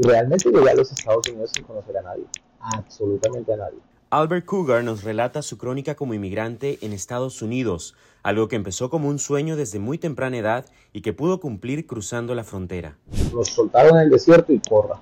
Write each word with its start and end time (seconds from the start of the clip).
Y 0.00 0.02
realmente 0.08 0.50
llegué 0.50 0.70
a 0.70 0.74
los 0.74 0.90
Estados 0.90 1.28
Unidos 1.28 1.50
sin 1.54 1.62
conocer 1.64 1.98
a 1.98 2.00
nadie, 2.00 2.24
absolutamente 2.58 3.52
a 3.52 3.58
nadie. 3.58 3.78
Albert 4.08 4.46
Cougar 4.46 4.82
nos 4.82 5.04
relata 5.04 5.42
su 5.42 5.58
crónica 5.58 5.94
como 5.94 6.14
inmigrante 6.14 6.78
en 6.80 6.94
Estados 6.94 7.42
Unidos, 7.42 7.94
algo 8.22 8.48
que 8.48 8.56
empezó 8.56 8.88
como 8.88 9.10
un 9.10 9.18
sueño 9.18 9.56
desde 9.56 9.78
muy 9.78 9.98
temprana 9.98 10.38
edad 10.38 10.64
y 10.94 11.02
que 11.02 11.12
pudo 11.12 11.38
cumplir 11.38 11.86
cruzando 11.86 12.34
la 12.34 12.44
frontera. 12.44 12.96
Nos 13.34 13.48
soltaron 13.48 13.98
en 13.98 14.04
el 14.04 14.10
desierto 14.10 14.54
y 14.54 14.58
corra, 14.58 14.98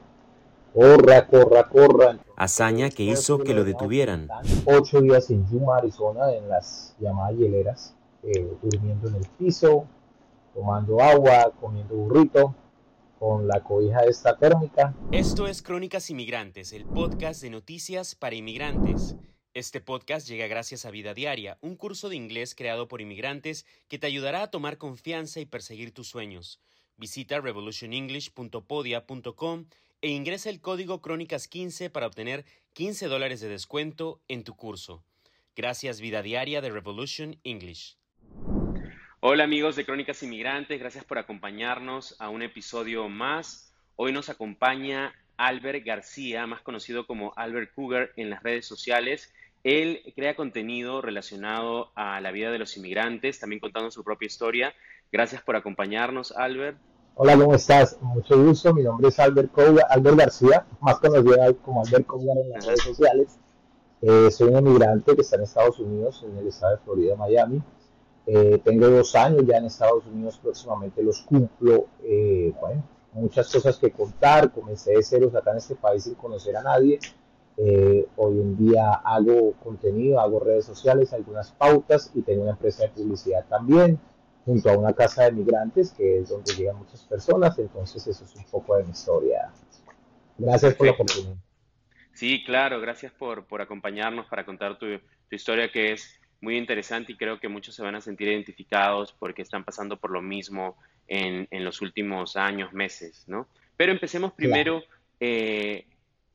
corra, 0.75 1.29
corra, 1.29 1.69
corra. 1.69 2.19
Hazaña 2.35 2.91
que 2.91 3.05
hizo 3.05 3.39
que 3.39 3.55
lo 3.55 3.63
detuvieran. 3.63 4.29
Ocho 4.65 5.01
días 5.01 5.31
en 5.31 5.49
Yuma, 5.49 5.77
Arizona, 5.77 6.33
en 6.33 6.49
las 6.49 6.97
llamadas 6.99 7.39
hieleras, 7.39 7.95
eh, 8.25 8.51
durmiendo 8.61 9.11
en 9.11 9.15
el 9.15 9.27
piso, 9.39 9.87
tomando 10.55 11.01
agua, 11.01 11.53
comiendo 11.61 11.95
burrito, 11.95 12.53
con 13.19 13.49
la 13.49 13.63
cobija 13.63 14.05
esta 14.05 14.37
térmica. 14.37 14.95
Esto 15.13 15.47
es 15.47 15.63
Crónicas 15.63 16.11
Inmigrantes, 16.11 16.73
el 16.73 16.87
podcast 16.87 17.43
de 17.43 17.51
noticias 17.51 18.15
para 18.15 18.37
inmigrantes. 18.37 19.17
Este 19.55 19.81
podcast 19.81 20.29
llega 20.29 20.47
gracias 20.47 20.85
a 20.87 20.91
Vida 20.91 21.15
Diaria, 21.15 21.57
un 21.61 21.75
curso 21.75 22.09
de 22.09 22.15
inglés 22.17 22.55
creado 22.55 22.87
por 22.87 23.01
inmigrantes 23.01 23.67
que 23.89 23.99
te 23.99 24.07
ayudará 24.07 24.43
a 24.43 24.51
tomar 24.51 24.77
confianza 24.79 25.41
y 25.41 25.47
perseguir 25.47 25.93
tus 25.93 26.07
sueños. 26.09 26.61
Visita 26.97 27.41
revolutionenglish.podia.com 27.41 29.65
e 30.01 30.11
ingresa 30.11 30.51
el 30.51 30.61
código 30.61 31.03
Crónicas 31.03 31.49
15 31.49 31.91
para 31.91 32.07
obtener 32.07 32.45
15 32.75 33.09
dólares 33.09 33.41
de 33.41 33.49
descuento 33.49 34.21
en 34.29 34.45
tu 34.45 34.55
curso. 34.55 35.03
Gracias 35.57 36.01
Vida 36.01 36.23
Diaria 36.23 36.61
de 36.61 36.71
Revolution 36.71 37.41
English. 37.43 37.98
Hola 39.21 39.43
amigos 39.43 39.75
de 39.75 39.85
Crónicas 39.85 40.23
Inmigrantes, 40.23 40.79
gracias 40.79 41.05
por 41.05 41.19
acompañarnos 41.19 42.15
a 42.21 42.29
un 42.29 42.41
episodio 42.43 43.09
más. 43.09 43.73
Hoy 43.97 44.13
nos 44.13 44.29
acompaña 44.29 45.13
Albert 45.37 45.85
García, 45.85 46.47
más 46.47 46.63
conocido 46.63 47.05
como 47.05 47.33
Albert 47.35 47.75
Cougar 47.75 48.11
en 48.15 48.31
las 48.31 48.45
redes 48.45 48.65
sociales. 48.65 49.33
Él 49.65 50.13
crea 50.15 50.37
contenido 50.37 51.03
relacionado 51.03 51.91
a 51.97 52.21
la 52.21 52.31
vida 52.31 52.53
de 52.53 52.61
los 52.61 52.77
inmigrantes, 52.77 53.41
también 53.41 53.59
contando 53.59 53.91
su 53.91 54.05
propia 54.05 54.27
historia. 54.27 54.73
Gracias 55.11 55.43
por 55.43 55.57
acompañarnos, 55.57 56.31
Albert. 56.31 56.79
Hola, 57.17 57.37
¿cómo 57.37 57.57
estás? 57.57 57.99
Mucho 58.01 58.41
gusto. 58.41 58.73
Mi 58.73 58.85
nombre 58.85 59.09
es 59.09 59.19
Albert, 59.19 59.51
Albert 59.91 60.17
García, 60.17 60.65
más 60.81 61.01
conocido 61.01 61.57
como 61.63 61.83
Albert 61.85 62.07
Cougar 62.07 62.39
en 62.39 62.51
las 62.51 62.65
redes 62.65 62.83
sociales. 62.85 63.37
Eh, 64.01 64.31
soy 64.31 64.51
un 64.51 64.59
inmigrante 64.59 65.17
que 65.17 65.23
está 65.23 65.35
en 65.35 65.43
Estados 65.43 65.81
Unidos, 65.81 66.25
en 66.25 66.39
el 66.39 66.47
estado 66.47 66.77
de 66.77 66.83
Florida, 66.85 67.17
Miami. 67.17 67.61
Eh, 68.31 68.61
tengo 68.63 68.89
dos 68.89 69.15
años 69.15 69.43
ya 69.47 69.57
en 69.57 69.65
Estados 69.65 70.05
Unidos, 70.07 70.39
próximamente 70.43 71.03
los 71.03 71.23
cumplo. 71.23 71.87
Eh, 72.05 72.53
bueno, 72.61 72.83
muchas 73.15 73.51
cosas 73.51 73.79
que 73.79 73.91
contar. 73.91 74.53
Comencé 74.53 74.93
de 74.93 75.03
ceros 75.03 75.35
acá 75.35 75.53
en 75.53 75.57
este 75.57 75.77
país 75.77 76.05
sin 76.05 76.15
conocer 76.15 76.55
a 76.55 76.63
nadie. 76.63 76.99
Eh, 77.57 78.07
hoy 78.17 78.39
en 78.39 78.59
día 78.59 78.93
hago 79.03 79.55
contenido, 79.65 80.21
hago 80.21 80.41
redes 80.41 80.67
sociales, 80.67 81.15
algunas 81.15 81.53
pautas 81.53 82.11
y 82.15 82.21
tengo 82.21 82.43
una 82.43 82.53
empresa 82.53 82.83
de 82.83 82.91
publicidad 82.91 83.47
también, 83.49 83.99
junto 84.45 84.69
a 84.69 84.77
una 84.77 84.93
casa 84.93 85.25
de 85.25 85.33
migrantes 85.33 85.93
que 85.93 86.19
es 86.19 86.29
donde 86.29 86.53
llegan 86.53 86.77
muchas 86.77 87.03
personas. 87.05 87.59
Entonces, 87.59 88.07
eso 88.07 88.25
es 88.25 88.37
un 88.37 88.45
poco 88.45 88.77
de 88.77 88.85
mi 88.85 88.91
historia. 88.91 89.51
Gracias 90.37 90.75
por 90.75 90.87
la 90.87 90.93
oportunidad. 90.93 91.37
Sí, 92.13 92.45
claro, 92.45 92.79
gracias 92.79 93.11
por, 93.13 93.47
por 93.47 93.63
acompañarnos 93.63 94.27
para 94.27 94.45
contar 94.45 94.79
tu, 94.79 94.87
tu 94.99 95.35
historia 95.35 95.73
que 95.73 95.93
es 95.93 96.21
muy 96.41 96.57
interesante 96.57 97.13
y 97.13 97.17
creo 97.17 97.41
que 97.41 97.49
muchos 97.49 97.75
se 97.75 97.83
van 97.83 97.95
a 97.95 98.01
sentir 98.01 98.29
identificados 98.29 99.13
porque 99.13 99.43
están 99.43 99.65
pasando 99.65 99.97
por 99.97 100.11
lo 100.11 100.23
mismo 100.23 100.77
en, 101.07 101.49
en 101.51 101.65
los 101.65 101.81
últimos 101.81 102.37
años, 102.37 102.73
meses, 102.73 103.25
¿no? 103.27 103.49
Pero 103.77 103.93
empecemos 103.93 104.33
primero 104.33 104.83
eh, 105.21 105.87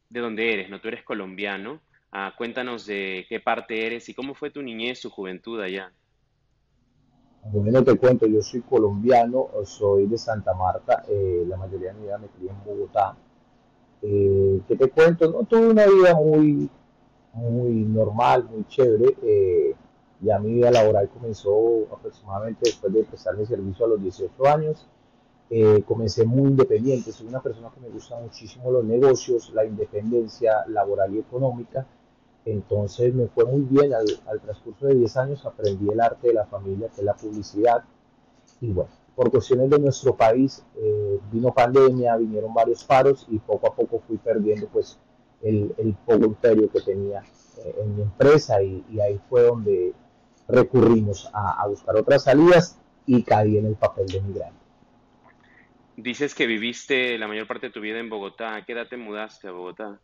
de 0.09 0.19
dónde 0.19 0.53
eres, 0.53 0.69
¿no? 0.69 0.79
Tú 0.81 0.87
eres 0.87 1.03
colombiano. 1.03 1.81
Ah, 2.11 2.33
cuéntanos 2.37 2.85
de 2.85 3.25
qué 3.27 3.39
parte 3.39 3.85
eres 3.85 4.07
y 4.09 4.13
cómo 4.13 4.35
fue 4.35 4.51
tu 4.51 4.61
niñez, 4.61 5.01
tu 5.01 5.09
juventud 5.09 5.59
allá. 5.59 5.91
Bueno, 7.45 7.83
te 7.83 7.95
cuento, 7.97 8.25
yo 8.25 8.41
soy 8.41 8.61
colombiano, 8.61 9.49
soy 9.65 10.05
de 10.05 10.17
Santa 10.17 10.53
Marta, 10.53 11.03
eh, 11.09 11.43
la 11.45 11.57
mayoría 11.57 11.91
de 11.91 11.99
mi 11.99 12.05
vida 12.05 12.17
me 12.17 12.27
crié 12.27 12.51
en 12.51 12.63
Bogotá. 12.63 13.17
Eh, 14.01 14.61
¿Qué 14.67 14.75
te 14.75 14.89
cuento? 14.89 15.29
No 15.29 15.43
tuve 15.43 15.69
una 15.69 15.85
vida 15.85 16.13
muy, 16.13 16.69
muy 17.33 17.71
normal, 17.83 18.45
muy 18.49 18.65
chévere. 18.67 19.15
Eh, 19.23 19.75
ya 20.23 20.39
mi 20.39 20.53
vida 20.53 20.71
laboral 20.71 21.09
comenzó 21.09 21.87
aproximadamente 21.91 22.61
después 22.63 22.93
de 22.93 22.99
empezar 23.01 23.35
mi 23.35 23.45
servicio 23.45 23.85
a 23.85 23.89
los 23.89 24.01
18 24.01 24.47
años. 24.47 24.87
Eh, 25.49 25.83
comencé 25.85 26.25
muy 26.25 26.49
independiente, 26.49 27.11
soy 27.11 27.27
una 27.27 27.41
persona 27.41 27.69
que 27.73 27.81
me 27.81 27.89
gusta 27.89 28.17
muchísimo 28.19 28.71
los 28.71 28.83
negocios, 28.85 29.51
la 29.53 29.65
independencia 29.65 30.65
laboral 30.67 31.13
y 31.13 31.19
económica. 31.19 31.85
Entonces 32.45 33.13
me 33.13 33.27
fue 33.27 33.45
muy 33.45 33.61
bien, 33.61 33.93
al, 33.93 34.41
transcurso 34.41 34.87
de 34.87 34.95
10 34.95 35.17
años 35.17 35.45
aprendí 35.45 35.89
el 35.89 35.99
arte 35.99 36.29
de 36.29 36.33
la 36.33 36.45
familia, 36.45 36.89
que 36.89 37.01
es 37.01 37.05
la 37.05 37.13
publicidad. 37.13 37.83
Y 38.61 38.71
bueno, 38.71 38.89
por 39.15 39.29
cuestiones 39.29 39.69
de 39.69 39.79
nuestro 39.79 40.15
país 40.15 40.63
eh, 40.75 41.19
vino 41.31 41.53
pandemia, 41.53 42.17
vinieron 42.17 42.53
varios 42.53 42.83
paros 42.83 43.27
y 43.29 43.39
poco 43.39 43.67
a 43.67 43.75
poco 43.75 44.01
fui 44.07 44.17
perdiendo 44.17 44.67
pues 44.67 44.97
el, 45.41 45.73
el 45.77 45.93
poco 46.05 46.35
que 46.41 46.81
tenía 46.81 47.21
eh, 47.57 47.75
en 47.81 47.95
mi 47.95 48.01
empresa 48.01 48.61
y, 48.63 48.83
ahí 48.99 49.19
fue 49.29 49.43
donde 49.43 49.93
recurrimos 50.47 51.29
a, 51.33 51.65
buscar 51.67 51.95
otras 51.95 52.23
salidas 52.23 52.79
y 53.05 53.23
caí 53.23 53.57
en 53.57 53.67
el 53.67 53.75
papel 53.75 54.05
de 54.07 54.21
migrante. 54.21 54.63
Dices 55.95 56.33
que 56.33 56.47
viviste 56.47 57.17
la 57.17 57.27
mayor 57.27 57.47
parte 57.47 57.67
de 57.67 57.73
tu 57.73 57.79
vida 57.79 57.99
en 57.99 58.09
Bogotá. 58.09 58.55
¿A 58.55 58.65
qué 58.65 58.73
edad 58.73 58.87
te 58.87 58.97
mudaste 58.97 59.47
a 59.47 59.51
Bogotá? 59.51 59.99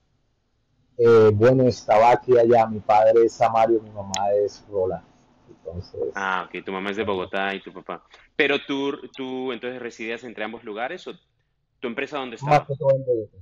Eh, 0.97 1.31
bueno, 1.33 1.63
estaba 1.63 2.11
aquí 2.11 2.37
allá. 2.37 2.67
Mi 2.67 2.79
padre 2.79 3.25
es 3.25 3.33
Samario, 3.33 3.81
mi 3.81 3.89
mamá 3.89 4.31
es 4.45 4.63
Rola. 4.69 5.03
Entonces... 5.47 6.11
Ah, 6.13 6.47
ok. 6.47 6.63
Tu 6.63 6.71
mamá 6.71 6.91
es 6.91 6.97
de 6.97 7.03
Bogotá 7.03 7.55
y 7.55 7.61
tu 7.61 7.73
papá. 7.73 8.03
Pero 8.35 8.59
tú, 8.67 8.99
tú 9.15 9.51
entonces 9.51 9.81
residías 9.81 10.23
entre 10.23 10.43
ambos 10.43 10.63
lugares 10.63 11.07
o 11.07 11.13
tu 11.79 11.87
empresa 11.87 12.17
dónde 12.17 12.35
está? 12.35 12.49
Más 12.49 12.67
que 12.67 12.75
todo 12.75 12.91
en 12.91 13.05
Bogotá. 13.05 13.37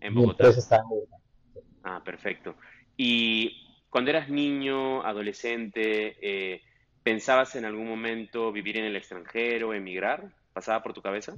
En 0.00 0.14
Bogotá. 0.14 0.44
Mi 0.44 0.48
empresa 0.48 0.60
está 0.60 0.76
en 0.76 0.88
Bogotá. 0.88 1.16
Ah, 1.82 2.02
perfecto. 2.04 2.54
Y 2.96 3.67
cuando 3.90 4.10
eras 4.10 4.28
niño, 4.28 5.02
adolescente, 5.02 6.16
eh, 6.20 6.60
¿pensabas 7.02 7.54
en 7.56 7.64
algún 7.64 7.88
momento 7.88 8.52
vivir 8.52 8.76
en 8.76 8.84
el 8.84 8.96
extranjero, 8.96 9.72
emigrar? 9.72 10.32
¿Pasaba 10.52 10.82
por 10.82 10.92
tu 10.92 11.02
cabeza? 11.02 11.34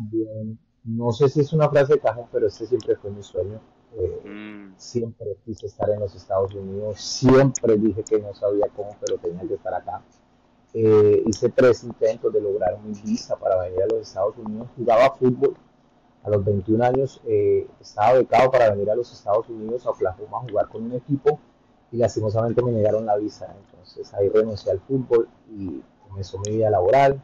no 0.83 1.13
sé 1.13 1.29
si 1.29 1.41
es 1.41 1.53
una 1.53 1.69
frase 1.69 1.95
de 1.95 2.01
cajón, 2.01 2.27
pero 2.33 2.47
este 2.47 2.67
siempre 2.67 2.97
fue 2.97 3.11
mi 3.11 3.23
sueño. 3.23 3.61
Eh, 3.97 4.29
mm. 4.29 4.75
Siempre 4.77 5.37
quise 5.45 5.67
estar 5.67 5.91
en 5.91 6.01
los 6.01 6.15
Estados 6.15 6.55
Unidos, 6.55 7.01
siempre 7.01 7.77
dije 7.77 8.03
que 8.03 8.19
no 8.19 8.33
sabía 8.35 8.67
cómo, 8.75 8.97
pero 9.05 9.19
tenía 9.19 9.47
que 9.47 9.55
estar 9.55 9.75
acá. 9.75 10.03
Eh, 10.73 11.23
hice 11.27 11.51
tres 11.51 11.85
intentos 11.85 12.33
de 12.33 12.41
lograr 12.41 12.81
mi 12.81 12.93
visa 13.03 13.37
para 13.37 13.61
venir 13.61 13.83
a 13.83 13.87
los 13.87 14.09
Estados 14.09 14.37
Unidos. 14.39 14.69
Jugaba 14.77 15.11
fútbol 15.17 15.57
a 16.23 16.31
los 16.31 16.45
21 16.45 16.85
años, 16.85 17.21
estaba 17.81 18.15
becado 18.15 18.51
para 18.51 18.71
venir 18.71 18.91
a 18.91 18.95
los 18.95 19.13
Estados 19.13 19.49
Unidos 19.49 19.87
a 19.87 19.91
Oklahoma 19.91 20.39
a 20.39 20.49
jugar 20.49 20.69
con 20.69 20.85
un 20.85 20.95
equipo 20.95 21.41
y 21.93 21.97
lastimosamente 21.97 22.63
me 22.63 22.73
negaron 22.73 23.07
la 23.07 23.17
visa. 23.17 23.55
Entonces 23.67 24.13
ahí 24.15 24.29
renuncié 24.29 24.73
al 24.73 24.81
fútbol 24.81 25.29
y 25.51 25.83
comenzó 26.09 26.39
mi 26.39 26.57
vida 26.57 26.71
laboral. 26.71 27.21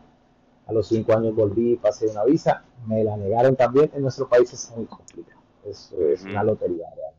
A 0.66 0.72
los 0.72 0.88
cinco 0.88 1.12
años 1.12 1.34
volví 1.34 1.72
y 1.72 1.76
pasé 1.76 2.08
una 2.08 2.24
visa. 2.24 2.64
Me 2.86 3.04
la 3.04 3.16
negaron 3.16 3.54
también. 3.54 3.90
En 3.94 4.02
nuestro 4.02 4.28
país 4.28 4.52
es 4.52 4.72
muy 4.76 4.86
complicado. 4.86 5.40
Es, 5.64 5.92
es 5.92 6.24
una 6.24 6.42
lotería 6.42 6.86
realmente. 6.88 7.16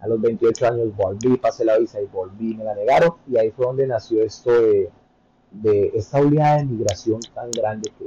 A 0.00 0.06
los 0.06 0.20
28 0.20 0.66
años 0.66 0.96
volví, 0.96 1.36
pasé 1.38 1.64
la 1.64 1.76
visa 1.78 2.00
y 2.00 2.06
volví, 2.06 2.54
me 2.54 2.64
la 2.64 2.74
negaron. 2.74 3.14
Y 3.28 3.36
ahí 3.36 3.50
fue 3.50 3.66
donde 3.66 3.86
nació 3.86 4.22
esto 4.22 4.50
de, 4.50 4.90
de 5.52 5.92
esta 5.94 6.20
oleada 6.20 6.58
de 6.58 6.64
migración 6.64 7.20
tan 7.34 7.50
grande 7.50 7.92
que, 7.96 8.06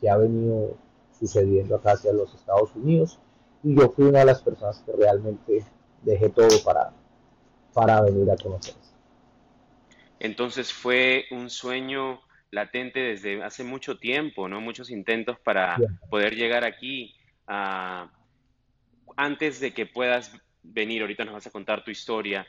que 0.00 0.10
ha 0.10 0.16
venido 0.16 0.74
sucediendo 1.18 1.76
acá 1.76 1.92
hacia 1.92 2.12
los 2.12 2.34
Estados 2.34 2.74
Unidos. 2.74 3.18
Y 3.62 3.74
yo 3.74 3.90
fui 3.90 4.04
una 4.06 4.20
de 4.20 4.26
las 4.26 4.42
personas 4.42 4.82
que 4.84 4.92
realmente 4.92 5.64
dejé 6.02 6.28
todo 6.28 6.48
para, 6.64 6.92
para 7.76 8.00
venir 8.00 8.30
a 8.30 8.36
conocer. 8.38 8.74
Entonces 10.18 10.72
fue 10.72 11.26
un 11.30 11.50
sueño 11.50 12.20
latente 12.50 13.00
desde 13.00 13.42
hace 13.42 13.64
mucho 13.64 13.98
tiempo, 13.98 14.48
¿no? 14.48 14.62
Muchos 14.62 14.88
intentos 14.88 15.38
para 15.44 15.76
poder 16.08 16.34
llegar 16.34 16.64
aquí. 16.64 17.14
antes 19.18 19.60
de 19.60 19.74
que 19.74 19.84
puedas 19.84 20.32
venir, 20.62 21.02
ahorita 21.02 21.26
nos 21.26 21.34
vas 21.34 21.46
a 21.46 21.50
contar 21.50 21.84
tu 21.84 21.90
historia, 21.90 22.46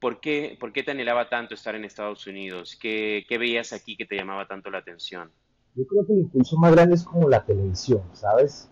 ¿por 0.00 0.20
qué, 0.20 0.56
por 0.58 0.72
qué 0.72 0.82
te 0.82 0.92
anhelaba 0.92 1.28
tanto 1.28 1.54
estar 1.54 1.74
en 1.74 1.84
Estados 1.84 2.26
Unidos? 2.26 2.78
¿Qué, 2.80 3.26
¿Qué, 3.28 3.36
veías 3.36 3.74
aquí 3.74 3.94
que 3.94 4.06
te 4.06 4.16
llamaba 4.16 4.48
tanto 4.48 4.70
la 4.70 4.78
atención? 4.78 5.30
Yo 5.74 5.86
creo 5.86 6.06
que 6.06 6.14
el 6.14 6.20
impulso 6.20 6.56
más 6.56 6.72
grande 6.72 6.94
es 6.94 7.04
como 7.04 7.28
la 7.28 7.44
televisión, 7.44 8.02
¿sabes? 8.14 8.70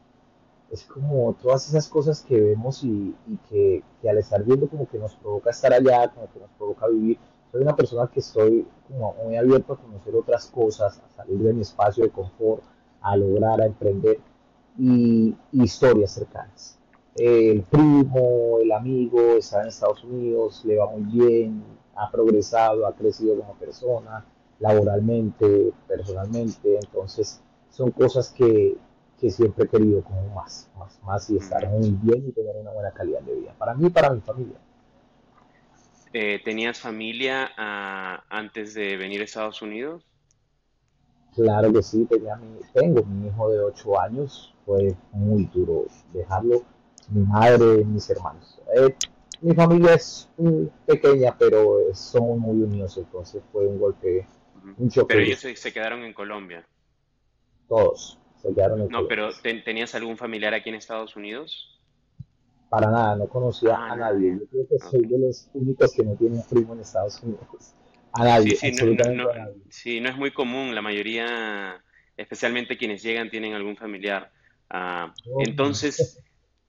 Es 0.74 0.82
como 0.84 1.34
todas 1.40 1.68
esas 1.68 1.88
cosas 1.88 2.20
que 2.20 2.38
vemos 2.40 2.82
y, 2.82 3.14
que, 3.48 3.82
al 4.08 4.18
estar 4.18 4.42
viendo 4.42 4.68
como 4.68 4.88
que 4.88 4.98
nos 4.98 5.14
provoca 5.14 5.50
estar 5.50 5.72
allá, 5.72 6.08
como 6.08 6.28
que 6.32 6.40
nos 6.40 6.50
provoca 6.58 6.88
vivir. 6.88 7.18
Soy 7.52 7.62
una 7.62 7.76
persona 7.76 8.10
que 8.12 8.18
estoy 8.18 8.66
como 8.88 9.14
muy 9.22 9.36
abierto 9.36 9.74
a 9.74 9.76
conocer 9.76 10.14
otras 10.16 10.46
cosas, 10.46 10.98
a 10.98 11.08
salir 11.16 11.38
de 11.38 11.52
mi 11.52 11.62
espacio 11.62 12.02
de 12.02 12.10
confort, 12.10 12.62
a 13.00 13.16
lograr, 13.16 13.60
a 13.60 13.66
emprender 13.66 14.18
y, 14.76 15.36
historias 15.52 16.10
cercanas. 16.10 16.76
el 17.16 17.62
primo, 17.62 18.58
el 18.60 18.72
amigo 18.72 19.20
está 19.36 19.62
en 19.62 19.68
Estados 19.68 20.02
Unidos, 20.02 20.64
le 20.64 20.76
va 20.76 20.90
muy 20.90 21.02
bien, 21.02 21.62
ha 21.94 22.10
progresado, 22.10 22.84
ha 22.88 22.96
crecido 22.96 23.38
como 23.38 23.54
persona, 23.54 24.26
laboralmente, 24.58 25.72
personalmente, 25.86 26.80
entonces 26.82 27.40
son 27.70 27.92
cosas 27.92 28.30
que, 28.30 28.76
que 29.20 29.31
siempre 29.31 29.64
he 29.64 29.69
querido 29.69 30.02
como 30.02 30.34
más, 30.34 30.70
más, 30.78 31.00
más 31.02 31.31
y 31.31 31.37
estar 31.37 31.69
muy 31.69 31.90
bien 32.02 32.28
y 32.28 32.32
tener 32.32 32.56
una 32.56 32.70
buena 32.70 32.90
calidad 32.93 33.20
de 33.22 33.34
vida, 33.34 33.55
para 33.58 33.75
mí 33.75 33.87
y 33.87 33.90
para 33.90 34.11
mi 34.11 34.20
familia. 34.20 34.56
Eh, 36.12 36.40
¿Tenías 36.44 36.78
familia 36.78 37.50
ah, 37.56 38.22
antes 38.28 38.75
de 38.75 38.96
venir 38.96 39.20
a 39.20 39.25
Estados 39.25 39.62
Unidos? 39.62 40.06
Claro 41.34 41.72
que 41.72 41.82
sí, 41.82 42.05
tenía 42.05 42.37
mi, 42.37 42.61
tengo 42.72 43.02
mi 43.05 43.26
hijo 43.26 43.50
de 43.50 43.61
8 43.61 44.00
años, 44.00 44.55
fue 44.64 44.94
muy 45.11 45.46
duro 45.46 45.87
dejarlo, 46.12 46.62
mi 47.08 47.25
madre, 47.25 47.84
mis 47.84 48.08
hermanos. 48.10 48.60
Eh, 48.76 48.94
mi 49.40 49.55
familia 49.55 49.94
es 49.94 50.28
pequeña, 50.87 51.37
pero 51.37 51.93
somos 51.93 52.38
muy 52.38 52.62
unidos, 52.62 52.96
entonces 52.96 53.43
fue 53.50 53.67
un 53.67 53.78
golpe, 53.78 54.26
un 54.78 54.88
choque. 54.88 55.14
Pero 55.14 55.26
ellos 55.26 55.40
se, 55.40 55.72
quedaron 55.72 56.05
en 56.05 56.14
Colombia. 56.14 56.64
Todos 57.69 58.20
se 58.44 58.55
quedaron 58.55 58.82
en 58.82 58.88
no, 58.88 59.08
pero 59.08 59.31
¿tenías 59.43 59.94
algún 59.94 60.17
familiar 60.17 60.55
aquí 60.55 60.69
en 60.69 60.76
Estados 60.76 61.17
Unidos? 61.17 61.81
Para 62.69 62.91
nada, 62.91 63.17
no 63.17 63.29
conocía 63.29 63.76
ah, 63.76 63.93
a 63.93 63.96
nadie. 63.96 64.38
Yo 64.41 64.46
creo 64.46 64.69
que 64.69 64.79
soy 64.79 65.06
de 65.06 65.19
los 65.19 65.49
únicos 65.55 65.93
que 65.94 66.02
no 66.02 66.14
tienen 66.17 66.43
primo 66.49 66.75
en 66.75 66.81
Estados 66.81 67.23
Unidos 67.23 67.75
a 68.14 68.25
nadie, 68.25 68.55
sí, 68.55 68.73
sí, 68.73 68.96
no, 69.12 69.29
sí, 69.69 70.00
no 70.00 70.08
es 70.08 70.17
muy 70.17 70.31
común, 70.31 70.75
la 70.75 70.82
mayoría, 70.82 71.82
especialmente 72.17 72.76
quienes 72.76 73.02
llegan, 73.02 73.29
tienen 73.29 73.55
algún 73.55 73.76
familiar. 73.76 74.31
Ah, 74.70 75.12
entonces, 75.41 76.23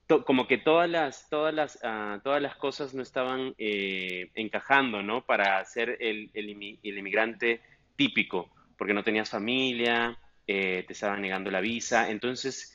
como 0.26 0.48
que 0.48 0.58
todas 0.58 0.90
las, 0.90 1.28
todas 1.28 1.54
las, 1.54 1.78
ah, 1.84 2.20
todas 2.24 2.42
las 2.42 2.56
cosas 2.56 2.94
no 2.94 3.02
estaban 3.02 3.54
eh, 3.58 4.30
encajando, 4.34 5.02
¿no? 5.02 5.24
Para 5.24 5.64
ser 5.64 5.96
el, 6.00 6.30
el, 6.34 6.50
inmigrante 6.82 7.60
típico, 7.94 8.50
porque 8.76 8.94
no 8.94 9.04
tenías 9.04 9.30
familia, 9.30 10.18
eh, 10.46 10.84
te 10.86 10.92
estaban 10.92 11.20
negando 11.20 11.50
la 11.50 11.60
visa. 11.60 12.10
Entonces, 12.10 12.74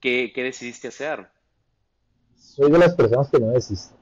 ¿qué, 0.00 0.32
¿qué, 0.34 0.42
decidiste 0.42 0.88
hacer? 0.88 1.28
Soy 2.36 2.70
de 2.70 2.78
las 2.78 2.94
personas 2.94 3.30
que 3.30 3.38
no 3.38 3.50
desisto. 3.50 3.96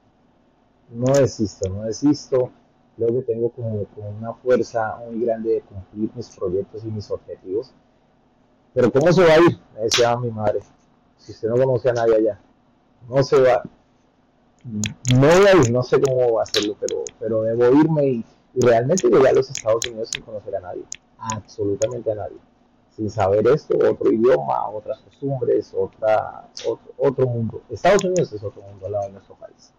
No 0.89 1.13
desisto, 1.13 1.69
no 1.69 1.83
desisto 1.83 2.51
creo 2.95 3.09
que 3.09 3.21
tengo 3.33 3.49
como, 3.49 3.85
una 4.17 4.33
fuerza 4.33 4.97
muy 5.05 5.25
grande 5.25 5.53
de 5.53 5.61
cumplir 5.61 6.09
mis 6.15 6.29
proyectos 6.29 6.83
y 6.83 6.87
mis 6.87 7.09
objetivos. 7.11 7.73
Pero 8.73 8.91
¿cómo 8.91 9.11
se 9.11 9.23
va 9.23 9.33
a 9.33 9.39
ir? 9.39 9.59
Me 9.73 9.81
decía 9.81 10.15
mi 10.17 10.31
madre. 10.31 10.59
Si 11.17 11.31
usted 11.31 11.47
no 11.49 11.55
conoce 11.55 11.89
a 11.89 11.93
nadie 11.93 12.15
allá, 12.15 12.39
no 13.07 13.23
se 13.23 13.39
va. 13.41 13.63
No 14.63 15.27
voy 15.27 15.47
a 15.47 15.55
ir, 15.55 15.71
no 15.71 15.83
sé 15.83 16.01
cómo 16.01 16.33
va 16.33 16.41
a 16.41 16.43
hacerlo, 16.43 16.75
pero, 16.79 17.03
pero 17.19 17.43
debo 17.43 17.67
irme 17.79 18.07
y, 18.07 18.25
realmente 18.57 19.09
llegar 19.09 19.27
a 19.27 19.33
los 19.33 19.49
Estados 19.49 19.85
Unidos 19.87 20.09
sin 20.13 20.23
conocer 20.23 20.55
a 20.55 20.61
nadie. 20.61 20.83
Absolutamente 21.17 22.11
a 22.11 22.15
nadie. 22.15 22.37
Sin 22.95 23.09
saber 23.09 23.45
esto, 23.47 23.77
otro 23.77 24.11
idioma, 24.11 24.69
otras 24.69 24.99
costumbres, 24.99 25.73
otra, 25.75 26.49
otro, 26.65 26.93
otro 26.97 27.27
mundo. 27.27 27.61
Estados 27.69 28.03
Unidos 28.05 28.31
es 28.31 28.43
otro 28.43 28.61
mundo 28.61 28.85
al 28.85 28.91
lado 28.93 29.05
de 29.07 29.11
nuestro 29.13 29.35
país. 29.35 29.73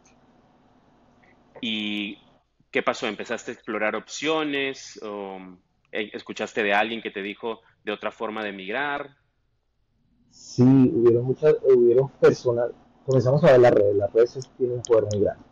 Y 1.63 2.19
¿Qué 2.77 2.83
pasó? 2.83 3.07
¿Empezaste 3.07 3.53
a 3.53 3.55
explorar 3.55 3.97
opciones? 3.97 5.01
¿O 5.03 5.39
eh, 5.93 6.11
¿Escuchaste 6.13 6.63
de 6.63 6.75
alguien 6.75 7.01
que 7.01 7.11
te 7.11 7.23
dijo 7.23 7.61
de 7.83 7.93
otra 7.93 8.11
forma 8.11 8.43
de 8.43 8.51
emigrar? 8.51 9.17
Sí, 10.29 10.63
hubieron 10.63 11.25
muchas, 11.25 11.55
hubieron 11.63 12.11
personas, 12.21 12.73
comenzamos 13.07 13.43
a 13.45 13.53
ver 13.53 13.61
las 13.61 13.73
redes, 13.73 13.97
las 13.97 14.13
redes 14.13 14.51
tienen 14.59 14.77
un 14.77 14.83
poder 14.83 15.05
muy 15.11 15.23
grande, 15.23 15.43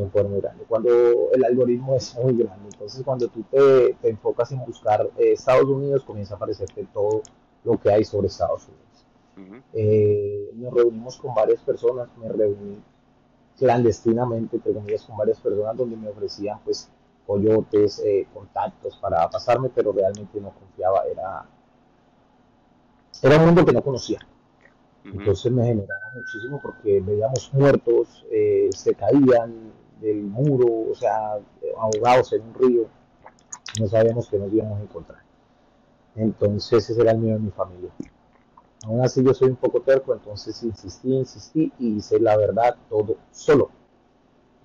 un 0.00 0.10
poder 0.10 0.28
muy 0.28 0.40
grande, 0.40 0.64
cuando 0.66 0.90
el 1.32 1.44
algoritmo 1.44 1.94
es 1.96 2.14
muy 2.16 2.36
grande, 2.36 2.68
entonces 2.72 3.02
cuando 3.04 3.28
tú 3.28 3.42
te, 3.50 3.96
enfocas 4.02 4.52
en 4.52 4.64
buscar 4.64 5.08
eh, 5.18 5.32
Estados 5.32 5.64
Unidos, 5.64 6.04
comienza 6.04 6.34
a 6.34 6.36
aparecerte 6.36 6.86
todo 6.92 7.22
lo 7.64 7.78
que 7.78 7.90
hay 7.90 8.04
sobre 8.04 8.28
Estados 8.28 8.66
Unidos. 8.68 9.62
Eh, 9.72 10.50
nos 10.54 10.74
reunimos 10.74 11.16
con 11.16 11.34
varias 11.34 11.60
personas, 11.62 12.08
me 12.18 12.28
reuní 12.28 12.82
clandestinamente, 13.58 14.56
entre 14.56 14.72
comillas, 14.72 15.04
con 15.04 15.16
varias 15.16 15.40
personas 15.40 15.76
donde 15.76 15.96
me 15.96 16.08
ofrecían 16.08 16.58
pues 16.64 16.90
coyotes, 17.26 18.00
eh, 18.04 18.26
contactos 18.32 18.96
para 18.98 19.28
pasarme, 19.30 19.70
pero 19.74 19.92
realmente 19.92 20.40
no 20.40 20.50
confiaba, 20.50 21.04
era, 21.10 21.46
era 23.22 23.38
un 23.38 23.46
mundo 23.46 23.64
que 23.64 23.72
no 23.72 23.82
conocía. 23.82 24.18
Entonces 25.04 25.50
me 25.50 25.64
generaba 25.64 26.12
muchísimo 26.14 26.60
porque 26.60 27.00
veíamos 27.00 27.52
muertos, 27.52 28.24
eh, 28.30 28.68
se 28.74 28.94
caían 28.94 29.71
del 30.02 30.22
muro, 30.22 30.90
o 30.90 30.94
sea, 30.94 31.38
ahogados 31.78 32.32
en 32.32 32.42
un 32.42 32.54
río, 32.54 32.86
no 33.78 33.86
sabíamos 33.86 34.28
que 34.28 34.38
nos 34.38 34.52
íbamos 34.52 34.80
a 34.80 34.82
encontrar. 34.82 35.22
Entonces 36.16 36.90
ese 36.90 37.00
era 37.00 37.12
el 37.12 37.18
mío 37.18 37.34
de 37.34 37.40
mi 37.40 37.50
familia. 37.50 37.90
Aún 38.84 39.00
así 39.00 39.22
yo 39.24 39.32
soy 39.32 39.50
un 39.50 39.56
poco 39.56 39.80
terco, 39.80 40.12
entonces 40.12 40.60
insistí, 40.62 41.14
insistí 41.14 41.72
y 41.78 41.96
hice 41.96 42.18
la 42.18 42.36
verdad 42.36 42.76
todo 42.88 43.16
solo, 43.30 43.70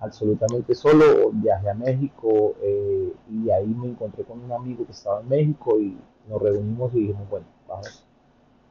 absolutamente 0.00 0.74
solo. 0.74 1.30
Viajé 1.32 1.70
a 1.70 1.74
México 1.74 2.56
eh, 2.60 3.12
y 3.30 3.50
ahí 3.50 3.66
me 3.66 3.88
encontré 3.88 4.24
con 4.24 4.42
un 4.42 4.52
amigo 4.52 4.84
que 4.84 4.92
estaba 4.92 5.20
en 5.20 5.28
México 5.28 5.78
y 5.80 5.96
nos 6.28 6.42
reunimos 6.42 6.92
y 6.94 7.00
dijimos, 7.00 7.30
bueno, 7.30 7.46
vamos, 7.68 8.04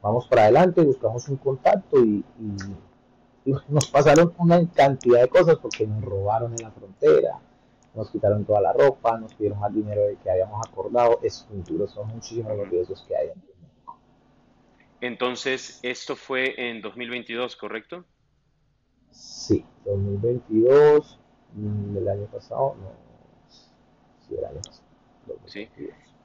vamos 0.02 0.28
para 0.28 0.44
adelante, 0.44 0.84
buscamos 0.84 1.28
un 1.30 1.38
contacto 1.38 2.04
y, 2.04 2.24
nos 3.68 3.88
pasaron 3.88 4.34
una 4.38 4.70
cantidad 4.72 5.22
de 5.22 5.28
cosas 5.30 5.58
porque 5.58 5.88
nos 5.88 6.04
robaron 6.04 6.52
en 6.54 6.64
la 6.64 6.72
frontera, 6.72 7.40
nos 7.96 8.12
quitaron 8.12 8.46
toda 8.46 8.62
la 8.62 8.74
ropa, 8.74 9.18
nos 9.18 9.34
pidieron 9.34 9.60
más 9.60 9.74
dinero 9.74 10.02
del 10.02 10.18
que 10.18 10.30
habíamos 10.30 10.62
acordado, 10.68 11.20
es 11.24 11.48
muy 11.50 11.64
duro, 11.64 11.88
son 11.88 12.08
muchísimos 12.10 12.56
los 12.58 12.70
riesgos 12.70 13.06
que 13.08 13.16
hay. 13.16 13.30
Entonces, 15.00 15.80
esto 15.84 16.16
fue 16.16 16.70
en 16.70 16.82
2022, 16.82 17.56
¿correcto? 17.56 18.04
Sí, 19.12 19.64
2022, 19.86 21.20
mm, 21.54 21.98
el 21.98 22.10
año 22.10 22.26
pasado, 22.26 22.76
no, 22.80 22.92
sí, 23.48 24.36
el 24.36 24.46
año 24.46 24.62
pasado. 24.62 24.88
Sí. 25.46 25.70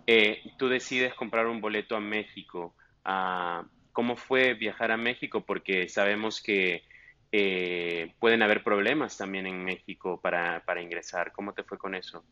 Eh, 0.07 0.43
tú 0.57 0.69
decides 0.69 1.15
comprar 1.15 1.47
un 1.47 1.61
boleto 1.61 1.97
a 1.97 2.01
México. 2.01 2.75
Ah, 3.05 3.65
¿Cómo 3.93 4.17
fue 4.17 4.55
viajar 4.55 4.91
a 4.91 4.97
México? 4.97 5.45
Porque 5.45 5.89
sabemos 5.89 6.43
que 6.43 6.83
eh, 7.33 8.15
pueden 8.21 8.43
haber 8.43 8.63
problemas 8.63 9.17
también 9.17 9.47
en 9.47 9.65
México 9.65 10.21
para, 10.21 10.63
para 10.65 10.83
ingresar. 10.83 11.33
¿Cómo 11.33 11.55
te 11.55 11.65
fue 11.65 11.79
con 11.79 11.95
eso? 11.95 12.23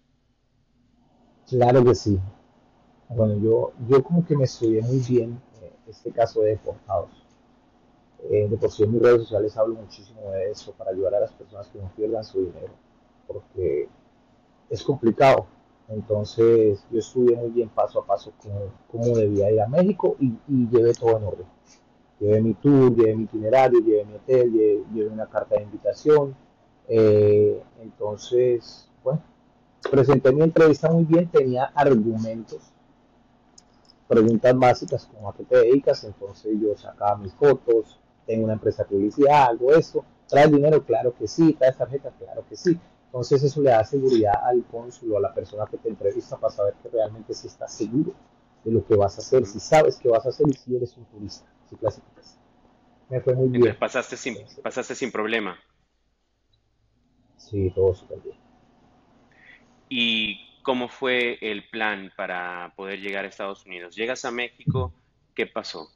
Claro 1.49 1.83
que 1.85 1.95
sí. 1.95 2.19
Bueno, 3.09 3.37
yo, 3.43 3.73
yo 3.89 4.03
como 4.05 4.25
que 4.25 4.37
me 4.37 4.45
estudié 4.45 4.83
muy 4.83 4.99
bien 5.01 5.41
este 5.91 6.13
caso 6.13 6.43
de 6.43 6.51
deportados. 6.51 7.11
Eh, 8.31 8.49
de 8.49 8.57
por 8.57 8.71
sí 8.71 8.85
en 8.85 8.93
mis 8.93 9.03
redes 9.03 9.23
sociales 9.23 9.57
hablo 9.57 9.77
muchísimo 9.77 10.21
de 10.31 10.51
eso 10.51 10.73
para 10.73 10.91
ayudar 10.91 11.15
a 11.15 11.21
las 11.21 11.33
personas 11.33 11.69
que 11.69 11.79
no 11.79 11.91
pierdan 11.97 12.23
su 12.23 12.41
dinero, 12.41 12.73
porque 13.27 13.89
es 14.69 14.83
complicado. 14.83 15.47
Entonces 15.89 16.85
yo 16.91 16.99
estudié 16.99 17.37
muy 17.37 17.51
bien 17.51 17.69
paso 17.71 18.01
a 18.01 18.07
paso 18.07 18.33
cómo, 18.91 19.17
debía 19.17 19.51
ir 19.51 19.61
a 19.61 19.67
México 19.67 20.17
y, 20.21 20.39
llevé 20.69 20.93
todo 20.95 21.17
en 21.17 21.25
orden. 21.25 21.47
Llevé 22.21 22.41
mi 22.43 22.55
tour, 22.55 22.95
llevé 22.95 23.17
mi 23.17 23.25
itinerario, 23.25 23.81
llevé 23.81 24.05
mi 24.05 24.15
hotel, 24.15 24.53
llevé, 24.53 25.09
una 25.09 25.27
carta 25.27 25.57
de 25.57 25.63
invitación. 25.63 26.37
Eh, 26.87 27.63
entonces, 27.81 28.89
bueno, 29.03 29.23
presenté 29.91 30.31
mi 30.33 30.43
entrevista 30.43 30.91
muy 30.91 31.05
bien, 31.05 31.29
tenía 31.31 31.65
argumentos 31.75 32.73
preguntas 34.11 34.59
básicas 34.59 35.07
como 35.07 35.29
a 35.29 35.37
qué 35.37 35.45
te 35.45 35.57
dedicas, 35.57 36.03
entonces 36.03 36.53
yo 36.61 36.77
sacaba 36.77 37.17
mis 37.17 37.33
fotos, 37.33 37.97
tengo 38.27 38.43
una 38.43 38.55
empresa 38.55 38.83
de 38.83 38.89
publicidad, 38.89 39.51
hago 39.51 39.73
esto, 39.73 40.05
traes 40.27 40.51
dinero, 40.51 40.85
claro 40.85 41.15
que 41.15 41.29
sí, 41.29 41.55
traes 41.55 41.77
tarjeta, 41.77 42.11
claro 42.19 42.45
que 42.49 42.57
sí. 42.57 42.77
Entonces 43.07 43.43
eso 43.45 43.63
le 43.63 43.71
da 43.71 43.85
seguridad 43.85 44.35
al 44.45 44.65
cónsul 44.65 45.13
o 45.13 45.17
a 45.17 45.21
la 45.21 45.33
persona 45.33 45.65
que 45.71 45.79
te 45.79 45.89
entrevista 45.89 46.37
para 46.37 46.53
saber 46.53 46.75
que 46.83 46.89
realmente 46.89 47.35
sí 47.35 47.47
estás 47.47 47.73
seguro 47.73 48.13
de 48.65 48.73
lo 48.73 48.85
que 48.85 48.97
vas 48.97 49.17
a 49.17 49.21
hacer, 49.21 49.47
si 49.47 49.61
sabes 49.61 49.97
que 49.97 50.09
vas 50.09 50.27
a 50.27 50.31
hacer 50.31 50.49
y 50.49 50.55
si 50.55 50.77
eres 50.77 50.97
un 50.97 51.05
turista, 51.05 51.47
si 51.71 51.77
clasificas. 51.77 52.39
Me 53.09 53.21
fue 53.21 53.35
muy 53.35 53.49
bien. 53.49 53.77
pasaste 53.79 54.17
sin, 54.17 54.37
pasaste 54.63 54.95
sin 54.95 55.11
problema. 55.11 55.59
Sí, 57.37 57.73
todo 57.75 57.95
súper 57.95 58.21
bien. 58.21 58.37
¿Y 59.89 60.51
cómo 60.63 60.89
fue 60.89 61.39
el 61.41 61.69
plan 61.69 62.13
para 62.17 62.73
poder 62.77 63.01
llegar 63.01 63.25
a 63.25 63.29
Estados 63.29 63.65
Unidos. 63.67 63.97
Llegas 63.97 64.25
a 64.25 64.31
México, 64.31 64.93
¿qué 65.35 65.47
pasó? 65.47 65.89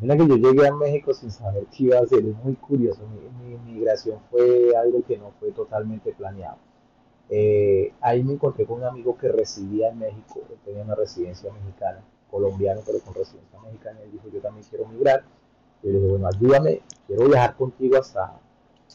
Mira 0.00 0.16
que 0.16 0.26
yo 0.26 0.36
llegué 0.36 0.66
a 0.66 0.74
México 0.74 1.12
sin 1.12 1.30
saber 1.30 1.66
qué 1.66 1.84
iba 1.84 1.98
a 1.98 2.02
hacer, 2.02 2.20
es 2.20 2.36
muy 2.36 2.54
curioso. 2.54 3.06
Mi, 3.06 3.54
inmigración 3.54 4.18
fue 4.30 4.74
algo 4.76 5.04
que 5.06 5.18
no 5.18 5.32
fue 5.38 5.52
totalmente 5.52 6.12
planeado. 6.12 6.58
Eh, 7.28 7.92
ahí 8.00 8.24
me 8.24 8.32
encontré 8.32 8.64
con 8.64 8.78
un 8.78 8.84
amigo 8.84 9.16
que 9.16 9.28
residía 9.28 9.90
en 9.90 9.98
México, 9.98 10.40
tenía 10.64 10.82
una 10.82 10.94
residencia 10.94 11.52
mexicana, 11.52 12.02
colombiano, 12.30 12.80
pero 12.84 13.00
con 13.00 13.14
residencia 13.14 13.58
mexicana, 13.60 14.00
y 14.06 14.10
dijo, 14.10 14.28
yo 14.32 14.40
también 14.40 14.66
quiero 14.68 14.86
migrar. 14.86 15.24
Yo 15.82 15.90
le 15.90 15.98
dije, 15.98 16.10
bueno, 16.10 16.28
ayúdame, 16.28 16.82
quiero 17.06 17.28
viajar 17.28 17.56
contigo 17.56 17.96
hasta 17.98 18.40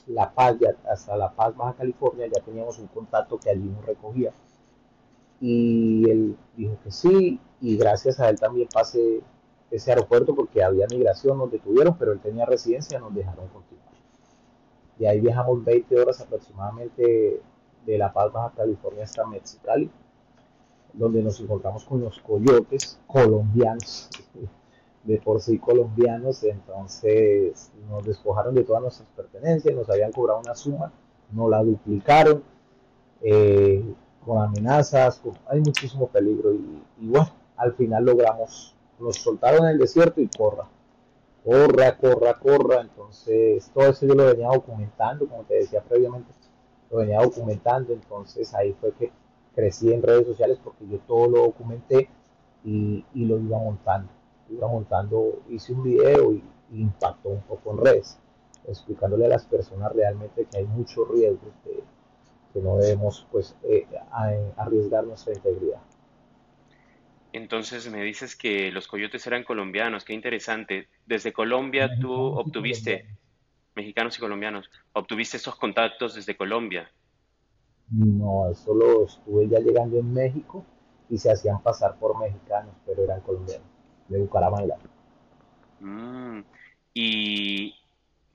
La 0.07 0.33
Paz, 0.33 0.55
hasta 0.89 1.17
La 1.17 1.31
Paz, 1.33 1.55
Baja 1.55 1.73
California, 1.73 2.27
ya 2.27 2.41
teníamos 2.41 2.77
un 2.79 2.87
contacto 2.87 3.37
que 3.37 3.49
allí 3.49 3.63
nos 3.63 3.85
recogía. 3.85 4.33
Y 5.41 6.09
él 6.09 6.37
dijo 6.55 6.77
que 6.83 6.91
sí, 6.91 7.39
y 7.61 7.77
gracias 7.77 8.19
a 8.19 8.29
él 8.29 8.39
también 8.39 8.67
pasé 8.73 9.21
ese 9.71 9.91
aeropuerto 9.91 10.35
porque 10.35 10.63
había 10.63 10.85
migración, 10.89 11.37
nos 11.37 11.51
detuvieron, 11.51 11.97
pero 11.97 12.11
él 12.11 12.19
tenía 12.19 12.45
residencia, 12.45 12.99
nos 12.99 13.13
dejaron 13.13 13.47
continuar. 13.49 13.93
Y 14.97 15.05
ahí 15.05 15.19
viajamos 15.19 15.63
20 15.63 15.99
horas 15.99 16.21
aproximadamente 16.21 17.41
de 17.85 17.97
La 17.97 18.13
Paz, 18.13 18.31
Baja 18.31 18.53
California 18.55 19.03
hasta 19.03 19.25
Mexicali, 19.25 19.91
donde 20.97 21.21
nos 21.21 21.39
encontramos 21.39 21.83
con 21.85 22.01
los 22.01 22.19
coyotes 22.19 22.99
colombianos, 23.07 24.09
de 25.03 25.17
por 25.19 25.39
sí 25.41 25.59
colombianos, 25.59 26.43
entonces 26.43 27.71
nos 27.89 28.03
despojaron 28.05 28.55
de 28.55 28.63
todas 28.63 28.81
nuestras 28.81 29.07
pertenencias, 29.09 29.75
nos 29.75 29.89
habían 29.89 30.11
cobrado 30.11 30.39
una 30.39 30.55
suma, 30.55 30.91
nos 31.31 31.49
la 31.49 31.63
duplicaron, 31.63 32.43
eh, 33.21 33.83
con 34.25 34.41
amenazas, 34.41 35.21
hay 35.47 35.59
muchísimo 35.59 36.07
peligro 36.07 36.53
y, 36.53 36.81
y 36.99 37.07
bueno, 37.07 37.29
al 37.57 37.73
final 37.73 38.05
logramos 38.05 38.75
nos 38.99 39.17
soltaron 39.17 39.65
en 39.65 39.71
el 39.71 39.79
desierto 39.79 40.21
y 40.21 40.27
corra, 40.27 40.67
corra, 41.43 41.97
corra, 41.97 42.33
corra. 42.35 42.81
Entonces, 42.81 43.69
todo 43.73 43.87
eso 43.87 44.05
yo 44.05 44.15
lo 44.15 44.25
venía 44.25 44.47
documentando, 44.47 45.27
como 45.27 45.43
te 45.43 45.55
decía 45.55 45.81
previamente, 45.81 46.31
lo 46.89 46.97
venía 46.97 47.21
documentando. 47.21 47.93
Entonces, 47.93 48.53
ahí 48.53 48.73
fue 48.79 48.91
que 48.93 49.11
crecí 49.55 49.91
en 49.91 50.03
redes 50.03 50.27
sociales 50.27 50.59
porque 50.63 50.85
yo 50.87 50.99
todo 50.99 51.27
lo 51.29 51.41
documenté 51.43 52.09
y, 52.63 53.03
lo 53.13 53.39
iba 53.39 53.57
montando. 53.57 54.11
Iba 54.49 54.67
montando, 54.67 55.43
hice 55.49 55.73
un 55.73 55.83
video 55.83 56.33
y, 56.33 56.43
impactó 56.71 57.29
un 57.29 57.41
poco 57.41 57.71
en 57.71 57.85
redes, 57.85 58.17
explicándole 58.67 59.25
a 59.25 59.29
las 59.29 59.45
personas 59.45 59.93
realmente 59.93 60.45
que 60.51 60.57
hay 60.57 60.65
muchos 60.65 61.07
riesgos, 61.09 61.53
que, 61.63 61.83
que 62.51 62.59
no 62.59 62.77
debemos 62.77 63.25
pues 63.31 63.55
eh, 63.63 63.87
arriesgar 64.57 65.05
nuestra 65.05 65.33
integridad. 65.33 65.79
Entonces 67.31 67.89
me 67.91 68.01
dices 68.01 68.35
que 68.35 68.71
los 68.71 68.87
coyotes 68.87 69.27
eran 69.27 69.43
colombianos, 69.43 70.05
qué 70.05 70.13
interesante. 70.13 70.87
Desde 71.05 71.33
Colombia 71.33 71.89
tú 71.99 72.11
obtuviste, 72.13 73.05
mexicanos 73.75 74.17
y 74.17 74.21
colombianos, 74.21 74.69
obtuviste 74.93 75.37
esos 75.37 75.55
contactos 75.55 76.15
desde 76.15 76.35
Colombia. 76.37 76.89
No, 77.91 78.49
eso 78.49 78.73
lo 78.73 79.05
estuve 79.05 79.47
ya 79.47 79.59
llegando 79.59 79.99
en 79.99 80.11
México 80.11 80.65
y 81.09 81.17
se 81.17 81.31
hacían 81.31 81.61
pasar 81.61 81.97
por 81.99 82.19
mexicanos, 82.19 82.73
pero 82.85 83.03
eran 83.03 83.21
colombianos, 83.21 83.67
de 84.09 84.19
Bucaramanga. 84.19 84.77
Mm, 85.79 86.39
¿Y 86.93 87.75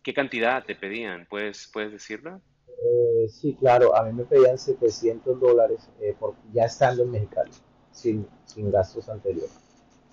qué 0.02 0.14
cantidad 0.14 0.64
te 0.64 0.76
pedían? 0.76 1.26
¿Puedes, 1.28 1.68
puedes 1.72 1.92
decirlo? 1.92 2.40
Eh, 2.82 3.28
sí, 3.28 3.54
claro, 3.54 3.94
a 3.96 4.04
mí 4.04 4.12
me 4.12 4.24
pedían 4.24 4.56
700 4.56 5.38
dólares 5.38 5.90
eh, 6.00 6.14
por, 6.18 6.34
ya 6.52 6.64
estando 6.64 7.02
en 7.02 7.10
Mexicali 7.10 7.50
sin, 7.90 8.26
sin 8.44 8.70
gastos 8.70 9.08
anteriores. 9.08 9.58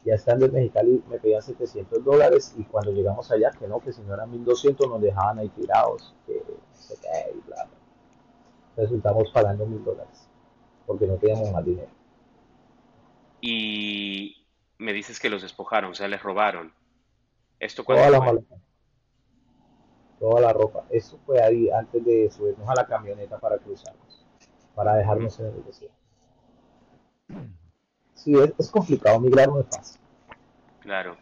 Ya 0.03 0.15
estando 0.15 0.45
en 0.45 0.53
Mexicali 0.53 1.03
me 1.09 1.19
pedían 1.19 1.41
700 1.41 2.03
dólares 2.03 2.53
y 2.57 2.63
cuando 2.63 2.91
llegamos 2.91 3.31
allá, 3.31 3.51
que 3.51 3.67
no, 3.67 3.79
que 3.79 3.93
si 3.93 4.01
no 4.01 4.13
eran 4.13 4.31
1200 4.31 4.87
nos 4.89 5.01
dejaban 5.01 5.39
ahí 5.39 5.49
tirados, 5.49 6.15
que 6.25 6.41
se 6.73 6.95
cae 6.95 7.33
y 7.35 7.47
bla, 7.47 7.67
Resultamos 8.77 9.29
pagando 9.31 9.65
mil 9.65 9.83
dólares 9.83 10.29
porque 10.85 11.05
no 11.05 11.17
teníamos 11.17 11.51
más 11.51 11.65
dinero. 11.65 11.89
Y 13.41 14.47
me 14.77 14.93
dices 14.93 15.19
que 15.19 15.29
los 15.29 15.41
despojaron, 15.41 15.91
o 15.91 15.95
sea, 15.95 16.07
les 16.07 16.23
robaron. 16.23 16.71
¿Esto 17.59 17.83
Toda 17.83 18.09
la 18.09 18.19
maleta. 18.21 18.55
Toda 20.19 20.39
la 20.39 20.53
ropa. 20.53 20.85
Eso 20.89 21.19
fue 21.25 21.43
ahí 21.43 21.69
antes 21.69 22.05
de 22.05 22.31
subirnos 22.31 22.69
a 22.69 22.75
la 22.75 22.87
camioneta 22.87 23.37
para 23.37 23.57
cruzarnos, 23.57 24.25
para 24.73 24.95
dejarnos 24.95 25.37
en 25.41 25.47
el 25.47 25.65
desierto 25.65 25.97
sí, 28.27 28.33
es, 28.57 28.69
complicado, 28.69 29.19
migrar 29.19 29.47
no 29.47 29.61
es 29.61 29.67
fácil. 29.67 30.01
Claro. 30.81 31.17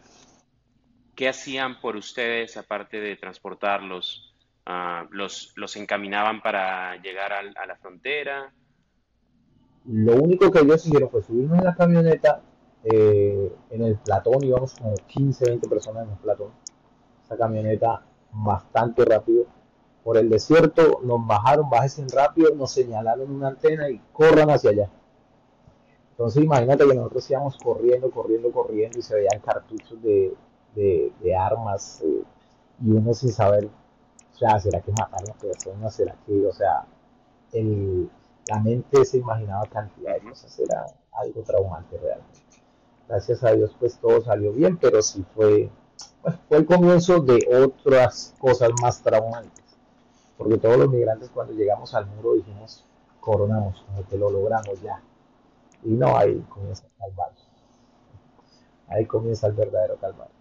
¿Qué 1.14 1.28
hacían 1.28 1.80
por 1.80 1.96
ustedes 1.96 2.56
aparte 2.56 3.00
de 3.00 3.16
transportarlos? 3.16 4.34
Ah, 4.66 5.06
los, 5.10 5.52
¿Los 5.54 5.76
encaminaban 5.76 6.42
para 6.42 6.96
llegar 6.96 7.32
a, 7.32 7.66
la 7.66 7.76
frontera? 7.76 8.52
Lo 9.84 10.16
único 10.16 10.50
que 10.50 10.58
ellos 10.58 10.84
hicieron 10.84 11.08
fue 11.08 11.22
subirnos 11.22 11.58
en 11.58 11.64
la 11.64 11.74
camioneta, 11.76 12.42
eh, 12.82 13.52
en 13.70 13.82
el 13.84 13.96
platón, 13.98 14.42
íbamos 14.42 14.74
como 14.74 14.94
15, 14.94 15.44
20 15.50 15.68
personas 15.68 16.06
en 16.06 16.10
el 16.10 16.18
platón. 16.18 16.50
Esa 17.24 17.36
camioneta 17.36 18.04
bastante 18.32 19.04
rápido. 19.04 19.46
Por 20.02 20.16
el 20.16 20.28
desierto 20.28 21.00
nos 21.04 21.24
bajaron, 21.24 21.70
bájense 21.70 22.04
rápido, 22.12 22.52
nos 22.56 22.72
señalaron 22.72 23.30
una 23.30 23.48
antena 23.48 23.88
y 23.88 24.00
corran 24.12 24.50
hacia 24.50 24.70
allá. 24.70 24.90
Entonces 26.10 26.42
imagínate 26.42 26.88
que 26.88 26.94
nosotros 26.94 27.30
íbamos 27.30 27.56
corriendo, 27.58 28.10
corriendo, 28.10 28.50
corriendo 28.50 28.98
y 28.98 29.02
se 29.02 29.14
veían 29.14 29.40
cartuchos 29.44 29.98
de, 30.02 30.34
armas 31.38 32.02
eh, 32.02 32.22
y 32.82 32.90
uno 32.90 33.14
sin 33.14 33.30
saber, 33.30 33.68
o 34.36 34.38
sea, 34.38 34.60
¿será 34.60 34.80
que 34.82 34.92
mataron 34.92 35.30
a 35.30 35.34
personas? 35.34 35.94
¿Será 35.94 36.14
que, 36.26 36.46
o 36.46 36.52
sea, 36.52 36.84
el, 37.52 38.10
la 38.48 38.60
mente 38.60 39.02
se 39.06 39.16
imaginaba 39.16 39.64
cantidad 39.66 40.12
de 40.14 40.28
cosas, 40.28 40.58
era 40.58 40.84
algo 41.12 41.42
traumante 41.42 41.96
realmente. 41.96 42.40
Gracias 43.08 43.42
a 43.44 43.52
Dios 43.52 43.74
pues 43.78 43.98
todo 43.98 44.20
salió 44.20 44.52
bien, 44.52 44.76
pero 44.76 45.00
sí 45.00 45.24
fue, 45.34 45.70
pues, 46.20 46.36
fue 46.48 46.58
el 46.58 46.66
comienzo 46.66 47.20
de 47.20 47.46
otras 47.64 48.34
cosas 48.38 48.70
más 48.82 49.02
traumantes. 49.02 49.64
Porque 50.36 50.58
todos 50.58 50.76
los 50.76 50.90
migrantes 50.90 51.30
cuando 51.30 51.54
llegamos 51.54 51.94
al 51.94 52.06
muro 52.06 52.34
dijimos, 52.34 52.84
coronamos, 53.20 53.82
como 53.86 54.06
que 54.06 54.18
lo 54.18 54.30
logramos 54.30 54.82
ya 54.82 55.00
y 55.82 55.90
no, 55.90 56.16
ahí 56.16 56.44
comienza 56.48 56.84
el 56.84 56.92
calvario. 56.98 57.38
Ahí 58.88 59.06
comienza 59.06 59.46
el 59.46 59.54
verdadero 59.54 59.96
calvario. 59.96 60.34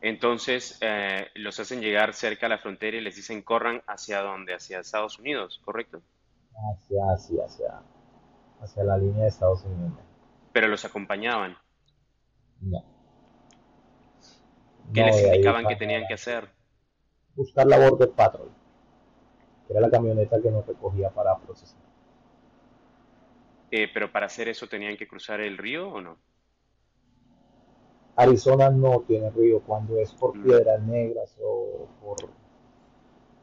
Entonces, 0.00 0.78
eh, 0.82 1.28
los 1.34 1.58
hacen 1.58 1.80
llegar 1.80 2.12
cerca 2.14 2.46
a 2.46 2.48
la 2.48 2.58
frontera 2.58 2.96
y 2.96 3.00
les 3.00 3.16
dicen 3.16 3.42
corran 3.42 3.82
hacia 3.86 4.20
dónde, 4.20 4.54
hacia 4.54 4.80
Estados 4.80 5.18
Unidos, 5.18 5.60
¿correcto? 5.64 6.02
Hacia, 6.52 7.12
hacia, 7.12 7.44
hacia, 7.44 7.82
hacia 8.60 8.84
la 8.84 8.98
línea 8.98 9.22
de 9.22 9.28
Estados 9.28 9.64
Unidos. 9.64 9.98
Pero 10.52 10.68
los 10.68 10.84
acompañaban. 10.84 11.56
No. 12.60 12.84
¿Qué 14.92 15.02
les 15.02 15.22
indicaban 15.22 15.66
que 15.66 15.76
tenían 15.76 16.06
que 16.06 16.14
hacer? 16.14 16.48
Buscar 17.34 17.66
la 17.66 17.78
Border 17.78 18.10
Patrol, 18.10 18.50
que 19.66 19.72
era 19.72 19.80
la 19.80 19.90
camioneta 19.90 20.40
que 20.40 20.50
nos 20.50 20.66
recogía 20.66 21.10
para 21.10 21.36
procesar. 21.38 21.80
Eh, 23.70 23.88
pero 23.92 24.12
para 24.12 24.26
hacer 24.26 24.48
eso 24.48 24.68
tenían 24.68 24.96
que 24.96 25.08
cruzar 25.08 25.40
el 25.40 25.58
río 25.58 25.88
o 25.88 26.00
no? 26.00 26.18
Arizona 28.16 28.70
no 28.70 29.00
tiene 29.06 29.30
río 29.30 29.60
cuando 29.60 29.98
es 29.98 30.12
por 30.12 30.36
mm. 30.36 30.42
piedras 30.42 30.82
negras 30.82 31.36
o 31.42 31.86
por, 32.00 32.16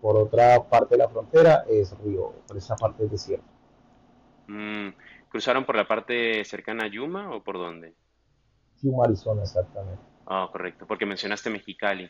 por 0.02 0.18
otra 0.18 0.68
parte 0.68 0.96
de 0.96 1.00
la 1.00 1.10
frontera 1.10 1.66
es 1.70 1.96
río, 2.00 2.34
por 2.48 2.58
esa 2.58 2.76
parte 2.76 3.06
es 3.06 3.12
desierto. 3.12 3.46
Mm, 4.48 4.90
¿Cruzaron 5.30 5.66
por 5.66 5.76
la 5.76 5.88
parte 5.88 6.44
cercana 6.44 6.86
a 6.86 6.88
Yuma 6.88 7.36
o 7.36 7.44
por 7.44 7.58
dónde? 7.58 7.94
Yuma, 8.82 9.06
Arizona, 9.06 9.44
exactamente. 9.44 10.02
Ah, 10.26 10.50
correcto, 10.52 10.86
porque 10.88 11.06
mencionaste 11.06 11.50
Mexicali. 11.50 12.10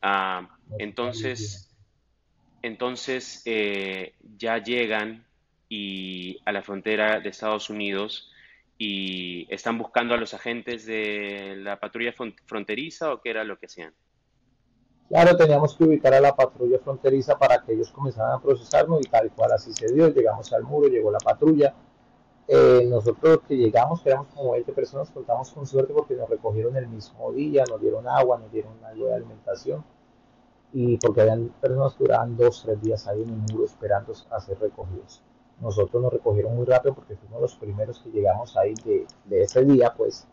Ah, 0.00 0.48
entonces, 0.78 1.74
entonces 2.60 3.42
eh, 3.44 4.14
ya 4.36 4.58
llegan 4.58 5.24
y 5.68 6.38
a 6.44 6.52
la 6.52 6.62
frontera 6.62 7.20
de 7.20 7.28
Estados 7.28 7.70
Unidos 7.70 8.31
y 8.84 9.46
están 9.48 9.78
buscando 9.78 10.12
a 10.12 10.16
los 10.16 10.34
agentes 10.34 10.86
de 10.86 11.54
la 11.58 11.78
patrulla 11.78 12.12
fronteriza 12.46 13.12
o 13.12 13.20
qué 13.20 13.30
era 13.30 13.44
lo 13.44 13.56
que 13.56 13.66
hacían? 13.66 13.94
Claro, 15.08 15.36
teníamos 15.36 15.76
que 15.76 15.84
ubicar 15.84 16.12
a 16.14 16.20
la 16.20 16.34
patrulla 16.34 16.80
fronteriza 16.80 17.38
para 17.38 17.62
que 17.62 17.74
ellos 17.74 17.92
comenzaran 17.92 18.32
a 18.32 18.42
procesarnos 18.42 19.00
y 19.06 19.08
tal 19.08 19.30
cual 19.30 19.52
así 19.52 19.72
se 19.72 19.92
dio. 19.94 20.08
Llegamos 20.08 20.52
al 20.52 20.64
muro, 20.64 20.88
llegó 20.88 21.12
la 21.12 21.20
patrulla. 21.20 21.72
Eh, 22.48 22.84
nosotros 22.90 23.42
que 23.46 23.56
llegamos, 23.56 24.02
que 24.02 24.08
éramos 24.08 24.34
como 24.34 24.50
20 24.50 24.72
personas, 24.72 25.10
contamos 25.10 25.52
con 25.52 25.64
suerte 25.64 25.92
porque 25.92 26.14
nos 26.14 26.28
recogieron 26.28 26.76
el 26.76 26.88
mismo 26.88 27.30
día, 27.30 27.62
nos 27.70 27.80
dieron 27.80 28.08
agua, 28.08 28.38
nos 28.38 28.50
dieron 28.50 28.72
algo 28.84 29.06
de 29.06 29.14
alimentación 29.14 29.84
y 30.72 30.96
porque 30.96 31.20
habían 31.20 31.50
personas 31.60 31.94
que 31.94 32.02
duraban 32.02 32.36
dos, 32.36 32.62
tres 32.64 32.82
días 32.82 33.06
ahí 33.06 33.22
en 33.22 33.28
el 33.28 33.36
muro 33.52 33.64
esperando 33.64 34.12
a 34.28 34.40
ser 34.40 34.58
recogidos 34.58 35.22
nosotros 35.60 36.02
nos 36.02 36.12
recogieron 36.12 36.56
muy 36.56 36.66
rápido 36.66 36.94
porque 36.94 37.16
fuimos 37.16 37.40
los 37.40 37.54
primeros 37.54 38.00
que 38.00 38.10
llegamos 38.10 38.56
ahí 38.56 38.74
de, 38.84 39.42
ese 39.42 39.64
día, 39.64 39.94
pues. 39.96 40.26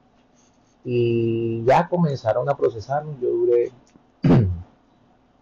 Y 0.84 1.64
ya 1.66 1.88
comenzaron 1.88 2.50
a 2.50 2.58
procesarnos. 2.58 3.20
Yo 3.22 3.30
duré 3.30 3.72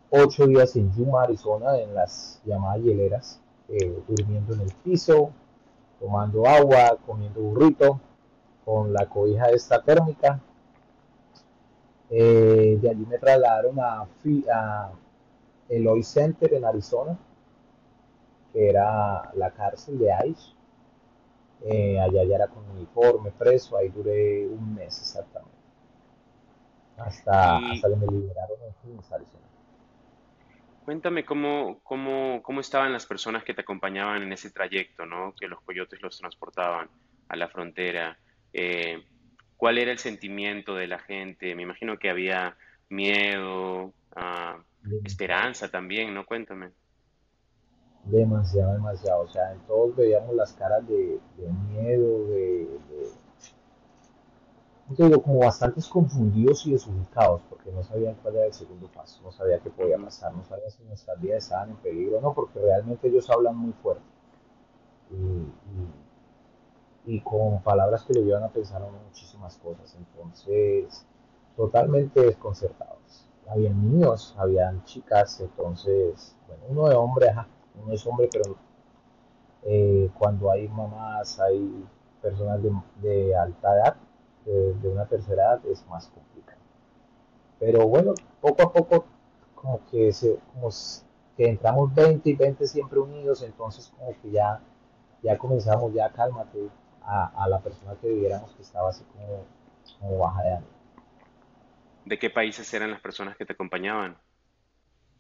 ocho 0.10 0.48
días 0.48 0.75
en 0.75 0.91
Yuma, 0.93 1.24
Arizona, 1.24 1.77
en 1.77 1.93
las 1.93 2.41
llamadas 2.46 2.81
hieleras, 2.84 3.39
eh, 3.69 4.03
durmiendo 4.07 4.53
en 4.53 4.62
el 4.62 4.74
piso, 4.84 5.31
tomando 6.00 6.46
agua, 6.46 6.98
comiendo 7.05 7.41
burrito, 7.41 8.00
con 8.65 8.91
la 8.91 9.05
cobija 9.05 9.50
esta 9.50 9.81
térmica. 9.81 10.41
Eh, 12.10 12.77
de 12.81 12.89
allí 12.89 13.05
me 13.05 13.17
trasladaron 13.17 13.79
a, 13.79 14.07
a 14.53 14.91
Eloy 15.69 16.03
Center 16.03 16.53
en 16.53 16.65
Arizona, 16.65 17.17
que 18.57 18.69
era 18.69 19.31
la 19.35 19.51
cárcel 19.51 19.99
de 19.99 20.09
ICE. 20.29 20.51
Eh, 21.65 21.99
allá 21.99 22.23
ya 22.23 22.35
era 22.35 22.47
con 22.47 22.67
uniforme, 22.71 23.31
preso, 23.31 23.77
ahí 23.77 23.89
duré 23.89 24.47
un 24.47 24.73
mes 24.73 24.99
exactamente. 24.99 25.55
Hasta, 26.97 27.57
hasta 27.57 27.89
que 27.89 27.95
me 27.95 28.07
liberaron 28.07 28.57
en. 28.63 28.97
Cuéntame 30.85 31.25
cómo, 31.25 31.81
cómo, 31.83 32.41
cómo 32.41 32.61
estaban 32.61 32.93
las 32.93 33.05
personas 33.05 33.43
que 33.43 33.53
te 33.53 33.61
acompañaban 33.61 34.23
en 34.23 34.31
ese 34.33 34.49
trayecto, 34.49 35.05
¿no? 35.05 35.35
Que 35.39 35.47
los 35.47 35.61
coyotes 35.61 36.01
los 36.01 36.17
transportaban 36.17 36.89
a 37.27 37.35
la 37.35 37.49
frontera. 37.49 38.17
Eh, 38.53 39.03
¿Cuál 39.55 39.77
era 39.77 39.91
el 39.91 39.99
sentimiento 39.99 40.73
de 40.73 40.87
la 40.87 40.99
gente? 40.99 41.53
Me 41.53 41.63
imagino 41.63 41.99
que 41.99 42.09
había 42.09 42.55
miedo, 42.89 43.93
ah, 44.15 44.57
esperanza 45.03 45.69
también, 45.69 46.13
¿no? 46.13 46.25
Cuéntame. 46.25 46.71
Demasiado, 48.09 48.73
demasiado. 48.73 49.23
O 49.23 49.27
sea, 49.27 49.55
todos 49.67 49.95
veíamos 49.95 50.33
las 50.35 50.53
caras 50.53 50.87
de, 50.87 51.19
miedo, 51.69 52.27
de, 52.27 52.79
digo, 54.89 55.21
como 55.21 55.39
bastantes 55.39 55.87
confundidos 55.87 56.65
y 56.65 56.71
desubicados, 56.71 57.41
porque 57.49 57.71
no 57.71 57.83
sabían 57.83 58.15
cuál 58.23 58.37
era 58.37 58.45
el 58.45 58.53
segundo 58.53 58.87
paso, 58.87 59.21
no 59.23 59.31
sabía 59.31 59.59
qué 59.59 59.69
podía 59.69 59.97
pasar, 59.97 60.33
no 60.33 60.45
sabían 60.45 60.71
si 60.71 60.83
nuestras 60.83 61.19
vidas 61.19 61.43
estaban 61.43 61.71
en 61.71 61.75
peligro 61.77 62.19
o 62.19 62.21
no, 62.21 62.33
porque 62.33 62.59
realmente 62.59 63.09
ellos 63.09 63.29
hablan 63.29 63.57
muy 63.57 63.73
fuerte. 63.73 64.03
Y, 67.05 67.21
con 67.21 67.61
palabras 67.61 68.03
que 68.03 68.13
le 68.13 68.23
llevan 68.23 68.43
a 68.43 68.49
pensar 68.49 68.81
muchísimas 68.81 69.57
cosas. 69.57 69.95
Entonces, 69.97 71.05
totalmente 71.55 72.21
desconcertados. 72.21 73.25
Habían 73.47 73.81
niños, 73.81 74.35
habían 74.37 74.83
chicas, 74.83 75.39
entonces, 75.39 76.35
bueno, 76.47 76.63
uno 76.67 76.89
de 76.89 76.95
hombre, 76.95 77.29
ajá, 77.29 77.47
uno 77.84 77.93
es 77.93 78.05
hombre, 78.05 78.29
pero 78.31 78.55
eh, 79.63 80.10
cuando 80.17 80.51
hay 80.51 80.67
mamás, 80.67 81.39
hay 81.39 81.86
personas 82.22 82.60
de 83.01 83.36
alta 83.36 83.75
edad, 83.75 83.96
de, 84.46 84.89
una 84.89 85.05
tercera 85.05 85.43
edad 85.43 85.65
es 85.65 85.86
más 85.88 86.07
complicado. 86.07 86.62
Pero 87.60 87.88
bueno, 87.88 88.13
poco 88.39 88.63
a 88.63 88.72
poco 88.72 89.05
como 89.55 89.86
que, 89.88 90.13
se, 90.13 90.38
como 90.53 90.69
que 91.36 91.50
entramos 91.50 91.93
20 91.93 92.29
y 92.29 92.36
20 92.36 92.67
siempre 92.67 93.00
unidos, 93.00 93.41
entonces 93.41 93.91
como 93.98 94.15
que 94.22 94.31
ya, 94.31 94.62
ya 95.22 95.38
comenzamos, 95.38 95.93
ya 95.93 96.10
cálmate 96.12 96.69
a, 97.01 97.43
a 97.43 97.50
la 97.50 97.60
persona 97.60 97.96
que 98.00 98.10
viéramos 98.10 98.53
que 98.55 98.62
estaba 98.62 98.89
así 98.89 99.03
como, 99.05 99.43
como 100.00 100.19
baja 100.19 100.43
de 100.43 100.53
ánimo. 100.53 100.72
¿De 102.05 102.17
qué 102.17 102.29
países 102.29 102.74
eran 102.74 102.91
las 102.91 103.01
personas 103.01 103.36
que 103.36 103.46
te 103.46 103.51
acompañaban? 103.53 104.17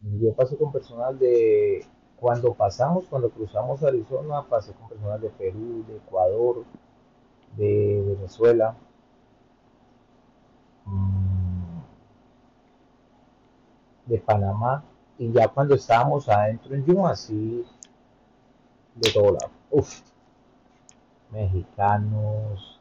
Yo 0.01 0.33
pasé 0.33 0.55
con 0.57 0.71
personas 0.71 1.19
de, 1.19 1.85
cuando 2.19 2.53
pasamos, 2.53 3.05
cuando 3.05 3.29
cruzamos 3.29 3.83
Arizona, 3.83 4.43
pasé 4.43 4.73
con 4.73 4.89
personas 4.89 5.21
de 5.21 5.29
Perú, 5.29 5.85
de 5.87 5.97
Ecuador, 5.97 6.65
de 7.55 8.03
Venezuela, 8.07 8.75
Mm, 10.87 11.81
de 14.05 14.17
Panamá 14.19 14.83
y 15.17 15.31
ya 15.31 15.47
cuando 15.49 15.75
estábamos 15.75 16.29
adentro 16.29 16.73
en 16.73 16.85
Yuma, 16.85 17.11
así 17.11 17.65
de 18.95 19.11
todo 19.11 19.31
lado. 19.31 19.51
Uf, 19.69 20.01
mexicanos, 21.31 22.79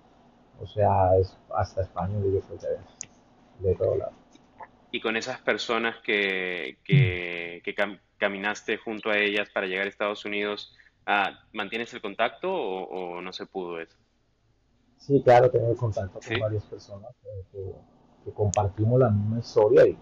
o 0.61 0.67
sea, 0.67 1.17
es 1.17 1.37
hasta 1.55 1.83
español 1.83 2.23
yo 2.33 2.41
creo 2.41 2.59
que 2.59 3.67
de 3.69 3.75
todo 3.75 3.97
lado. 3.97 4.13
Y 4.91 5.01
con 5.01 5.17
esas 5.17 5.41
personas 5.41 5.97
que, 6.03 6.79
que, 6.85 7.75
caminaste 8.19 8.79
junto 8.79 9.11
a 9.11 9.19
ellas 9.19 9.49
para 9.51 9.67
llegar 9.67 9.87
a 9.87 9.89
Estados 9.91 10.25
Unidos, 10.25 10.75
ah, 11.07 11.39
¿mantienes 11.53 11.93
el 11.93 12.01
contacto 12.01 12.53
o, 12.53 13.21
no 13.21 13.33
se 13.33 13.47
pudo 13.47 13.81
eso? 13.81 13.97
Sí, 14.97 15.23
claro, 15.23 15.51
tengo 15.51 15.77
contacto 15.77 16.21
con 16.21 16.39
varias 16.41 16.65
personas. 16.65 17.15
que 17.53 17.73
que 18.27 18.33
compartimos 18.33 18.99
la 18.99 19.09
misma 19.09 19.39
historia 19.39 19.87
y 19.87 19.97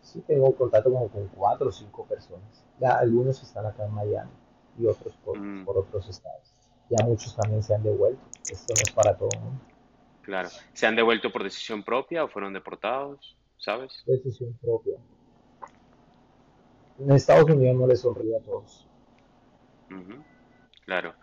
sí 0.00 0.22
tengo 0.24 0.54
contacto 0.54 0.90
como 0.90 1.08
con 1.08 1.26
cuatro 1.28 1.68
o 1.68 1.72
cinco 1.72 2.06
personas. 2.06 2.64
Ya 2.80 2.92
algunos 2.92 3.42
están 3.42 3.66
acá 3.66 3.84
en 3.84 3.92
Miami 3.92 4.30
y 4.78 4.86
otros 4.86 5.16
por, 5.16 5.36
mm. 5.36 5.64
otros 5.66 6.08
estados. 6.08 6.54
Ya 6.88 7.04
muchos 7.04 7.34
también 7.34 7.64
se 7.64 7.74
han 7.74 7.82
devuelto. 7.82 8.22
Esto 8.48 8.72
no 8.76 8.82
es 8.86 8.92
para 8.92 9.16
todo 9.16 9.28
el 9.32 9.40
mundo. 9.40 9.60
Claro. 10.22 10.48
¿Se 10.72 10.86
han 10.86 10.94
devuelto 10.94 11.32
por 11.32 11.42
decisión 11.42 11.82
propia 11.82 12.22
o 12.22 12.28
fueron 12.28 12.52
deportados? 12.52 13.36
¿Sabes? 13.58 14.02
Decisión 14.06 14.52
propia. 14.60 14.96
En 16.98 17.12
Estados 17.12 17.50
Unidos 17.50 17.76
no 17.76 17.86
les 17.86 18.00
sonríe 18.00 18.36
a 18.36 18.40
todos. 18.40 18.86
Claro. 20.84 21.14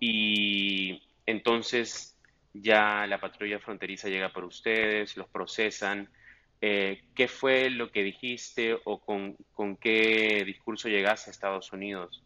Y 0.00 1.00
entonces, 1.26 2.16
ya 2.52 3.06
la 3.06 3.20
patrulla 3.20 3.58
fronteriza 3.60 4.08
llega 4.08 4.32
por 4.32 4.44
ustedes, 4.44 5.16
los 5.16 5.28
procesan. 5.28 6.10
Eh, 6.60 7.02
¿Qué 7.14 7.28
fue 7.28 7.70
lo 7.70 7.90
que 7.90 8.02
dijiste 8.02 8.78
o 8.84 9.00
con, 9.00 9.36
qué 9.80 10.42
discurso 10.44 10.88
llegaste 10.88 11.30
a 11.30 11.32
Estados 11.32 11.72
Unidos? 11.72 12.22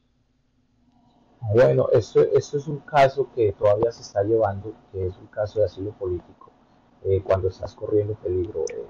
Bueno, 1.54 1.88
esto, 1.92 2.22
esto 2.32 2.58
es 2.58 2.66
un 2.66 2.80
caso 2.80 3.30
que 3.34 3.52
todavía 3.52 3.92
se 3.92 4.02
está 4.02 4.22
llevando, 4.22 4.74
que 4.90 5.06
es 5.06 5.16
un 5.16 5.26
caso 5.28 5.60
de 5.60 5.66
asilo 5.66 5.92
político, 5.92 6.50
eh, 7.04 7.20
cuando 7.22 7.48
estás 7.48 7.74
corriendo 7.74 8.14
peligro 8.14 8.64
eh, 8.72 8.84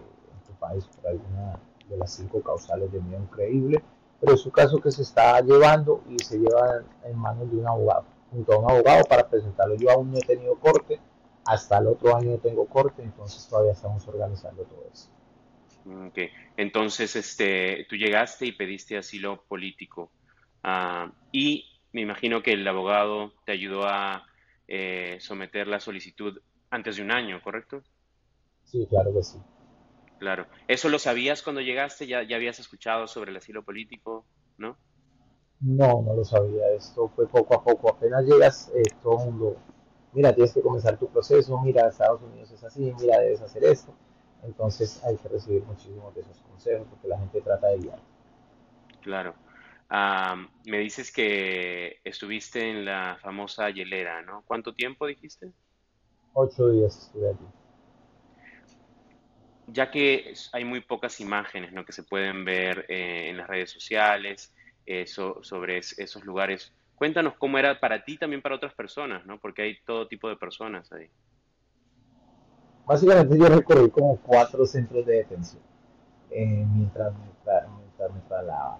país 0.67 0.85
por 0.87 1.07
alguna 1.09 1.59
de 1.89 1.97
las 1.97 2.15
cinco 2.15 2.43
causales 2.43 2.91
de 2.93 3.01
miedo 3.01 3.23
increíble, 3.23 3.83
pero 4.21 4.35
es 4.35 4.45
un 4.45 4.53
caso 4.53 4.81
que 4.81 4.91
se 4.91 5.03
está 5.03 5.41
llevando 5.41 6.03
y 6.09 6.23
se 6.23 6.39
lleva 6.39 6.83
en 7.05 7.17
manos 7.17 7.51
de 7.51 7.59
un 7.59 7.67
abogado, 7.67 8.05
junto 8.31 8.53
a 8.53 8.59
un 8.59 8.71
abogado 8.71 9.05
para 9.05 9.29
presentarlo. 9.29 9.77
Yo 9.77 9.91
aún 9.91 10.11
no 10.11 10.19
he 10.19 10.23
tenido 10.23 10.55
corte, 10.57 11.01
hasta 11.45 11.79
el 11.79 11.87
otro 11.87 12.17
año 12.17 12.39
tengo 12.39 12.67
corte, 12.67 13.03
entonces 13.03 13.47
todavía 13.49 13.73
estamos 13.73 14.07
organizando 14.09 14.63
todo 14.65 14.85
eso. 14.93 15.09
Ok, 16.09 16.19
entonces 16.57 17.15
este, 17.15 17.87
tú 17.89 17.95
llegaste 17.95 18.47
y 18.47 18.53
pediste 18.53 18.99
asilo 18.99 19.45
político 19.47 20.11
ah, 20.65 21.13
y 21.31 21.65
me 21.93 22.01
imagino 22.01 22.43
que 22.43 22.55
el 22.55 22.67
abogado 22.67 23.33
te 23.45 23.53
ayudó 23.53 23.85
a 23.85 24.27
eh, 24.67 25.19
someter 25.21 25.69
la 25.69 25.79
solicitud 25.79 26.41
antes 26.71 26.97
de 26.97 27.03
un 27.03 27.13
año, 27.13 27.41
¿correcto? 27.41 27.83
Sí, 28.65 28.85
claro 28.91 29.15
que 29.15 29.23
sí. 29.23 29.39
Claro. 30.19 30.47
¿Eso 30.67 30.89
lo 30.89 30.99
sabías 30.99 31.43
cuando 31.43 31.61
llegaste? 31.61 32.07
¿Ya, 32.07 32.23
ya 32.23 32.37
habías 32.37 32.59
escuchado 32.59 33.07
sobre 33.07 33.31
el 33.31 33.37
asilo 33.37 33.63
político? 33.63 34.27
¿No? 34.57 34.79
No, 35.61 36.03
no 36.03 36.15
lo 36.15 36.25
sabía. 36.25 36.71
Esto 36.71 37.09
fue 37.09 37.27
poco 37.29 37.55
a 37.55 37.63
poco. 37.63 37.91
Apenas 37.91 38.25
llegas, 38.25 38.73
eh, 38.75 38.83
todo 39.03 39.25
el 39.25 39.31
mundo 39.31 39.57
mira, 40.17 40.35
tienes 40.35 40.55
que 40.55 40.63
comenzar 40.63 40.99
tu 40.99 41.09
proceso, 41.09 41.61
mira, 41.61 41.89
Estados 41.89 42.23
Unidos 42.23 42.51
es 42.51 42.65
así, 42.65 42.93
mira, 42.99 43.19
debes 43.19 43.43
hacer 43.43 43.63
esto. 43.65 43.95
Entonces 44.43 45.03
hay 45.05 45.17
que 45.19 45.29
recibir 45.29 45.63
muchísimos 45.65 46.15
de 46.15 46.23
esos 46.23 46.39
consejos 46.41 46.87
porque 46.89 47.09
la 47.09 47.19
gente 47.19 47.41
trata 47.43 47.69
de 47.69 47.79
guiar. 47.79 47.99
Claro. 49.03 49.35
me 50.65 50.79
dices 50.79 51.13
que 51.13 52.01
estuviste 52.03 52.71
en 52.71 52.85
la 52.85 53.19
famosa 53.21 53.69
hielera, 53.71 54.23
¿no? 54.23 54.43
¿Cuánto 54.47 54.75
tiempo 54.75 55.07
dijiste? 55.07 55.53
Ocho 56.33 56.71
días 56.71 56.97
estuve 56.97 57.29
allí. 57.29 57.47
Ya 59.69 59.91
que 59.91 60.35
hay 60.53 60.65
muy 60.65 60.81
pocas 60.81 61.21
imágenes 61.21 61.73
¿no? 61.73 61.85
que 61.85 61.93
se 61.93 62.03
pueden 62.03 62.45
ver 62.45 62.87
eh, 62.89 63.31
en 63.31 63.37
las 63.37 63.49
redes 63.49 63.71
sociales 63.71 64.53
eh, 64.87 65.07
sobre 65.07 65.79
esos 65.79 66.25
lugares, 66.25 66.73
Cuéntanos 66.97 67.35
cómo 67.39 67.59
era 67.59 67.79
para 67.79 68.03
ti, 68.03 68.17
también 68.17 68.41
para 68.41 68.57
otras 68.57 68.73
personas, 68.75 69.25
¿no? 69.27 69.39
Porque 69.39 69.63
hay 69.63 69.77
todo 69.85 70.09
tipo 70.09 70.31
de 70.31 70.37
personas 70.37 70.91
ahí. 70.93 71.11
Básicamente 72.87 73.39
yo 73.39 73.49
recorrí 73.49 73.91
como 73.91 74.17
cuatro 74.17 74.65
centros 74.65 75.05
de 75.05 75.17
detención 75.17 75.63
eh, 76.31 76.65
mientras, 76.75 77.13
me, 77.13 77.27
me 77.29 78.21
trasladaba. 78.29 78.79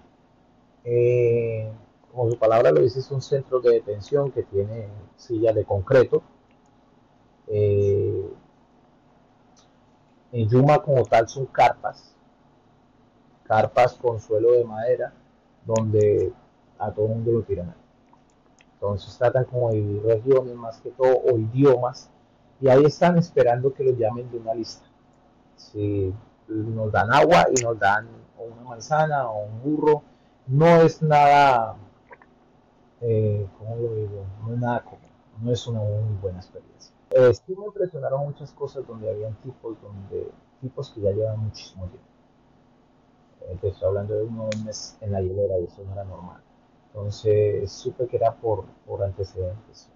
Como 2.11 2.31
su 2.31 2.39
palabra 2.39 2.71
lo 2.71 2.81
dice, 2.81 2.99
es 2.99 3.11
un 3.11 3.21
centro 3.21 3.59
de 3.59 3.73
detención 3.73 4.31
que 4.31 4.41
tiene 4.41 4.87
sillas 5.15 5.53
de 5.53 5.63
concreto. 5.63 6.23
En 10.31 10.49
Yuma 10.49 10.79
como 10.79 11.03
tal 11.03 11.27
son 11.27 11.45
carpas, 11.47 12.15
carpas 13.43 13.93
con 13.93 14.19
suelo 14.19 14.51
de 14.51 14.63
madera, 14.63 15.13
donde 15.65 16.33
a 16.77 16.91
todo 16.91 17.05
el 17.05 17.11
mundo 17.13 17.31
lo 17.31 17.41
tiran. 17.43 17.73
Entonces 18.73 19.17
tratan 19.17 19.45
como 19.45 19.71
de 19.71 20.01
regiones 20.05 20.55
más 20.55 20.79
que 20.81 20.91
todo 20.91 21.17
o 21.17 21.37
idiomas 21.37 22.09
y 22.61 22.69
ahí 22.69 22.85
están 22.85 23.17
esperando 23.17 23.73
que 23.73 23.83
los 23.83 23.97
llamen 23.97 24.29
de 24.29 24.37
una 24.37 24.53
lista. 24.53 24.85
Si 25.55 26.13
nos 26.47 26.91
dan 26.91 27.11
agua 27.11 27.47
y 27.55 27.63
nos 27.63 27.77
dan 27.79 28.07
una 28.37 28.61
manzana 28.69 29.29
o 29.29 29.45
un 29.45 29.61
burro, 29.63 30.03
no 30.47 30.81
es 30.81 31.01
nada, 31.01 31.75
eh, 33.01 33.47
¿cómo 33.57 33.75
lo 33.75 33.95
digo? 33.95 34.25
No 34.45 34.53
es 34.53 34.59
nada 34.59 34.83
común, 34.83 34.99
no 35.41 35.51
es 35.51 35.67
una 35.67 35.79
muy 35.79 36.17
buena 36.21 36.39
experiencia. 36.39 36.93
Eh, 37.11 37.33
sí 37.33 37.55
me 37.57 37.65
impresionaron 37.65 38.25
muchas 38.25 38.51
cosas 38.51 38.85
donde 38.85 39.09
habían 39.09 39.33
tipos 39.41 39.81
donde 39.81 40.29
tipos 40.61 40.91
que 40.91 41.01
ya 41.01 41.11
llevan 41.11 41.39
muchísimo 41.39 41.85
tiempo. 41.87 42.07
Entonces, 43.41 43.73
estoy 43.73 43.87
hablando 43.87 44.15
de 44.15 44.23
uno 44.23 44.49
un 44.53 44.65
mes 44.65 44.97
en 45.01 45.11
la 45.13 45.21
hielera 45.21 45.57
y 45.59 45.65
eso 45.65 45.83
no 45.85 45.93
era 45.93 46.03
normal. 46.03 46.41
Entonces 46.87 47.71
supe 47.71 48.07
que 48.07 48.17
era 48.17 48.33
por, 48.33 48.65
por 48.85 49.03
antecedentes 49.03 49.91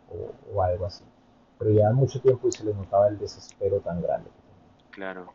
o, 0.53 0.61
algo 0.61 0.85
así. 0.85 1.03
Pero 1.57 1.71
ya 1.71 1.91
mucho 1.91 2.21
tiempo 2.21 2.47
y 2.47 2.51
se 2.51 2.63
le 2.63 2.73
notaba 2.73 3.07
el 3.07 3.17
desespero 3.17 3.79
tan 3.79 4.01
grande 4.01 4.29
que 4.29 4.41
tenía. 4.41 4.91
Claro. 4.91 5.33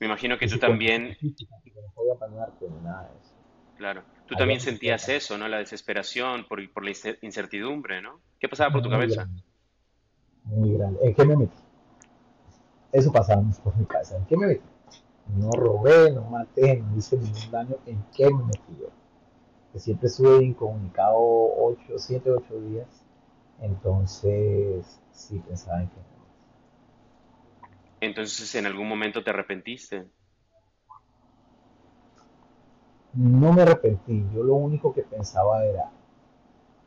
Me 0.00 0.06
imagino 0.06 0.38
que 0.38 0.48
tú 0.48 0.58
también... 0.58 1.16
No 1.20 1.92
podía 1.94 2.14
bañarte 2.14 2.68
ni 2.68 2.80
nada 2.80 3.02
de 3.02 3.18
eso. 3.20 3.34
Claro. 3.76 4.02
Tú 4.26 4.34
también 4.34 4.60
sentías 4.60 5.08
eso, 5.08 5.36
¿no? 5.36 5.46
La 5.46 5.58
desesperación 5.58 6.46
por, 6.48 6.72
por 6.72 6.84
la 6.84 6.92
incertidumbre, 7.20 8.00
¿no? 8.00 8.20
¿Qué 8.40 8.48
pasaba 8.48 8.72
por 8.72 8.82
tu 8.82 8.88
cabeza? 8.88 9.28
Muy 10.44 10.74
grande. 10.74 11.00
¿En 11.02 11.14
qué 11.14 11.24
me 11.24 11.36
metí? 11.36 11.56
Eso 12.92 13.10
pasaba 13.12 13.42
por 13.62 13.76
mi 13.76 13.84
casa. 13.84 14.16
¿En 14.16 14.26
qué 14.26 14.36
me 14.36 14.46
metí? 14.46 14.62
No 15.36 15.50
robé, 15.50 16.10
no 16.12 16.22
maté, 16.22 16.78
no 16.78 16.96
hice 16.96 17.16
ningún 17.16 17.50
daño. 17.50 17.76
¿En 17.86 18.04
qué 18.14 18.26
me 18.32 18.44
metí 18.44 18.76
yo? 18.80 18.88
Que 19.72 19.78
siempre 19.78 20.08
estuve 20.08 20.44
incomunicado 20.44 21.16
8, 21.18 21.94
7, 21.96 22.30
8 22.30 22.60
días. 22.60 22.86
Entonces, 23.60 25.00
sí 25.12 25.38
pensaba 25.46 25.82
en 25.82 25.88
que 25.88 25.96
Entonces, 28.00 28.54
¿en 28.56 28.66
algún 28.66 28.88
momento 28.88 29.22
te 29.22 29.30
arrepentiste? 29.30 30.08
No 33.14 33.52
me 33.52 33.62
arrepentí. 33.62 34.24
Yo 34.34 34.42
lo 34.42 34.54
único 34.54 34.92
que 34.92 35.02
pensaba 35.02 35.64
era, 35.64 35.90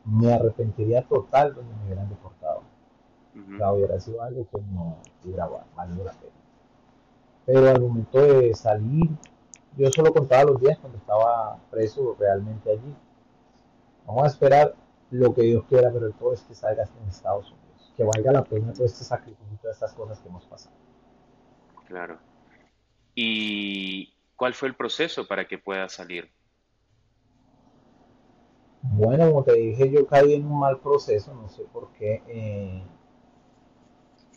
me 0.03 0.33
arrepentiría 0.33 1.03
total 1.03 1.53
donde 1.55 1.73
me 1.75 1.85
hubieran 1.85 2.09
deportado. 2.09 2.34
Uh 3.35 3.73
hubiera 3.73 3.99
sido 3.99 4.21
algo 4.21 4.47
que 4.49 4.61
no 4.61 4.97
hubiera 5.23 5.47
valido 5.75 6.05
la 6.05 6.13
pena. 6.13 6.33
Pero 7.45 7.69
al 7.69 7.81
momento 7.81 8.21
de 8.21 8.53
salir, 8.53 9.09
yo 9.77 9.91
solo 9.91 10.13
contaba 10.13 10.45
los 10.45 10.61
días 10.61 10.79
cuando 10.79 10.97
estaba 10.97 11.59
preso 11.69 12.15
realmente 12.17 12.71
allí. 12.71 12.95
Vamos 14.05 14.23
a 14.23 14.27
esperar 14.27 14.75
lo 15.11 15.33
que 15.33 15.41
Dios 15.41 15.63
quiera, 15.67 15.91
pero 15.91 16.11
todo 16.11 16.33
es 16.33 16.41
que 16.41 16.55
salgas 16.55 16.89
en 17.01 17.09
Estados 17.09 17.51
Unidos. 17.51 17.93
Que 17.97 18.03
valga 18.03 18.31
la 18.31 18.43
pena 18.43 18.73
todo 18.73 18.85
este 18.85 19.03
sacrificio 19.03 19.45
todas 19.61 19.77
estas 19.77 19.93
cosas 19.93 20.19
que 20.19 20.29
hemos 20.29 20.45
pasado. 20.45 20.75
Claro. 21.87 22.17
¿Y 23.13 24.13
cuál 24.35 24.53
fue 24.53 24.67
el 24.67 24.75
proceso 24.75 25.27
para 25.27 25.47
que 25.47 25.57
puedas 25.57 25.93
salir? 25.93 26.29
Bueno, 28.81 29.27
como 29.29 29.43
te 29.43 29.53
dije, 29.53 29.89
yo 29.89 30.05
caí 30.05 30.33
en 30.33 30.45
un 30.45 30.59
mal 30.59 30.79
proceso, 30.79 31.33
no 31.33 31.49
sé 31.49 31.63
por 31.63 31.91
qué. 31.93 32.21
Eh, 32.27 32.83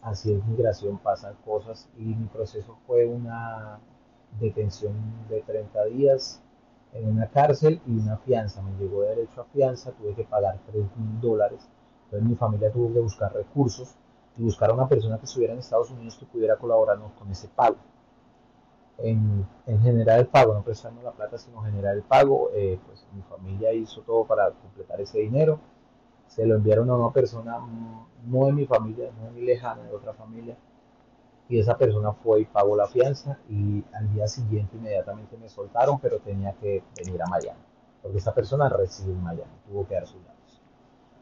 así 0.03 0.33
es 0.33 0.45
migración, 0.47 0.99
pasan 0.99 1.35
cosas 1.45 1.89
y 1.97 2.03
mi 2.03 2.27
proceso 2.27 2.79
fue 2.87 3.07
una 3.07 3.81
detención 4.41 4.95
de 5.29 5.41
30 5.43 5.85
días 5.87 6.41
en 6.93 7.09
una 7.09 7.29
cárcel 7.29 7.81
y 7.87 7.99
una 7.99 8.17
fianza. 8.19 8.63
Me 8.63 8.77
llegó 8.79 9.03
derecho 9.03 9.43
a 9.43 9.45
fianza, 9.45 9.93
tuve 9.93 10.15
que 10.15 10.25
pagar 10.25 10.59
3 10.67 10.85
mil 10.97 11.21
dólares. 11.21 11.69
Entonces 12.05 12.29
mi 12.29 12.37
familia 12.37 12.73
tuvo 12.73 12.93
que 12.93 13.01
buscar 13.01 13.33
recursos 13.33 13.95
y 14.37 14.43
buscar 14.43 14.71
a 14.71 14.75
una 14.75 14.89
persona 14.89 15.19
que 15.19 15.25
estuviera 15.25 15.53
en 15.53 15.59
Estados 15.59 15.91
Unidos 15.91 16.17
que 16.17 16.27
pudiera 16.27 16.57
colaborarnos 16.57 17.13
con 17.13 17.31
ese 17.31 17.49
pago. 17.49 17.77
En, 18.99 19.47
generar 19.67 20.19
el 20.19 20.27
pago, 20.27 20.55
no 20.55 20.63
prestarnos 20.65 21.05
la 21.05 21.13
plata, 21.13 21.39
sino 21.39 21.63
generar 21.63 21.95
el 21.95 22.03
pago, 22.03 22.51
eh, 22.53 22.81
pues 22.85 23.07
mi 23.13 23.23
familia 23.23 23.73
hizo 23.73 24.01
todo 24.03 24.25
para 24.25 24.51
completar 24.51 25.01
ese 25.01 25.21
dinero 25.21 25.61
se 26.29 26.47
lo 26.47 26.55
enviaron 26.55 26.89
a 26.91 26.95
una 26.95 27.13
persona 27.13 27.59
no 28.27 28.47
de 28.47 28.53
mi 28.53 28.67
familia, 28.67 29.11
no 29.19 29.27
de 29.27 29.31
mi 29.33 29.43
lejana, 29.43 29.83
de 29.83 29.95
otra 29.95 30.13
familia, 30.13 30.57
y 31.49 31.59
esa 31.59 31.77
persona 31.77 32.13
fue 32.13 32.43
y 32.43 32.45
pagó 32.45 32.77
la 32.77 32.87
fianza 32.87 33.39
y 33.49 33.83
al 33.95 34.13
día 34.13 34.27
siguiente 34.29 34.77
inmediatamente 34.77 35.37
me 35.39 35.49
soltaron, 35.49 35.99
pero 35.99 36.19
tenía 36.19 36.53
que 36.53 36.83
venir 37.03 37.23
a 37.23 37.27
Miami, 37.27 37.61
porque 38.03 38.19
esa 38.19 38.35
persona 38.35 38.69
reside 38.69 39.13
en 39.13 39.23
Miami, 39.23 39.51
tuvo 39.67 39.87
que 39.87 39.95
dar 39.95 40.07
sus 40.07 40.23
datos. 40.23 40.61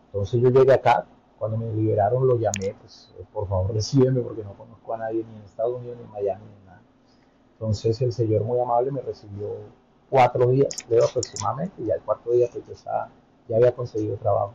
Entonces 0.06 0.40
yo 0.40 0.50
llegué 0.50 0.72
acá, 0.72 1.06
cuando 1.38 1.56
me 1.56 1.72
liberaron 1.72 2.26
lo 2.26 2.36
llamé, 2.36 2.74
pues 2.80 3.14
eh, 3.18 3.24
por 3.32 3.46
favor 3.48 3.72
recíbeme 3.74 4.20
porque 4.20 4.42
no 4.42 4.54
conozco 4.54 4.94
a 4.94 4.98
nadie 4.98 5.24
ni 5.24 5.36
en 5.36 5.44
Estados 5.44 5.76
Unidos 5.76 5.96
ni 5.98 6.04
en 6.04 6.10
Miami 6.10 6.44
ni 6.44 6.66
nada. 6.66 6.82
Entonces 7.52 8.02
el 8.02 8.12
señor 8.12 8.42
muy 8.42 8.58
amable 8.58 8.90
me 8.90 9.02
recibió 9.02 9.54
cuatro 10.10 10.48
días, 10.48 10.68
creo 10.88 11.04
aproximadamente, 11.04 11.82
y 11.82 11.90
al 11.92 12.00
cuarto 12.00 12.32
día 12.32 12.48
pues 12.52 12.84
ya, 12.84 13.08
ya 13.48 13.56
había 13.56 13.72
conseguido 13.72 14.16
trabajo 14.16 14.52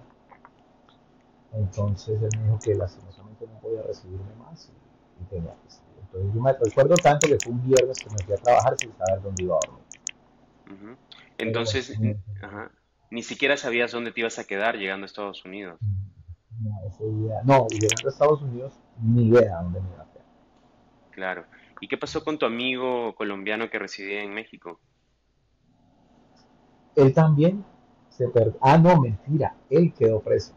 entonces 1.53 2.21
él 2.21 2.29
me 2.37 2.43
dijo 2.45 2.59
que 2.59 2.75
lastimosamente 2.75 3.45
no 3.45 3.59
podía 3.59 3.81
recibirme 3.81 4.33
más 4.35 4.69
y, 4.69 5.25
tenía 5.25 5.53
que 5.63 5.69
salir. 5.69 5.91
Entonces 6.01 6.33
yo 6.33 6.41
me 6.41 6.53
recuerdo 6.53 6.95
tanto 6.95 7.27
que 7.27 7.37
fue 7.43 7.53
un 7.53 7.63
viernes 7.63 7.99
que 7.99 8.09
me 8.09 8.17
fui 8.25 8.33
a 8.33 8.37
trabajar 8.37 8.75
sin 8.79 8.91
saber 8.93 9.21
dónde 9.21 9.43
iba 9.43 9.55
a 9.55 9.59
dormir. 9.67 10.97
Entonces, 11.37 11.97
ni 13.09 13.23
siquiera 13.23 13.57
sabías 13.57 13.91
dónde 13.91 14.11
te 14.11 14.21
ibas 14.21 14.39
a 14.39 14.45
quedar 14.45 14.77
llegando 14.77 15.05
a 15.05 15.07
Estados 15.07 15.43
Unidos. 15.45 15.79
No, 16.59 16.79
ese 16.87 17.05
día, 17.05 17.41
no, 17.43 17.67
llegando 17.67 18.07
a 18.07 18.09
Estados 18.09 18.41
Unidos, 18.41 18.73
ni 19.01 19.27
idea 19.27 19.61
dónde 19.61 19.81
me 19.81 19.89
iba 19.89 20.03
a 20.03 20.11
quedar. 20.11 20.25
Claro. 21.11 21.45
¿Y 21.81 21.87
qué 21.87 21.97
pasó 21.97 22.23
con 22.23 22.37
tu 22.37 22.45
amigo 22.45 23.13
colombiano 23.15 23.69
que 23.69 23.79
residía 23.79 24.23
en 24.23 24.33
México? 24.33 24.79
Él 26.95 27.13
también 27.13 27.65
se 28.09 28.27
perdió. 28.27 28.57
Ah, 28.61 28.77
no, 28.77 29.01
mentira. 29.01 29.55
Él 29.69 29.93
quedó 29.93 30.21
preso 30.21 30.53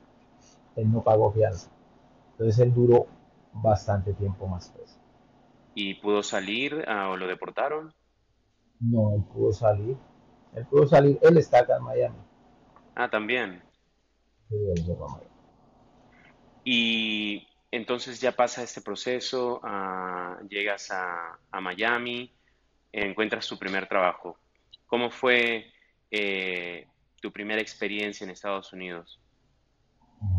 él 0.77 0.93
no 0.93 1.03
pagó 1.03 1.33
fianza. 1.33 1.71
Entonces 2.33 2.59
él 2.59 2.75
duró 2.75 3.07
bastante 3.53 4.13
tiempo 4.15 4.47
más 4.47 4.69
preso. 4.71 4.99
¿Y 5.75 5.95
pudo 5.95 6.23
salir 6.23 6.85
ah, 6.89 7.11
o 7.11 7.17
lo 7.17 7.27
deportaron? 7.27 7.93
No, 8.81 9.15
él 9.15 9.23
pudo 9.33 9.53
salir. 9.53 9.97
Él 10.55 10.67
pudo 10.67 10.87
salir. 10.87 11.19
Él 11.23 11.37
está 11.39 11.61
acá 11.61 11.77
en 11.77 11.85
Miami. 11.85 12.19
Ah, 12.95 13.09
también. 13.09 13.63
Sí, 14.49 14.57
él 14.57 14.85
llegó 14.85 15.07
a 15.07 15.13
Miami. 15.13 15.35
Y 16.65 17.47
entonces 17.71 18.21
ya 18.21 18.33
pasa 18.33 18.63
este 18.63 18.81
proceso, 18.81 19.61
ah, 19.63 20.39
llegas 20.49 20.91
a, 20.91 21.39
Miami, 21.61 22.33
encuentras 22.93 23.47
tu 23.47 23.59
primer 23.59 23.89
trabajo. 23.89 24.39
¿Cómo 24.87 25.11
fue 25.11 25.73
eh, 26.11 26.87
tu 27.21 27.33
primera 27.33 27.61
experiencia 27.61 28.25
en 28.25 28.31
Estados 28.31 28.73
Unidos? 28.73 29.21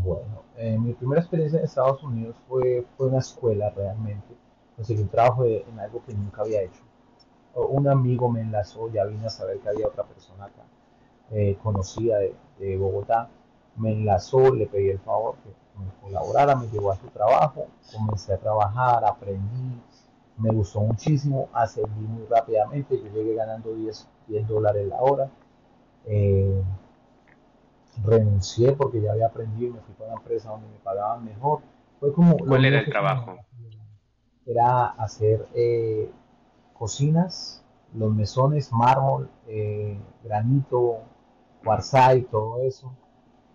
Bueno, 0.02 0.42
eh, 0.56 0.76
mi 0.78 0.94
primera 0.94 1.20
experiencia 1.20 1.58
en 1.58 1.64
Estados 1.64 2.02
Unidos 2.02 2.36
fue, 2.48 2.84
fue 2.96 3.06
una 3.06 3.18
escuela 3.18 3.70
realmente. 3.70 4.34
Conseguí 4.74 5.02
un 5.02 5.08
trabajo 5.08 5.44
en 5.44 5.78
algo 5.78 6.02
que 6.04 6.12
nunca 6.12 6.42
había 6.42 6.62
hecho. 6.62 6.82
Un 7.54 7.88
amigo 7.88 8.28
me 8.28 8.40
enlazó, 8.40 8.90
ya 8.92 9.04
vine 9.04 9.26
a 9.26 9.30
saber 9.30 9.58
que 9.60 9.68
había 9.68 9.86
otra 9.86 10.04
persona 10.04 10.44
acá, 10.46 10.62
eh, 11.30 11.56
conocida 11.62 12.18
de, 12.18 12.76
Bogotá. 12.76 13.30
Me 13.76 13.92
enlazó, 13.92 14.54
le 14.54 14.66
pedí 14.66 14.90
el 14.90 14.98
favor 14.98 15.36
que 15.36 15.50
me 15.78 15.90
colaborara, 16.02 16.56
me 16.56 16.68
llevó 16.68 16.92
a 16.92 16.96
su 16.96 17.06
trabajo, 17.08 17.66
comencé 17.92 18.34
a 18.34 18.38
trabajar, 18.38 19.04
aprendí, 19.04 19.80
me 20.38 20.50
gustó 20.50 20.80
muchísimo, 20.80 21.48
ascendí 21.52 22.00
muy 22.00 22.26
rápidamente, 22.26 22.98
yo 22.98 23.10
llegué 23.10 23.34
ganando 23.34 23.74
10, 23.74 24.06
10 24.26 24.48
dólares 24.48 24.86
la 24.88 25.00
hora. 25.00 25.30
Eh, 26.06 26.62
renuncié 28.04 28.72
porque 28.72 29.00
ya 29.00 29.12
había 29.12 29.26
aprendido 29.26 29.70
y 29.70 29.74
me 29.74 29.80
fui 29.80 29.94
para 29.94 30.12
una 30.12 30.20
empresa 30.20 30.50
donde 30.50 30.68
me 30.68 30.78
pagaban 30.78 31.24
mejor. 31.24 31.60
Fue 32.00 32.12
como 32.12 32.36
¿Cuál 32.36 32.64
era 32.64 32.80
el 32.80 32.88
trabajo? 32.88 33.36
Era 34.44 34.86
hacer 34.86 35.48
eh, 35.54 36.10
cocinas, 36.74 37.64
los 37.94 38.12
mesones, 38.12 38.72
mármol, 38.72 39.28
eh, 39.48 39.98
granito, 40.22 41.00
y 42.14 42.22
todo 42.22 42.62
eso, 42.62 42.92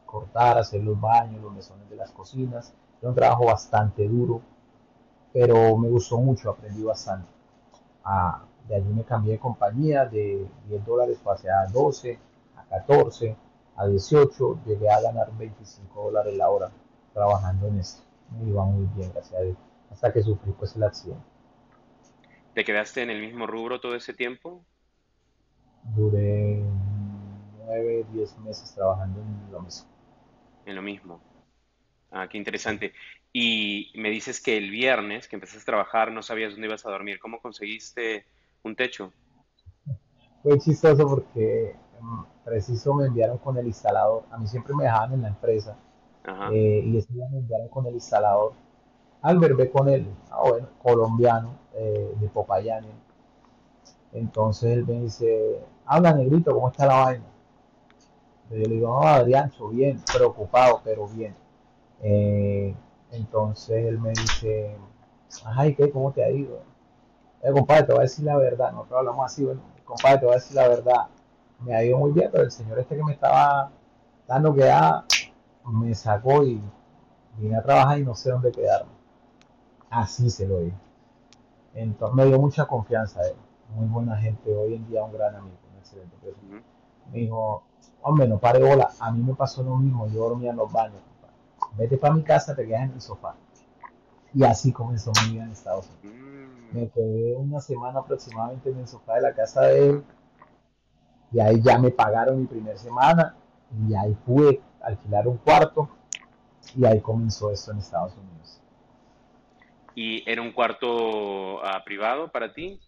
cortar, 0.05 0.57
hacer 0.57 0.83
los 0.83 0.99
baños, 0.99 1.41
los 1.41 1.53
mesones 1.53 1.89
de 1.89 1.95
las 1.95 2.11
cocinas. 2.11 2.73
Era 2.99 3.09
un 3.09 3.15
trabajo 3.15 3.45
bastante 3.45 4.05
duro, 4.05 4.41
pero 5.31 5.77
me 5.77 5.87
gustó 5.87 6.17
mucho, 6.17 6.49
aprendí 6.49 6.83
bastante. 6.83 7.29
Ah, 8.03 8.43
de 8.67 8.75
allí 8.75 8.89
me 8.93 9.03
cambié 9.05 9.33
de 9.33 9.39
compañía, 9.39 10.05
de 10.05 10.45
10 10.67 10.85
dólares 10.85 11.19
pasé 11.23 11.49
a 11.49 11.67
12, 11.71 12.19
a 12.57 12.63
14 12.63 13.37
a 13.81 13.87
18, 13.87 14.59
llegué 14.65 14.89
a 14.89 15.01
ganar 15.01 15.35
25 15.37 16.03
dólares 16.03 16.35
la 16.35 16.49
hora 16.49 16.71
trabajando 17.13 17.67
en 17.67 17.79
esto. 17.79 18.03
Me 18.37 18.49
iba 18.49 18.63
muy 18.63 18.87
bien, 18.95 19.11
gracias 19.11 19.39
a 19.39 19.43
Dios, 19.43 19.57
hasta 19.89 20.13
que 20.13 20.21
sufrí 20.21 20.51
pues 20.51 20.75
el 20.75 20.83
accidente. 20.83 21.23
¿Te 22.53 22.63
quedaste 22.63 23.01
en 23.01 23.09
el 23.09 23.21
mismo 23.21 23.47
rubro 23.47 23.79
todo 23.79 23.95
ese 23.95 24.13
tiempo? 24.13 24.63
Duré 25.95 26.61
9, 27.65 28.05
10 28.13 28.37
meses 28.39 28.73
trabajando 28.75 29.19
en 29.19 29.51
lo 29.51 29.61
mismo. 29.61 29.89
En 30.65 30.75
lo 30.75 30.81
mismo. 30.81 31.19
Ah, 32.11 32.27
qué 32.29 32.37
interesante. 32.37 32.93
Y 33.33 33.91
me 33.95 34.09
dices 34.09 34.41
que 34.41 34.57
el 34.57 34.69
viernes 34.69 35.27
que 35.27 35.37
empezaste 35.37 35.63
a 35.63 35.65
trabajar 35.65 36.11
no 36.11 36.21
sabías 36.21 36.51
dónde 36.51 36.67
ibas 36.67 36.85
a 36.85 36.91
dormir. 36.91 37.19
¿Cómo 37.19 37.41
conseguiste 37.41 38.25
un 38.63 38.75
techo? 38.75 39.11
Fue 40.43 40.59
chistoso 40.59 41.07
porque 41.07 41.75
preciso 42.43 42.93
me 42.93 43.05
enviaron 43.05 43.37
con 43.37 43.57
el 43.57 43.67
instalador. 43.67 44.23
A 44.31 44.37
mí 44.37 44.47
siempre 44.47 44.73
me 44.75 44.83
dejaban 44.83 45.13
en 45.13 45.21
la 45.21 45.27
empresa. 45.29 45.75
Eh, 46.51 46.83
y 46.85 46.97
ese 46.97 47.13
día 47.13 47.27
me 47.31 47.39
enviaron 47.39 47.67
con 47.69 47.85
el 47.85 47.93
instalador. 47.93 48.53
Al 49.21 49.37
verbe 49.37 49.69
con 49.69 49.87
él, 49.89 50.07
ah, 50.31 50.41
bueno, 50.47 50.67
colombiano, 50.81 51.53
eh, 51.73 52.13
de 52.19 52.27
Popayán. 52.29 52.85
Entonces 54.13 54.71
él 54.71 54.85
me 54.85 54.93
dice, 55.01 55.59
habla 55.85 56.13
negrito, 56.13 56.53
¿cómo 56.53 56.69
está 56.69 56.85
la 56.85 56.95
vaina? 56.95 57.25
Yo 58.49 58.57
le 58.57 58.67
digo, 58.67 58.89
no, 58.89 59.07
Adrián, 59.07 59.51
bien, 59.71 60.01
preocupado, 60.13 60.81
pero 60.83 61.07
bien. 61.07 61.35
Eh, 62.01 62.75
entonces 63.11 63.85
él 63.85 63.99
me 63.99 64.09
dice, 64.09 64.75
ay, 65.45 65.75
¿qué? 65.75 65.89
¿Cómo 65.89 66.11
te 66.11 66.23
ha 66.23 66.29
ido? 66.29 66.59
Eh, 67.41 67.51
compadre, 67.51 67.83
te 67.83 67.93
voy 67.93 67.99
a 67.99 68.03
decir 68.03 68.25
la 68.25 68.37
verdad, 68.37 68.71
nosotros 68.71 68.99
hablamos 68.99 69.25
así, 69.25 69.43
bueno, 69.43 69.61
compadre, 69.85 70.19
te 70.19 70.25
voy 70.25 70.33
a 70.33 70.37
decir 70.37 70.55
la 70.55 70.67
verdad, 70.67 71.07
me 71.61 71.75
ha 71.75 71.83
ido 71.83 71.97
muy 71.97 72.11
bien, 72.11 72.29
pero 72.31 72.43
el 72.43 72.51
señor 72.51 72.79
este 72.79 72.95
que 72.95 73.03
me 73.03 73.13
estaba 73.13 73.71
dando 74.27 74.53
que 74.53 74.69
me 75.65 75.93
sacó 75.93 76.43
y 76.43 76.61
vine 77.37 77.55
a 77.55 77.63
trabajar 77.63 77.99
y 77.99 78.03
no 78.03 78.15
sé 78.15 78.31
dónde 78.31 78.51
quedarme. 78.51 78.91
Así 79.89 80.29
se 80.29 80.47
lo 80.47 80.59
dije. 80.59 80.77
Entonces 81.73 82.15
me 82.15 82.25
dio 82.25 82.39
mucha 82.39 82.65
confianza 82.65 83.21
él, 83.27 83.35
muy 83.75 83.87
buena 83.87 84.17
gente, 84.17 84.53
hoy 84.55 84.75
en 84.75 84.87
día 84.87 85.03
un 85.03 85.13
gran 85.13 85.35
amigo, 85.35 85.57
un 85.71 85.77
excelente 85.77 86.15
persona. 86.21 86.61
Me 87.11 87.19
dijo, 87.19 87.63
hombre, 88.01 88.27
no 88.27 88.39
pare 88.39 88.63
bola, 88.63 88.89
a 88.99 89.11
mí 89.11 89.21
me 89.23 89.33
pasó 89.33 89.63
lo 89.63 89.77
mismo, 89.77 90.07
yo 90.07 90.21
dormía 90.21 90.51
en 90.51 90.57
los 90.57 90.71
baños, 90.71 91.01
vete 91.77 91.97
para 91.97 92.13
mi 92.13 92.23
casa, 92.23 92.55
te 92.55 92.65
quedas 92.65 92.83
en 92.83 92.91
el 92.93 93.01
sofá. 93.01 93.35
Y 94.33 94.43
así 94.43 94.71
comenzó 94.71 95.11
mi 95.25 95.33
vida 95.33 95.43
en 95.43 95.51
Estados 95.51 95.89
Unidos. 96.03 96.19
Mm. 96.21 96.75
Me 96.75 96.89
quedé 96.89 97.35
una 97.35 97.59
semana 97.59 97.99
aproximadamente 97.99 98.69
en 98.69 98.79
el 98.79 98.87
sofá 98.87 99.15
de 99.15 99.21
la 99.21 99.33
casa 99.33 99.61
de 99.63 99.89
él. 99.89 100.03
Y 101.31 101.39
ahí 101.39 101.61
ya 101.61 101.77
me 101.77 101.91
pagaron 101.91 102.39
mi 102.39 102.47
primera 102.47 102.77
semana. 102.77 103.35
Y 103.87 103.93
ahí 103.95 104.15
pude 104.25 104.61
alquilar 104.81 105.27
un 105.27 105.37
cuarto. 105.37 105.89
Y 106.75 106.85
ahí 106.85 106.99
comenzó 106.99 107.51
esto 107.51 107.71
en 107.71 107.79
Estados 107.79 108.13
Unidos. 108.15 108.61
¿Y 109.95 110.29
era 110.29 110.41
un 110.41 110.51
cuarto 110.51 111.63
ah, 111.65 111.83
privado 111.83 112.31
para 112.31 112.53
ti? 112.53 112.79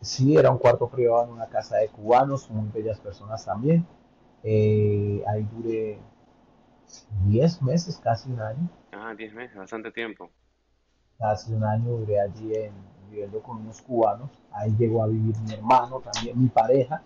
Sí, 0.00 0.36
era 0.36 0.50
un 0.50 0.58
cuarto 0.58 0.88
privado 0.88 1.24
en 1.24 1.30
una 1.30 1.46
casa 1.46 1.76
de 1.76 1.88
cubanos, 1.88 2.48
muy 2.50 2.68
bellas 2.68 3.00
personas 3.00 3.44
también. 3.44 3.86
Eh, 4.42 5.22
ahí 5.26 5.46
duré 5.52 5.98
10 7.24 7.62
meses, 7.62 8.00
casi 8.02 8.30
un 8.30 8.40
año. 8.40 8.68
Ah, 8.92 9.14
10 9.16 9.34
meses, 9.34 9.56
bastante 9.56 9.90
tiempo. 9.90 10.30
Casi 11.18 11.52
un 11.52 11.64
año 11.64 11.90
duré 11.90 12.20
allí 12.20 12.54
en, 12.54 12.72
viviendo 13.10 13.40
con 13.40 13.58
unos 13.58 13.80
cubanos. 13.82 14.30
Ahí 14.52 14.74
llegó 14.78 15.02
a 15.02 15.06
vivir 15.06 15.36
mi 15.40 15.54
hermano, 15.54 16.00
también 16.00 16.40
mi 16.40 16.48
pareja. 16.48 17.02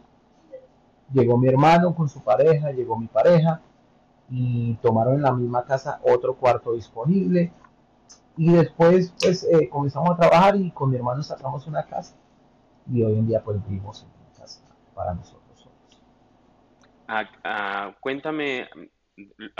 Llegó 1.13 1.37
mi 1.37 1.49
hermano 1.49 1.95
con 1.95 2.09
su 2.09 2.21
pareja, 2.23 2.71
llegó 2.71 2.97
mi 2.97 3.07
pareja 3.07 3.61
y 4.29 4.75
tomaron 4.75 5.15
en 5.15 5.23
la 5.23 5.33
misma 5.33 5.65
casa 5.65 6.01
otro 6.05 6.37
cuarto 6.37 6.73
disponible. 6.73 7.53
Y 8.37 8.53
después 8.53 9.13
pues 9.21 9.45
eh, 9.45 9.69
comenzamos 9.69 10.11
a 10.11 10.17
trabajar 10.17 10.57
y 10.57 10.71
con 10.71 10.91
mi 10.91 10.97
hermano 10.97 11.23
sacamos 11.23 11.67
una 11.67 11.85
casa. 11.85 12.15
Y 12.91 13.03
hoy 13.03 13.15
en 13.19 13.27
día 13.27 13.43
pues 13.43 13.63
vivimos 13.67 14.03
en 14.03 14.09
una 14.09 14.39
casa 14.39 14.63
para 14.95 15.15
nosotros. 15.15 15.41
Ah, 17.13 17.29
ah, 17.43 17.97
cuéntame, 17.99 18.69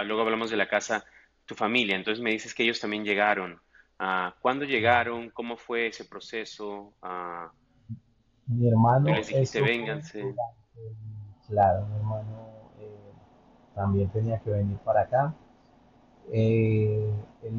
luego 0.05 0.23
hablamos 0.23 0.51
de 0.51 0.57
la 0.57 0.69
casa, 0.69 1.05
tu 1.47 1.57
familia, 1.57 1.97
entonces 1.97 2.23
me 2.23 2.31
dices 2.31 2.55
que 2.55 2.63
ellos 2.63 2.79
también 2.79 3.05
llegaron. 3.05 3.61
Uh, 4.01 4.33
¿Cuándo 4.41 4.65
llegaron? 4.65 5.29
¿Cómo 5.29 5.59
fue 5.59 5.89
ese 5.89 6.07
proceso? 6.07 6.95
Uh, 7.03 7.51
mi 8.47 8.67
hermano... 8.67 9.11
les 9.11 9.29
dijiste, 9.29 9.61
vénganse. 9.61 10.35
Claro, 11.47 11.85
mi 11.87 11.97
hermano 11.97 12.49
eh, 12.79 13.13
también 13.75 14.09
tenía 14.09 14.39
que 14.39 14.49
venir 14.51 14.79
para 14.79 15.03
acá. 15.03 15.35
Eh, 16.33 17.13
él 17.43 17.53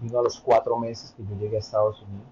vino 0.00 0.20
a 0.20 0.22
los 0.22 0.40
cuatro 0.40 0.78
meses 0.78 1.12
que 1.16 1.22
yo 1.22 1.36
llegué 1.38 1.56
a 1.56 1.58
Estados 1.58 2.00
Unidos. 2.02 2.28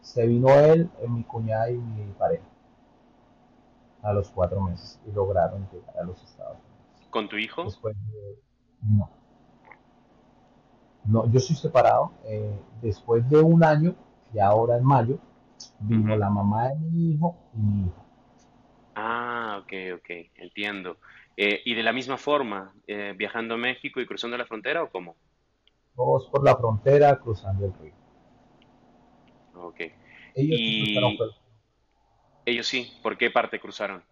Se 0.00 0.26
vino 0.26 0.48
él, 0.50 0.90
eh, 1.00 1.08
mi 1.08 1.22
cuñada 1.22 1.70
y 1.70 1.76
mi 1.76 2.12
pareja 2.12 2.44
a 4.02 4.12
los 4.12 4.30
cuatro 4.30 4.60
meses 4.60 5.00
y 5.06 5.12
lograron 5.12 5.68
llegar 5.70 5.96
a 5.96 6.02
los 6.02 6.20
Estados 6.24 6.56
Unidos. 6.56 7.08
¿Con 7.10 7.28
tu 7.28 7.36
hijo? 7.36 7.64
no. 8.82 9.17
No, 11.08 11.30
yo 11.32 11.40
soy 11.40 11.56
separado. 11.56 12.12
Eh, 12.24 12.54
después 12.82 13.28
de 13.30 13.40
un 13.40 13.64
año, 13.64 13.94
y 14.32 14.38
ahora 14.38 14.76
en 14.76 14.84
mayo, 14.84 15.18
vino 15.80 16.14
la 16.16 16.28
mamá 16.28 16.68
de 16.68 16.76
mi 16.76 17.12
hijo 17.12 17.36
y 17.54 17.58
mi 17.58 17.86
hijo. 17.86 18.04
Ah, 18.94 19.60
ok, 19.62 19.72
ok, 19.96 20.10
entiendo. 20.34 20.98
Eh, 21.36 21.62
¿Y 21.64 21.74
de 21.74 21.82
la 21.82 21.92
misma 21.92 22.18
forma, 22.18 22.74
eh, 22.86 23.14
viajando 23.16 23.54
a 23.54 23.58
México 23.58 24.00
y 24.00 24.06
cruzando 24.06 24.36
la 24.36 24.44
frontera 24.44 24.82
o 24.82 24.90
cómo? 24.90 25.16
Todos 25.96 26.28
por 26.28 26.44
la 26.44 26.56
frontera, 26.56 27.18
cruzando 27.18 27.66
el 27.66 27.72
río. 27.74 27.94
Ok. 29.54 29.80
Ellos, 30.34 30.58
y... 30.60 30.96
Ellos 32.44 32.66
sí, 32.66 32.92
¿por 33.02 33.16
qué 33.16 33.30
parte 33.30 33.60
cruzaron? 33.60 34.02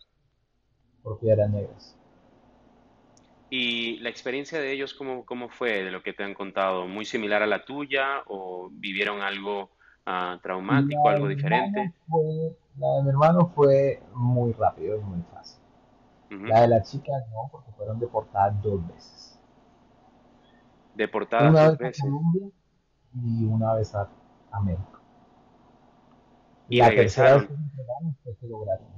Porque 1.02 1.30
eran 1.30 1.52
negras. 1.52 1.95
¿Y 3.48 3.98
la 3.98 4.08
experiencia 4.08 4.58
de 4.58 4.72
ellos 4.72 4.94
cómo, 4.94 5.24
cómo 5.24 5.48
fue 5.48 5.84
de 5.84 5.90
lo 5.90 6.02
que 6.02 6.12
te 6.12 6.24
han 6.24 6.34
contado? 6.34 6.86
¿Muy 6.86 7.04
similar 7.04 7.42
a 7.42 7.46
la 7.46 7.64
tuya 7.64 8.22
o 8.26 8.68
vivieron 8.72 9.22
algo 9.22 9.70
uh, 10.06 10.38
traumático, 10.42 11.08
algo 11.08 11.28
diferente? 11.28 11.92
la 12.78 12.96
de 12.96 13.02
mi 13.04 13.08
hermano 13.10 13.46
fue 13.54 14.02
muy 14.12 14.52
rápido 14.52 14.98
y 14.98 15.00
muy 15.00 15.22
fácil. 15.32 15.60
La 16.30 16.62
de 16.62 16.68
la 16.68 16.82
chica 16.82 17.12
no, 17.30 17.48
porque 17.50 17.70
fueron 17.76 18.00
deportadas 18.00 18.60
dos 18.62 18.86
veces. 18.88 19.38
¿Deportadas 20.94 21.50
una 21.50 21.68
dos 21.68 21.78
vez 21.78 22.00
a 22.00 22.02
Colombia 22.02 22.48
y 23.14 23.44
una 23.44 23.74
vez 23.74 23.94
a, 23.94 24.08
México. 24.64 25.00
Y, 26.68 26.78
la 26.78 26.88
regresaron. 26.88 27.46
Tercera 27.46 28.36
que 28.40 28.46
lograron 28.48 28.96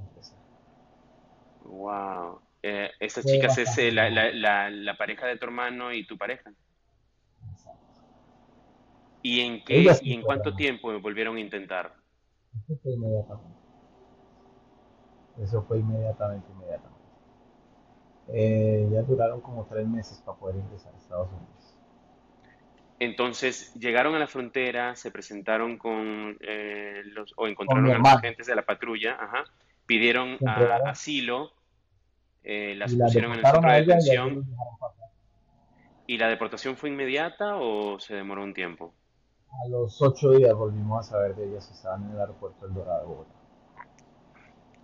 Wow. 1.65 2.41
Eh, 2.61 2.91
estas 2.99 3.25
chicas 3.25 3.57
es 3.57 3.77
eh, 3.77 3.91
la, 3.91 4.09
la, 4.09 4.69
la, 4.69 4.97
pareja 4.97 5.25
de 5.25 5.37
tu 5.37 5.45
hermano 5.45 5.93
y 5.93 6.05
tu 6.05 6.17
pareja. 6.17 6.51
¿Y 9.21 9.41
en 9.41 9.63
qué 9.63 9.85
y 10.01 10.13
en 10.13 10.21
cuánto 10.21 10.55
tiempo 10.55 10.97
volvieron 10.99 11.37
a 11.37 11.39
intentar? 11.39 11.93
Eso 12.53 12.77
fue 12.81 12.93
inmediatamente. 12.93 13.59
Eso 15.41 15.63
fue 15.63 15.79
inmediatamente, 15.79 16.47
inmediatamente. 16.51 16.99
Eh, 18.33 18.89
ya 18.91 19.01
duraron 19.03 19.39
como 19.41 19.65
tres 19.65 19.87
meses 19.87 20.21
para 20.25 20.37
poder 20.37 20.57
ingresar 20.57 20.93
a 20.93 20.97
Estados 20.97 21.29
Unidos. 21.29 21.75
Entonces, 22.99 23.73
llegaron 23.75 24.15
a 24.15 24.19
la 24.19 24.27
frontera, 24.27 24.97
se 24.97 25.11
presentaron 25.11 25.77
con 25.77 26.37
los, 27.05 27.33
o 27.37 27.47
encontraron 27.47 27.89
a 27.89 27.97
los 27.97 28.07
agentes 28.07 28.47
de 28.47 28.55
la 28.55 28.63
patrulla, 28.63 29.17
ajá, 29.17 29.45
pidieron 29.85 30.37
asilo, 30.85 31.53
eh, 32.43 32.75
las 32.75 32.93
pusieron 32.93 33.33
en 33.33 33.39
el 33.39 33.45
centro 33.45 33.71
de 33.71 33.79
detención. 33.79 34.45
Y, 36.07 36.17
la 36.17 36.27
deportación 36.27 36.75
fue 36.75 36.89
inmediata 36.89 37.57
o 37.57 37.99
se 37.99 38.15
demoró 38.15 38.43
un 38.43 38.53
tiempo? 38.53 38.93
A 39.63 39.67
los 39.67 40.01
ocho 40.01 40.31
días 40.31 40.53
volvimos 40.55 41.07
a 41.07 41.11
saber 41.11 41.35
de 41.35 41.49
ellas, 41.49 41.69
estaban 41.71 42.03
en 42.05 42.11
el 42.11 42.19
aeropuerto 42.19 42.65
del 42.65 42.75
Dorado 42.75 43.27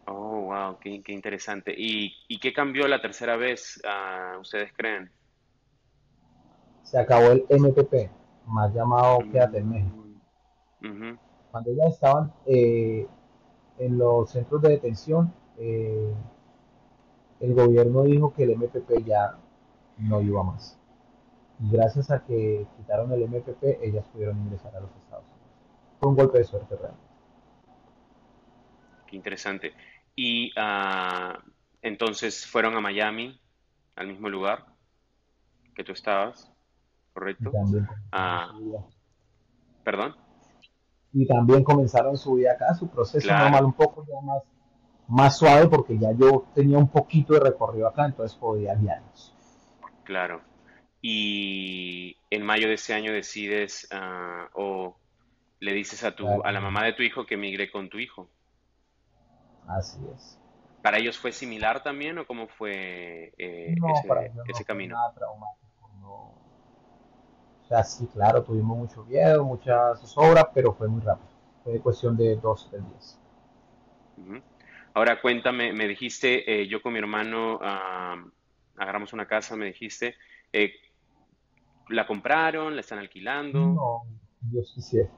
Oh, 0.08 0.41
wow, 0.41 0.78
qué, 0.80 1.02
interesante. 1.08 1.74
¿Y, 1.76 2.13
¿Y, 2.28 2.39
qué 2.39 2.54
cambió 2.54 2.88
la 2.88 3.02
tercera 3.02 3.38
vez, 3.38 3.82
uh, 3.84 4.39
ustedes 4.39 4.72
creen? 4.74 5.12
Se 6.84 7.00
acabó 7.00 7.32
el 7.32 7.46
MPP, 7.50 8.12
más 8.46 8.72
llamado 8.72 9.22
mm. 9.22 9.32
Quédate 9.32 9.58
en 9.58 9.70
México. 9.70 10.06
Cuando 11.52 11.72
ellas 11.72 11.94
estaban 11.94 12.34
eh, 12.46 13.08
en 13.80 13.98
los 13.98 14.30
centros 14.30 14.62
de 14.62 14.70
detención, 14.70 15.34
eh, 15.58 16.13
el 17.45 17.53
gobierno 17.53 18.03
dijo 18.03 18.34
que 18.34 18.43
el 18.43 18.58
MPP 18.58 19.05
ya 19.05 19.38
no 19.97 20.21
iba 20.21 20.43
más. 20.43 20.77
Y 21.60 21.69
gracias 21.71 22.12
a 22.12 22.25
que 22.25 22.65
quitaron 22.75 23.12
el 23.12 23.27
MPP, 23.27 23.81
ellas 23.81 24.05
pudieron 24.12 24.38
ingresar 24.39 24.75
a 24.75 24.79
los 24.81 24.89
Estados 24.95 25.25
Unidos. 25.25 25.49
Fue 25.99 26.10
un 26.10 26.15
golpe 26.15 26.39
de 26.39 26.43
suerte 26.43 26.75
realmente. 26.75 27.05
Qué 29.08 29.15
interesante. 29.15 29.73
Y 30.15 30.51
uh, 30.60 31.38
entonces 31.81 32.45
fueron 32.45 32.75
a 32.75 32.81
Miami, 32.81 33.39
al 33.95 34.08
mismo 34.08 34.27
lugar 34.27 34.65
que 35.75 35.84
tú 35.84 35.91
estabas, 35.91 36.51
¿correcto? 37.13 37.51
Ah, 38.12 38.51
¿Perdón? 39.84 40.15
Y 41.13 41.27
también 41.27 41.63
comenzaron 41.63 42.17
su 42.17 42.36
vida 42.36 42.53
acá, 42.53 42.73
su 42.73 42.89
proceso 42.89 43.31
normal 43.31 43.65
un 43.65 43.73
poco 43.73 44.05
ya 44.05 44.19
más 44.21 44.43
más 45.08 45.38
suave 45.38 45.68
porque 45.68 45.98
ya 45.98 46.12
yo 46.12 46.46
tenía 46.54 46.78
un 46.78 46.88
poquito 46.88 47.34
de 47.34 47.39
recorrido 47.39 47.88
acá, 47.88 48.06
entonces 48.06 48.38
podía 48.38 48.76
guiarlos. 48.76 49.34
Claro. 50.04 50.41
Y 51.02 52.18
en 52.30 52.44
mayo 52.44 52.68
de 52.68 52.76
ese 52.76 52.94
año 52.94 53.12
decides 53.12 53.88
uh, 53.91 54.50
o 54.54 54.98
le 55.60 55.74
dices 55.74 56.04
a 56.04 56.15
tu 56.15 56.28
a 56.44 56.52
la 56.52 56.60
mamá 56.60 56.84
de 56.84 56.94
tu 56.94 57.04
hijo 57.04 57.26
que 57.26 57.36
emigre 57.36 57.72
con 57.72 57.89
tu 57.89 58.00
hijo. 58.00 58.30
Así 59.68 60.00
es. 60.13 60.39
¿Para 60.82 61.00
ellos 61.00 61.18
fue 61.18 61.32
similar 61.32 61.82
también 61.82 62.20
o 62.20 62.28
cómo 62.28 62.48
fue 62.48 63.34
eh, 63.38 63.76
ese, 64.48 64.63
camino? 64.65 64.96
O 66.04 67.68
sea, 67.68 67.84
sí, 67.84 68.08
claro, 68.13 68.44
tuvimos 68.44 68.78
mucho 68.78 69.04
miedo, 69.06 69.44
muchas 69.44 70.00
zozobra, 70.02 70.52
pero 70.54 70.74
fue 70.74 70.88
muy 70.88 71.02
rápido. 71.02 71.28
Fue 71.63 71.80
cuestión 71.80 72.15
de 72.15 72.36
dos, 72.36 72.68
tres 72.70 72.84
días. 72.88 73.20
Ahora 74.95 75.21
cuéntame, 75.21 75.73
me 75.73 75.88
dijiste, 75.88 76.62
eh, 76.62 76.67
yo 76.67 76.81
con 76.81 76.93
mi 76.93 76.99
hermano 76.99 77.60
ah, 77.62 78.15
agarramos 78.77 79.12
una 79.12 79.27
casa, 79.27 79.58
me 79.58 79.65
dijiste, 79.65 80.15
eh, 80.53 80.71
¿la 81.89 82.08
compraron? 82.08 82.75
¿La 82.75 82.79
están 82.79 82.99
alquilando? 82.99 83.60
No, 83.60 84.03
Dios 84.39 84.71
quisiera. 84.73 85.10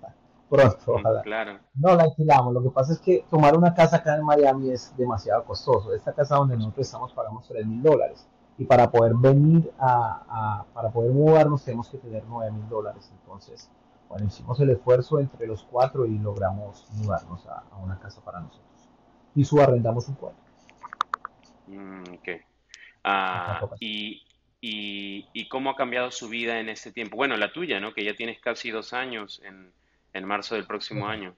Pronto, 0.50 0.78
mm, 0.88 0.96
ojalá. 0.96 1.22
Claro. 1.22 1.60
No 1.76 1.96
la 1.96 2.04
alquilamos. 2.06 2.56
Lo 2.56 2.64
que 2.64 2.72
pasa 2.72 2.94
es 2.94 3.00
que 3.00 3.26
tomar 3.30 3.56
una 3.56 3.76
casa 3.76 3.98
acá 3.98 4.16
en 4.16 4.24
Miami 4.24 4.72
es 4.72 4.98
demasiado 4.98 5.46
costoso. 5.46 5.94
Esta 5.94 6.12
casa 6.12 6.38
donde 6.38 6.58
nosotros 6.58 6.88
estamos 6.88 7.14
pagamos 7.14 7.48
3 7.48 7.66
mil 7.68 7.84
dólares. 7.84 8.28
Y 8.58 8.66
para 8.66 8.90
poder 8.90 9.14
venir 9.14 9.72
a, 9.78 10.66
para 10.74 10.90
poder 10.90 11.12
mudarnos 11.12 11.64
tenemos 11.64 11.88
que 11.90 12.00
tener 12.00 12.24
9 12.28 12.52
mil 12.52 12.68
dólares. 12.68 13.12
Entonces, 13.14 13.70
bueno, 14.10 14.26
hicimos 14.26 14.60
el 14.60 14.72
esfuerzo 14.72 15.20
entre 15.20 15.46
los 15.46 15.64
cuatro 15.64 16.08
y 16.08 16.18
logramos 16.18 16.88
mudarnos 16.96 17.46
a, 17.46 17.64
una 17.84 18.00
casa 18.00 18.22
para 18.22 18.40
nosotros. 18.40 18.66
Y 19.38 19.46
subarrendamos 19.46 20.10
un 20.10 20.16
cuarto. 20.16 20.42
Mm, 21.68 22.16
ok. 22.16 22.28
Ah, 23.04 23.70
y, 23.80 24.24
y, 24.60 25.48
cómo 25.48 25.70
ha 25.70 25.76
cambiado 25.76 26.10
su 26.10 26.28
vida 26.28 26.60
en 26.60 26.70
este 26.70 26.92
tiempo? 26.92 27.18
Bueno, 27.18 27.38
la 27.38 27.54
tuya, 27.54 27.80
¿no? 27.80 27.94
Que 27.94 28.04
ya 28.04 28.16
tienes 28.16 28.40
casi 28.42 28.72
dos 28.72 28.94
años 28.94 29.40
en, 29.46 29.72
en 30.14 30.26
marzo 30.26 30.56
del 30.56 30.66
próximo 30.66 31.08
año. 31.08 31.36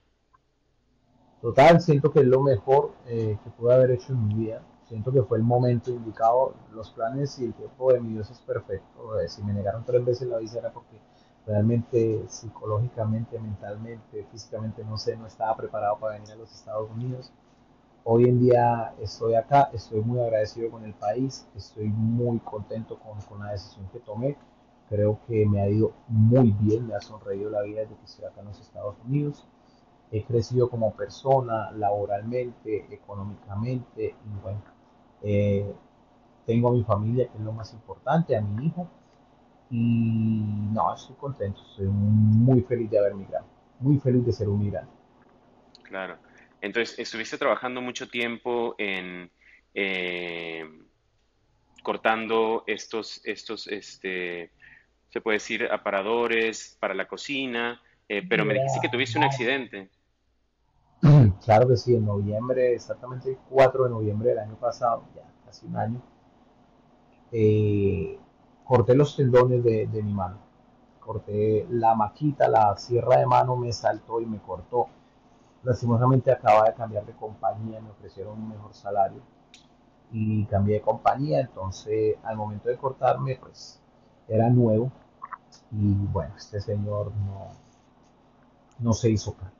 Total, 1.42 1.78
siento 1.82 2.10
que 2.10 2.20
es 2.20 2.26
lo 2.26 2.40
mejor 2.40 2.94
eh, 3.06 3.36
que 3.44 3.50
pude 3.50 3.74
haber 3.74 3.90
hecho 3.90 4.14
en 4.14 4.28
mi 4.28 4.34
vida. 4.46 4.62
Siento 4.88 5.12
que 5.12 5.22
fue 5.22 5.36
el 5.36 5.44
momento 5.44 5.90
indicado. 5.90 6.54
Los 6.72 6.90
planes 6.92 7.38
y 7.38 7.44
el 7.44 7.52
tiempo 7.52 7.92
de 7.92 8.00
mi 8.00 8.14
Dios 8.14 8.30
es 8.30 8.40
perfecto. 8.40 9.20
Eh, 9.20 9.28
si 9.28 9.42
me 9.42 9.52
negaron 9.52 9.84
tres 9.84 10.02
veces 10.02 10.26
la 10.26 10.38
visa 10.38 10.58
era 10.58 10.72
porque 10.72 10.98
realmente 11.46 12.24
psicológicamente, 12.28 13.38
mentalmente, 13.38 14.26
físicamente, 14.32 14.82
no 14.84 14.96
sé, 14.96 15.18
no 15.18 15.26
estaba 15.26 15.54
preparado 15.54 15.98
para 15.98 16.14
venir 16.14 16.32
a 16.32 16.36
los 16.36 16.50
Estados 16.50 16.90
Unidos. 16.90 17.30
Hoy 18.04 18.24
en 18.24 18.40
día 18.40 18.94
estoy 19.00 19.34
acá, 19.34 19.70
estoy 19.74 20.00
muy 20.00 20.20
agradecido 20.20 20.70
con 20.70 20.84
el 20.84 20.94
país, 20.94 21.46
estoy 21.54 21.88
muy 21.88 22.38
contento 22.38 22.98
con, 22.98 23.20
con 23.22 23.40
la 23.40 23.52
decisión 23.52 23.88
que 23.92 24.00
tomé. 24.00 24.36
Creo 24.88 25.20
que 25.26 25.46
me 25.46 25.60
ha 25.60 25.68
ido 25.68 25.92
muy 26.08 26.50
bien, 26.50 26.88
me 26.88 26.94
ha 26.94 27.00
sonreído 27.00 27.50
la 27.50 27.62
vida 27.62 27.82
desde 27.82 27.94
que 27.96 28.04
estoy 28.04 28.24
acá 28.24 28.40
en 28.40 28.46
los 28.46 28.60
Estados 28.60 28.96
Unidos. 29.06 29.46
He 30.10 30.24
crecido 30.24 30.70
como 30.70 30.92
persona, 30.94 31.70
laboralmente, 31.72 32.86
económicamente 32.92 34.06
y 34.06 34.42
bueno, 34.42 34.60
eh, 35.22 35.72
tengo 36.46 36.70
a 36.70 36.72
mi 36.72 36.82
familia, 36.82 37.28
que 37.28 37.38
es 37.38 37.44
lo 37.44 37.52
más 37.52 37.72
importante, 37.72 38.36
a 38.36 38.40
mi 38.40 38.66
hijo. 38.66 38.88
Y 39.70 40.42
no, 40.72 40.92
estoy 40.92 41.14
contento, 41.16 41.60
estoy 41.70 41.86
muy 41.86 42.62
feliz 42.62 42.90
de 42.90 42.98
haber 42.98 43.14
migrado, 43.14 43.44
muy 43.78 43.98
feliz 43.98 44.26
de 44.26 44.32
ser 44.32 44.48
un 44.48 44.58
migrante. 44.58 44.90
Claro. 45.84 46.16
Entonces, 46.60 46.98
estuviste 46.98 47.38
trabajando 47.38 47.80
mucho 47.80 48.08
tiempo 48.08 48.74
en 48.78 49.30
eh, 49.74 50.64
cortando 51.82 52.64
estos, 52.66 53.20
estos, 53.24 53.66
este, 53.66 54.50
se 55.08 55.20
puede 55.20 55.36
decir, 55.36 55.68
aparadores 55.70 56.76
para 56.80 56.94
la 56.94 57.08
cocina, 57.08 57.80
eh, 58.08 58.22
pero 58.28 58.44
me 58.44 58.54
dijiste 58.54 58.80
que 58.80 58.88
tuviste 58.88 59.18
un 59.18 59.24
accidente. 59.24 59.90
Claro 61.44 61.66
que 61.66 61.78
sí, 61.78 61.94
en 61.94 62.04
noviembre, 62.04 62.74
exactamente 62.74 63.30
el 63.30 63.38
4 63.48 63.84
de 63.84 63.90
noviembre 63.90 64.28
del 64.28 64.40
año 64.40 64.56
pasado, 64.56 65.08
ya 65.16 65.22
casi 65.46 65.64
un 65.64 65.76
año, 65.76 66.02
eh, 67.32 68.18
corté 68.64 68.94
los 68.94 69.16
tendones 69.16 69.64
de, 69.64 69.86
de 69.86 70.02
mi 70.02 70.12
mano. 70.12 70.38
Corté 71.00 71.66
la 71.70 71.94
maquita, 71.94 72.48
la 72.48 72.76
sierra 72.76 73.18
de 73.18 73.24
mano 73.24 73.56
me 73.56 73.72
saltó 73.72 74.20
y 74.20 74.26
me 74.26 74.38
cortó 74.40 74.90
lastimosamente 75.62 76.32
acaba 76.32 76.64
de 76.64 76.74
cambiar 76.74 77.04
de 77.04 77.12
compañía, 77.12 77.80
me 77.80 77.90
ofrecieron 77.90 78.38
un 78.38 78.48
mejor 78.48 78.74
salario 78.74 79.20
y 80.12 80.44
cambié 80.46 80.76
de 80.76 80.80
compañía, 80.80 81.40
entonces 81.40 82.16
al 82.24 82.36
momento 82.36 82.68
de 82.68 82.76
cortarme 82.76 83.36
pues 83.36 83.80
era 84.28 84.48
nuevo 84.48 84.90
y 85.72 85.94
bueno, 85.94 86.34
este 86.36 86.60
señor 86.60 87.12
no, 87.26 87.52
no 88.78 88.92
se 88.92 89.10
hizo 89.10 89.34
cargo. 89.34 89.54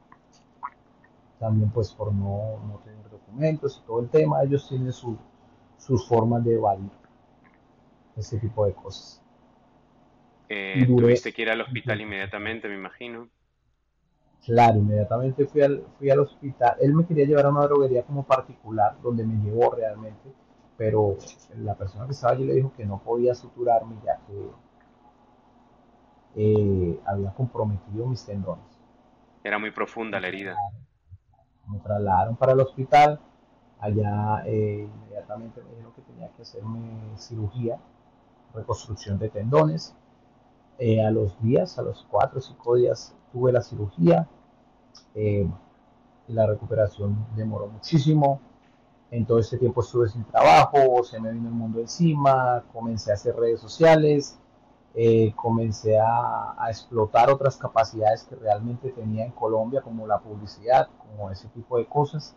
También 1.38 1.70
pues 1.70 1.92
por 1.92 2.12
no, 2.12 2.58
no 2.66 2.80
tener 2.84 3.08
documentos 3.10 3.80
y 3.82 3.86
todo 3.86 4.00
el 4.00 4.08
tema, 4.08 4.42
ellos 4.42 4.68
tienen 4.68 4.92
sus 4.92 6.08
formas 6.08 6.44
de 6.44 6.54
evadir 6.54 6.90
ese 8.16 8.38
tipo 8.38 8.66
de 8.66 8.74
cosas. 8.74 9.20
Eh, 10.48 10.84
tuviste 10.84 11.32
que 11.32 11.42
ir 11.42 11.50
al 11.50 11.60
hospital 11.60 12.00
inmediatamente, 12.00 12.68
me 12.68 12.74
imagino. 12.74 13.28
Claro, 14.44 14.79
inmediatamente 14.79 15.46
fui 15.46 15.62
al, 15.62 15.85
fui 15.98 16.11
al 16.11 16.20
hospital. 16.20 16.76
Él 16.81 16.94
me 16.94 17.07
quería 17.07 17.26
llevar 17.26 17.46
a 17.46 17.50
una 17.50 17.62
droguería 17.62 18.03
como 18.05 18.24
particular, 18.24 18.96
donde 19.03 19.24
me 19.24 19.42
llevó 19.44 19.70
realmente, 19.70 20.33
pero 20.76 21.16
la 21.57 21.74
persona 21.74 22.07
que 22.07 22.12
estaba 22.12 22.33
allí 22.33 22.44
le 22.44 22.55
dijo 22.55 22.72
que 22.76 22.87
no 22.87 23.03
podía 23.03 23.35
suturarme 23.35 23.96
ya 24.05 24.18
que 24.26 24.50
eh, 26.37 27.00
había 27.05 27.31
comprometido 27.33 28.07
mis 28.07 28.24
tendones. 28.24 28.64
Era 29.44 29.59
muy 29.59 29.70
profunda 29.70 30.20
la 30.20 30.29
herida. 30.29 30.57
Me 31.68 31.79
trasladaron 31.81 32.37
para 32.37 32.53
el 32.53 32.61
hospital. 32.61 33.20
Allá 33.79 34.42
eh, 34.46 34.88
inmediatamente 34.90 35.62
me 35.62 35.70
dijeron 35.70 35.92
que 35.92 36.03
tenía 36.03 36.29
que 36.37 36.42
hacerme 36.42 37.16
cirugía, 37.16 37.79
reconstrucción 38.55 39.18
de 39.18 39.29
tendones. 39.29 39.94
Eh, 40.79 41.05
a 41.05 41.11
los 41.11 41.40
días, 41.42 41.79
a 41.79 41.83
los 41.83 42.07
cuatro 42.11 42.38
o 42.38 42.42
cinco 42.42 42.76
días, 42.76 43.14
tuve 43.32 43.52
la 43.52 43.62
cirugía. 43.62 44.28
Eh, 45.14 45.48
la 46.28 46.46
recuperación 46.46 47.26
demoró 47.36 47.68
muchísimo. 47.68 48.40
En 49.10 49.26
todo 49.26 49.40
este 49.40 49.58
tiempo 49.58 49.80
estuve 49.80 50.08
sin 50.08 50.24
trabajo, 50.24 51.02
se 51.02 51.18
me 51.20 51.32
vino 51.32 51.48
el 51.48 51.54
mundo 51.54 51.80
encima, 51.80 52.62
comencé 52.72 53.10
a 53.10 53.14
hacer 53.14 53.34
redes 53.34 53.60
sociales, 53.60 54.38
eh, 54.94 55.32
comencé 55.34 55.98
a, 55.98 56.54
explotar 56.68 57.28
otras 57.28 57.56
capacidades 57.56 58.22
que 58.22 58.36
realmente 58.36 58.90
tenía 58.90 59.24
en 59.24 59.32
Colombia, 59.32 59.82
como 59.82 60.06
la 60.06 60.20
publicidad, 60.20 60.88
como 60.98 61.28
ese 61.30 61.48
tipo 61.48 61.76
de 61.78 61.86
cosas. 61.86 62.36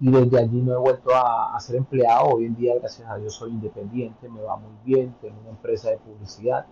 Y 0.00 0.10
desde 0.10 0.38
allí 0.38 0.62
no 0.62 0.72
he 0.72 0.78
vuelto 0.78 1.14
a, 1.14 1.54
a 1.54 1.60
ser 1.60 1.76
empleado. 1.76 2.28
Hoy 2.28 2.46
en 2.46 2.56
día, 2.56 2.74
gracias 2.78 3.08
a 3.10 3.16
Dios, 3.16 3.34
soy 3.34 3.50
independiente, 3.50 4.28
me 4.30 4.40
va 4.40 4.56
muy 4.56 4.72
bien, 4.84 5.14
tengo 5.20 5.38
una 5.40 5.50
empresa 5.50 5.90
de 5.90 5.98
publicidad 5.98 6.66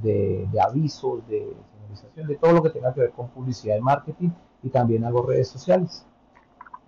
de, 0.00 0.48
avisos, 0.60 1.26
de 1.28 1.54
señalización, 1.74 2.26
de 2.28 2.36
todo 2.36 2.52
lo 2.52 2.62
que 2.62 2.70
tenga 2.70 2.94
que 2.94 3.00
ver 3.00 3.10
con 3.10 3.28
publicidad 3.30 3.76
y 3.76 3.80
marketing 3.80 4.30
y 4.62 4.70
también 4.70 5.04
hago 5.04 5.22
redes 5.22 5.48
sociales 5.48 6.06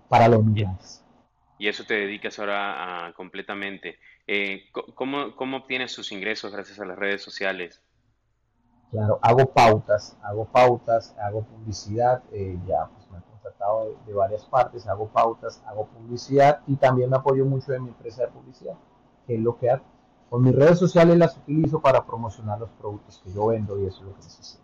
para 0.09 0.27
los 0.27 0.43
migrantes. 0.43 1.03
Y 1.57 1.67
eso 1.67 1.85
te 1.85 1.93
dedicas 1.93 2.37
ahora 2.39 3.13
completamente. 3.15 3.97
Eh, 4.27 4.63
¿cómo, 4.93 5.35
¿Cómo 5.35 5.57
obtienes 5.57 5.91
sus 5.91 6.11
ingresos 6.11 6.51
gracias 6.51 6.79
a 6.79 6.85
las 6.85 6.97
redes 6.97 7.21
sociales? 7.21 7.81
Claro, 8.91 9.19
hago 9.21 9.51
pautas, 9.51 10.17
hago 10.21 10.45
pautas, 10.45 11.15
hago 11.19 11.43
publicidad, 11.43 12.23
eh, 12.31 12.57
ya 12.65 12.87
pues 12.87 13.09
me 13.09 13.17
han 13.17 13.23
contratado 13.23 13.89
de, 13.89 13.95
de, 14.05 14.13
varias 14.13 14.45
partes, 14.45 14.87
hago 14.87 15.07
pautas, 15.09 15.61
hago 15.65 15.87
publicidad 15.87 16.61
y 16.67 16.75
también 16.75 17.09
me 17.09 17.17
apoyo 17.17 17.45
mucho 17.45 17.71
de 17.71 17.79
mi 17.79 17.89
empresa 17.89 18.23
de 18.23 18.29
publicidad, 18.29 18.75
que 19.27 19.35
es 19.35 19.41
lo 19.41 19.57
que 19.57 19.69
hago. 19.69 19.94
Con 20.35 20.43
mis 20.43 20.53
redes 20.53 20.77
sociales 20.79 21.17
las 21.17 21.37
utilizo 21.37 21.79
para 21.79 22.05
promocionar 22.05 22.59
los 22.59 22.69
productos 22.71 23.21
que 23.23 23.31
yo 23.31 23.47
vendo 23.47 23.81
y 23.81 23.85
eso 23.85 23.99
es 23.99 24.03
lo 24.03 24.15
que 24.15 24.23
necesito. 24.23 24.63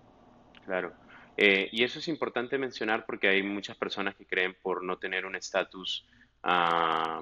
Claro. 0.66 0.92
Eh, 1.38 1.70
y 1.72 1.86
eso 1.86 2.00
es 2.00 2.10
importante 2.10 2.58
mencionar 2.58 3.06
porque 3.06 3.30
hay 3.30 3.42
muchas 3.42 3.78
personas 3.78 4.14
que 4.16 4.26
creen 4.26 4.54
por 4.62 4.84
no 4.84 4.98
tener 4.98 5.26
un 5.26 5.38
estatus 5.38 6.06
ah, 6.44 7.22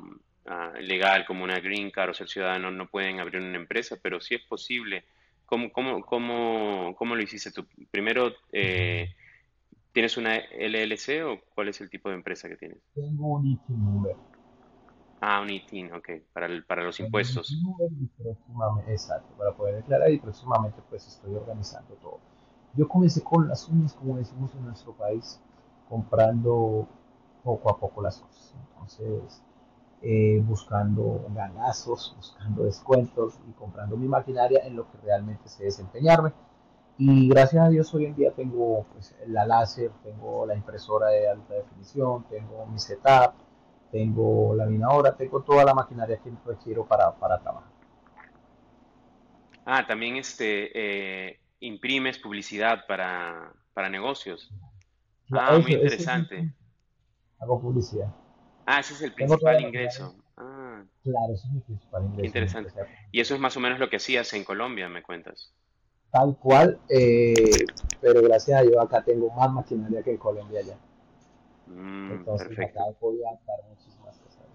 legal 0.82 1.28
como 1.28 1.44
una 1.44 1.60
green 1.60 1.92
card 1.92 2.10
o 2.10 2.14
ser 2.16 2.28
ciudadano 2.28 2.72
no 2.72 2.88
pueden 2.88 3.20
abrir 3.20 3.40
una 3.40 3.56
empresa, 3.56 3.98
pero 4.02 4.20
sí 4.20 4.34
es 4.34 4.42
posible. 4.42 5.04
¿Cómo, 5.46 5.72
cómo, 5.72 6.04
cómo, 6.04 6.96
cómo 6.98 7.16
lo 7.16 7.22
hiciste 7.22 7.52
tú? 7.52 7.68
Primero, 7.92 8.34
eh, 8.52 9.14
¿tienes 9.92 10.18
una 10.18 10.38
LLC 10.38 11.24
o 11.24 11.40
cuál 11.54 11.68
es 11.68 11.80
el 11.82 11.92
tipo 11.92 12.10
de 12.10 12.16
empresa 12.16 12.50
que 12.50 12.56
tienes? 12.56 12.80
Tengo 12.96 13.28
un 13.28 13.46
ITIN 13.46 14.04
Ah, 15.22 15.42
un 15.42 15.50
ITIN, 15.50 15.92
ok, 15.94 16.10
para, 16.34 16.46
el, 16.46 16.64
para 16.66 16.84
los 16.84 17.00
impuestos. 17.00 17.62
exacto, 18.88 19.28
para 19.38 19.52
poder 19.52 19.76
declarar 19.76 20.10
y 20.12 20.20
próximamente 20.20 20.82
pues 20.90 21.06
estoy 21.08 21.36
organizando 21.36 21.94
todo. 21.96 22.20
Yo 22.74 22.88
comencé 22.88 23.22
con 23.22 23.48
las 23.48 23.68
uñas, 23.68 23.94
como 23.94 24.18
decimos 24.18 24.54
en 24.56 24.66
nuestro 24.66 24.94
país, 24.94 25.42
comprando 25.90 26.88
poco 27.44 27.70
a 27.70 27.78
poco 27.78 28.02
las 28.02 28.20
cosas. 28.20 28.54
Entonces, 28.72 29.42
eh, 30.02 30.42
buscando 30.46 31.26
ganazos, 31.36 32.14
buscando 32.16 32.64
descuentos 32.64 33.38
y 33.50 33.52
comprando 33.52 33.98
mi 33.98 34.08
maquinaria 34.08 34.66
en 34.66 34.78
lo 34.78 34.90
que 34.90 34.98
realmente 35.04 35.50
sé 35.50 35.66
desempeñarme. 35.66 36.32
Y 36.98 37.28
gracias 37.28 37.66
a 37.66 37.70
Dios 37.70 37.94
hoy 37.94 38.06
en 38.06 38.16
día 38.16 38.32
tengo 38.32 38.86
pues, 38.94 39.16
la 39.28 39.46
láser, 39.46 39.92
tengo 40.04 40.46
la 40.46 40.56
impresora 40.56 41.08
de 41.08 41.30
alta 41.30 41.54
definición, 41.54 42.26
tengo 42.30 42.66
mi 42.68 42.80
setup, 42.80 43.34
tengo 43.92 44.56
la 44.56 44.66
minadora, 44.66 45.16
tengo 45.16 45.42
toda 45.42 45.64
la 45.64 45.74
maquinaria 45.74 46.18
que 46.18 46.32
requiero 46.46 46.86
para, 46.86 47.12
para 47.16 47.40
trabajar. 47.40 47.72
Ah, 49.66 49.86
también 49.86 50.16
este, 50.16 50.72
eh, 50.74 51.40
imprimes 51.60 52.18
publicidad 52.18 52.86
para, 52.88 53.54
para 53.74 53.90
negocios. 53.90 54.52
ah, 55.32 55.60
muy 55.60 55.74
interesante. 55.74 56.52
hago 57.40 57.62
publicidad. 57.62 58.14
Ah, 58.66 58.80
ese 58.80 58.94
es 58.94 59.02
el 59.02 59.14
principal 59.14 59.62
ingreso. 59.62 60.16
Ah. 60.38 60.84
Claro, 61.04 61.34
ese 61.34 61.48
es 61.48 61.54
mi 61.54 61.60
principal 61.62 62.04
ingreso. 62.04 62.26
Interesante. 62.26 62.72
Y 63.12 63.20
eso 63.20 63.36
es 63.36 63.40
más 63.40 63.56
o 63.58 63.60
menos 63.60 63.80
lo 63.80 63.90
que 63.90 63.98
hacías 63.98 64.32
en 64.34 64.44
Colombia, 64.44 64.90
me 64.90 65.04
cuentas. 65.04 65.54
Tal 66.12 66.36
cual, 66.38 66.80
eh, 66.90 67.66
pero 68.02 68.24
gracias 68.24 68.60
a 68.60 68.64
Dios 68.64 68.78
acá 68.84 69.04
tengo 69.04 69.30
más 69.32 69.52
maquinaria 69.52 70.02
que 70.02 70.12
en 70.12 70.18
Colombia 70.18 70.62
ya. 70.62 70.76
Mm, 71.70 72.12
Entonces 72.12 72.48
perfecto. 72.48 72.82
acá 72.82 72.92
puedo 73.00 73.28
adaptar 73.28 73.58
muchísimas 73.70 74.18
cosas. 74.18 74.46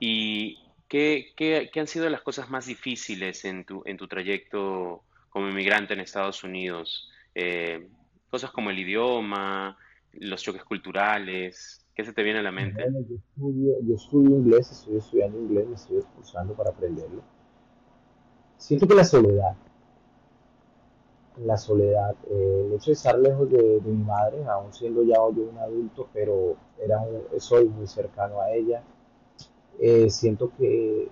¿Y 0.00 0.58
qué, 0.88 1.32
qué, 1.36 1.70
qué, 1.72 1.80
han 1.80 1.86
sido 1.86 2.10
las 2.10 2.22
cosas 2.22 2.50
más 2.50 2.66
difíciles 2.66 3.44
en 3.44 3.64
tu, 3.64 3.82
en 3.84 3.96
tu 3.96 4.08
trayecto 4.08 5.04
como 5.30 5.48
inmigrante 5.48 5.94
en 5.94 6.00
Estados 6.00 6.42
Unidos? 6.42 7.08
Eh, 7.34 7.88
cosas 8.28 8.50
como 8.50 8.70
el 8.70 8.78
idioma, 8.80 9.78
los 10.12 10.42
choques 10.42 10.64
culturales, 10.64 11.86
¿qué 11.94 12.04
se 12.04 12.12
te 12.12 12.24
viene 12.24 12.40
a 12.40 12.42
la 12.42 12.50
mente? 12.52 12.84
yo, 13.08 13.14
estudio, 13.14 13.76
yo 13.82 13.94
estudio 13.94 14.30
inglés, 14.30 14.72
estoy 14.72 14.96
estudiando 14.96 15.38
inglés, 15.38 15.68
me 15.68 15.74
estoy 15.76 15.98
esforzando 15.98 16.54
para 16.54 16.70
aprenderlo. 16.70 17.22
Siento 18.58 18.88
que 18.88 18.94
la 18.94 19.04
soledad, 19.04 19.54
la 21.36 21.56
soledad, 21.56 22.14
eh, 22.30 22.64
el 22.66 22.72
hecho 22.74 22.90
de 22.90 22.94
estar 22.94 23.18
lejos 23.18 23.50
de, 23.50 23.80
mi 23.84 24.04
madre, 24.04 24.44
aún 24.44 24.72
siendo 24.72 25.02
ya 25.02 25.16
yo 25.16 25.42
un 25.50 25.58
adulto, 25.58 26.08
pero 26.12 26.56
era 26.78 27.02
soy 27.38 27.68
muy 27.68 27.86
cercano 27.86 28.40
a 28.40 28.50
ella. 28.52 28.82
Eh, 29.78 30.10
siento 30.10 30.52
que 30.56 31.08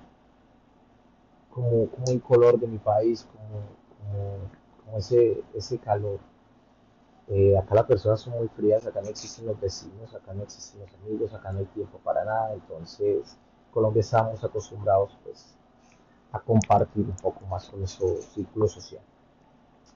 como, 1.50 1.88
el 2.06 2.22
color 2.22 2.58
de 2.58 2.66
mi 2.66 2.78
país, 2.78 3.26
como, 3.32 4.98
ese, 4.98 5.42
ese 5.54 5.78
calor. 5.78 6.18
Eh, 7.28 7.56
acá 7.56 7.76
las 7.76 7.84
personas 7.84 8.20
son 8.20 8.34
muy 8.34 8.48
frías, 8.48 8.86
acá 8.86 9.00
no 9.00 9.08
existen 9.08 9.46
los 9.46 9.60
vecinos, 9.60 10.12
acá 10.14 10.34
no 10.34 10.42
existen 10.42 10.80
los 10.80 10.92
amigos, 10.94 11.32
acá 11.32 11.52
no 11.52 11.60
hay 11.60 11.66
tiempo 11.66 11.98
para 12.02 12.24
nada. 12.24 12.52
Entonces, 12.54 13.36
Colombia 13.72 14.00
estamos 14.00 14.42
acostumbrados 14.42 15.16
pues 15.22 15.54
a 16.32 16.40
compartir 16.40 17.04
un 17.06 17.16
poco 17.16 17.44
más 17.46 17.68
con 17.68 17.80
nuestro 17.80 18.16
círculo 18.34 18.66
social. 18.66 19.02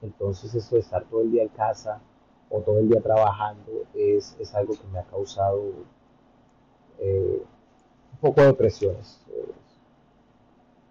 Entonces 0.01 0.53
eso 0.53 0.75
de 0.75 0.81
estar 0.81 1.03
todo 1.05 1.21
el 1.21 1.31
día 1.31 1.43
en 1.43 1.49
casa 1.49 2.01
o 2.49 2.61
todo 2.61 2.79
el 2.79 2.89
día 2.89 3.01
trabajando 3.01 3.85
es, 3.93 4.35
algo 4.53 4.73
que 4.73 4.87
me 4.91 4.99
ha 4.99 5.03
causado 5.03 5.71
eh, 6.99 7.41
un 8.13 8.19
poco 8.19 8.41
de 8.41 8.53
presiones 8.53 9.21
eh, 9.29 9.51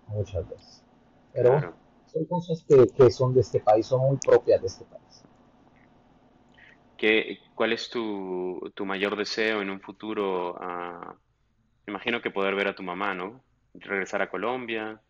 muchas 0.09 0.49
veces. 0.49 0.83
Pero 1.33 1.75
son 2.07 2.25
cosas 2.27 2.65
que, 2.69 3.11
son 3.11 3.35
de 3.35 3.41
este 3.41 3.61
país, 3.61 3.87
son 3.87 4.01
muy 4.03 4.17
propias 4.17 4.61
de 4.61 4.67
este 4.67 4.85
país. 4.85 5.25
¿Qué, 6.97 7.41
¿Cuál 7.55 7.73
es 7.73 7.91
tu, 7.91 8.61
mayor 8.85 9.17
deseo 9.17 9.61
en 9.61 9.71
un 9.71 9.81
futuro? 9.81 10.57
Ah, 10.61 11.17
imagino 11.87 12.23
que 12.23 12.31
poder 12.31 12.55
ver 12.55 12.69
a 12.69 12.75
tu 12.75 12.83
mamá, 12.83 13.15
¿no? 13.15 13.45
Regresar 13.75 14.23
a 14.23 14.31
Colombia. 14.31 15.03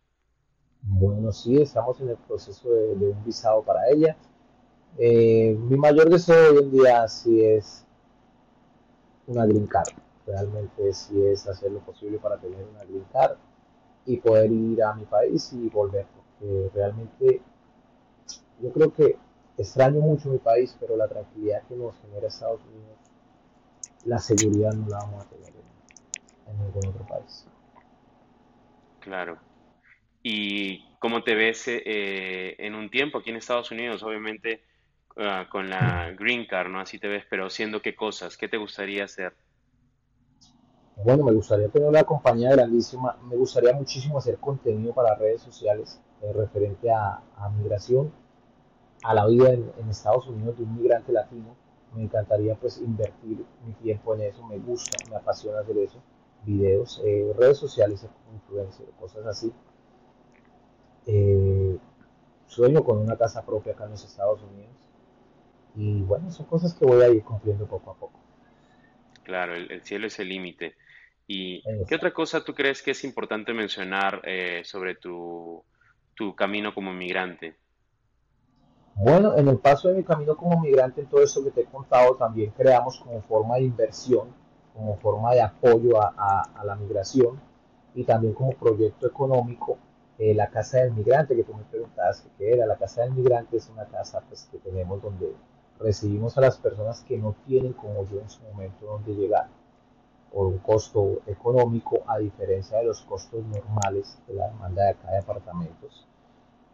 Bueno, 0.86 1.32
sí, 1.32 1.56
estamos 1.56 1.98
en 2.00 2.10
el 2.10 2.16
proceso 2.16 2.70
de, 2.70 3.08
un 3.08 3.24
visado 3.24 3.62
para 3.62 3.88
ella. 3.88 4.16
Eh, 4.98 5.56
mi 5.58 5.76
mayor 5.76 6.10
deseo 6.10 6.52
hoy 6.52 6.58
en 6.58 6.70
día 6.70 7.08
sí 7.08 7.42
es 7.42 7.86
una 9.26 9.46
green 9.46 9.66
card. 9.66 9.88
Realmente 10.26 10.92
sí 10.92 11.24
es 11.24 11.48
hacer 11.48 11.72
lo 11.72 11.80
posible 11.80 12.18
para 12.18 12.36
tener 12.36 12.62
una 12.64 12.84
green 12.84 13.06
card 13.12 13.38
y 14.04 14.18
poder 14.18 14.52
ir 14.52 14.82
a 14.82 14.92
mi 14.94 15.04
país 15.06 15.52
y 15.54 15.68
volver. 15.70 16.06
Porque 16.14 16.70
realmente 16.74 17.40
yo 18.60 18.70
creo 18.70 18.92
que 18.92 19.18
extraño 19.56 20.00
mucho 20.00 20.28
mi 20.28 20.38
país, 20.38 20.76
pero 20.78 20.96
la 20.96 21.08
tranquilidad 21.08 21.62
que 21.66 21.76
nos 21.76 21.94
genera 22.02 22.28
Estados 22.28 22.60
Unidos, 22.66 22.98
la 24.04 24.18
seguridad 24.18 24.74
no 24.74 24.86
la 24.88 24.98
vamos 24.98 25.24
a 25.24 25.28
tener 25.30 25.52
en 26.46 26.58
ningún 26.58 26.88
otro 26.88 27.06
país. 27.06 27.46
Claro. 29.00 29.38
¿Y 30.26 30.96
cómo 31.00 31.22
te 31.22 31.34
ves 31.34 31.64
eh, 31.68 32.56
en 32.58 32.74
un 32.74 32.88
tiempo 32.88 33.18
aquí 33.18 33.28
en 33.28 33.36
Estados 33.36 33.70
Unidos? 33.70 34.02
Obviamente 34.02 34.64
ah, 35.18 35.46
con 35.50 35.68
la 35.68 36.12
Green 36.18 36.46
Card, 36.46 36.70
¿no? 36.70 36.80
Así 36.80 36.98
te 36.98 37.08
ves, 37.08 37.24
pero 37.28 37.44
haciendo 37.44 37.82
qué 37.82 37.94
cosas, 37.94 38.38
¿qué 38.38 38.48
te 38.48 38.56
gustaría 38.56 39.04
hacer? 39.04 39.34
Bueno, 40.96 41.24
me 41.24 41.32
gustaría 41.32 41.68
tener 41.68 41.90
una 41.90 42.04
compañía 42.04 42.52
grandísima, 42.52 43.18
me 43.28 43.36
gustaría 43.36 43.74
muchísimo 43.74 44.16
hacer 44.16 44.38
contenido 44.38 44.94
para 44.94 45.14
redes 45.14 45.42
sociales 45.42 46.00
eh, 46.22 46.32
referente 46.32 46.90
a, 46.90 47.20
migración, 47.58 48.10
a 49.02 49.12
la 49.12 49.26
vida 49.26 49.50
en, 49.50 49.70
Estados 49.90 50.26
Unidos 50.26 50.56
de 50.56 50.64
un 50.64 50.74
migrante 50.74 51.12
latino. 51.12 51.54
Me 51.94 52.02
encantaría 52.02 52.54
pues 52.54 52.78
invertir 52.78 53.44
mi 53.66 53.74
tiempo 53.74 54.14
en 54.14 54.22
eso, 54.22 54.42
me 54.46 54.56
gusta, 54.56 54.96
me 55.10 55.16
apasiona 55.16 55.60
hacer 55.60 55.76
eso, 55.76 56.02
videos, 56.44 57.02
eh, 57.04 57.30
redes 57.36 57.58
sociales, 57.58 58.06
influencers, 58.32 58.88
cosas 58.98 59.26
así 59.26 59.52
eh, 61.06 61.78
sueño 62.46 62.84
con 62.84 62.98
una 62.98 63.16
casa 63.16 63.44
propia 63.44 63.72
acá 63.72 63.84
en 63.84 63.90
los 63.90 64.04
Estados 64.04 64.40
Unidos. 64.42 64.72
Y 65.76 66.02
bueno, 66.02 66.30
son 66.30 66.46
cosas 66.46 66.74
que 66.74 66.86
voy 66.86 67.02
a 67.02 67.08
ir 67.08 67.22
cumpliendo 67.22 67.66
poco 67.66 67.90
a 67.90 67.94
poco. 67.94 68.20
Claro, 69.24 69.54
el, 69.54 69.82
cielo 69.82 70.06
es 70.06 70.18
el 70.18 70.28
límite. 70.28 70.76
¿Y 71.26 71.62
qué 71.86 71.94
otra 71.94 72.12
cosa 72.12 72.44
tú 72.44 72.54
crees 72.54 72.82
que 72.82 72.90
es 72.90 73.02
importante 73.02 73.54
mencionar 73.54 74.20
eh, 74.24 74.62
sobre 74.64 74.94
tu, 74.94 75.64
tu 76.14 76.34
camino 76.34 76.74
como 76.74 76.92
migrante? 76.92 77.56
Bueno, 78.94 79.36
en 79.36 79.48
el 79.48 79.58
paso 79.58 79.88
de 79.88 79.94
mi 79.94 80.04
camino 80.04 80.36
como 80.36 80.60
migrante, 80.60 81.00
en 81.00 81.08
todo 81.08 81.22
esto 81.22 81.42
que 81.42 81.50
te 81.50 81.62
he 81.62 81.64
contado, 81.64 82.14
también 82.16 82.52
creamos 82.56 83.00
como 83.00 83.22
forma 83.22 83.56
de 83.56 83.62
inversión, 83.62 84.28
como 84.74 84.96
forma 84.98 85.32
de 85.32 85.40
apoyo 85.40 86.00
a, 86.00 86.42
a 86.54 86.64
la 86.64 86.76
migración 86.76 87.40
y 87.94 88.04
también 88.04 88.34
como 88.34 88.52
proyecto 88.52 89.06
económico 89.06 89.78
eh, 90.18 90.34
la 90.34 90.48
casa 90.48 90.78
del 90.78 90.92
migrante, 90.92 91.34
que 91.34 91.44
tú 91.44 91.54
me 91.54 91.64
preguntabas 91.64 92.24
qué 92.38 92.52
era. 92.52 92.66
La 92.66 92.76
casa 92.76 93.02
del 93.02 93.12
migrante 93.12 93.56
es 93.56 93.68
una 93.68 93.84
casa 93.86 94.22
pues, 94.28 94.48
que 94.50 94.58
tenemos 94.58 95.02
donde 95.02 95.34
recibimos 95.80 96.38
a 96.38 96.40
las 96.40 96.58
personas 96.58 97.00
que 97.02 97.18
no 97.18 97.34
tienen, 97.46 97.72
como 97.72 98.04
yo 98.04 98.20
en 98.20 98.30
su 98.30 98.42
momento, 98.42 98.86
donde 98.86 99.14
llegar 99.14 99.48
por 100.32 100.46
un 100.46 100.58
costo 100.58 101.20
económico, 101.26 102.02
a 102.06 102.18
diferencia 102.18 102.78
de 102.78 102.84
los 102.84 103.02
costos 103.02 103.44
normales 103.44 104.18
de 104.26 104.34
la 104.34 104.48
demanda 104.48 104.84
de 104.84 104.90
acá 104.90 105.10
de 105.10 105.18
apartamentos. 105.18 106.06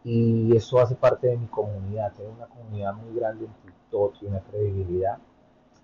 Y 0.03 0.57
eso 0.57 0.81
hace 0.81 0.95
parte 0.95 1.27
de 1.27 1.37
mi 1.37 1.47
comunidad. 1.47 2.13
Tengo 2.15 2.31
una 2.31 2.47
comunidad 2.47 2.95
muy 2.95 3.15
grande 3.15 3.45
en 3.45 3.53
TikTok 3.53 4.15
y 4.23 4.27
una 4.27 4.41
credibilidad. 4.41 5.19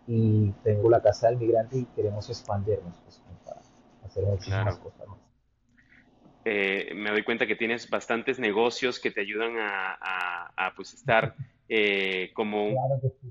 Y 0.06 0.52
tengo 0.62 0.88
la 0.88 1.02
casa 1.02 1.28
del 1.28 1.36
migrante 1.36 1.78
y 1.78 1.84
queremos 1.86 2.28
expandirnos 2.30 2.94
pues, 3.04 3.20
para 3.44 3.60
hacer 4.04 4.24
muchísimas 4.24 4.78
cosas 4.78 5.06
más. 5.08 5.25
Eh, 6.48 6.92
me 6.94 7.10
doy 7.10 7.24
cuenta 7.24 7.44
que 7.44 7.56
tienes 7.56 7.90
bastantes 7.90 8.38
negocios 8.38 9.00
que 9.00 9.10
te 9.10 9.20
ayudan 9.20 9.56
a, 9.58 10.72
pues 10.76 10.94
estar 10.94 11.34
eh, 11.68 12.30
como 12.34 12.72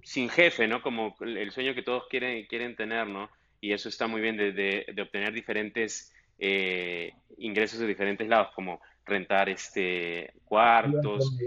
sin 0.03 0.28
jefe, 0.28 0.68
¿no? 0.68 0.82
Como 0.82 1.16
el 1.22 1.49
sueño 1.51 1.74
que 1.74 1.82
todos 1.82 2.09
quieren, 2.09 2.45
quieren 2.47 2.76
tener, 2.76 3.07
¿no? 3.07 3.30
Y 3.61 3.72
eso 3.72 3.88
está 3.88 4.07
muy 4.07 4.20
bien 4.20 4.36
de, 4.36 4.86
obtener 5.01 5.32
diferentes 5.32 6.13
eh, 6.39 7.13
ingresos 7.38 7.80
de 7.80 7.88
diferentes 7.88 8.28
lados, 8.28 8.49
como 8.53 8.82
rentar 9.05 9.47
este 9.47 10.34
cuartos, 10.43 11.38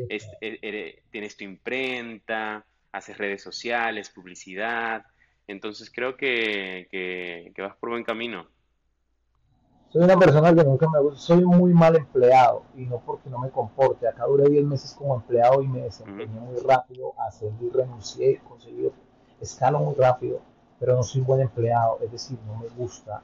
tienes 1.11 1.37
tu 1.37 1.45
imprenta, 1.45 2.65
haces 2.93 3.19
redes 3.19 3.43
sociales, 3.43 4.09
publicidad. 4.09 5.05
Entonces 5.47 5.91
creo 5.95 6.17
que, 6.17 6.89
que 6.91 7.61
vas 7.63 7.77
por 7.77 7.91
buen 7.91 8.05
camino. 8.05 8.49
Soy 9.91 10.03
una 10.03 10.19
persona 10.19 10.55
que 10.55 10.65
nunca 10.65 10.87
me 10.91 11.01
gusta, 11.01 11.19
soy 11.19 11.47
muy 11.47 11.73
mal 11.73 11.97
empleado 11.97 12.63
y 12.77 12.85
no 12.85 12.99
porque 12.99 13.31
no 13.31 13.39
me 13.39 13.49
comporte. 13.49 14.07
Acá 14.07 14.27
duré 14.27 14.47
10 14.51 14.67
meses 14.67 14.93
como 14.93 15.15
empleado 15.15 15.63
y 15.63 15.69
me 15.69 15.81
desempeñé 15.81 16.39
muy 16.39 16.61
rápido, 16.61 17.15
ascendí, 17.27 17.71
renuncié, 17.71 18.39
conseguí 18.47 18.93
escalo 19.41 19.79
muy 19.79 19.95
rápido, 19.95 20.41
pero 20.79 20.95
no 20.95 21.03
soy 21.03 21.23
buen 21.23 21.41
empleado, 21.41 22.01
es 22.03 22.13
decir, 22.13 22.39
no 22.47 22.57
me 22.57 22.69
gusta 22.69 23.23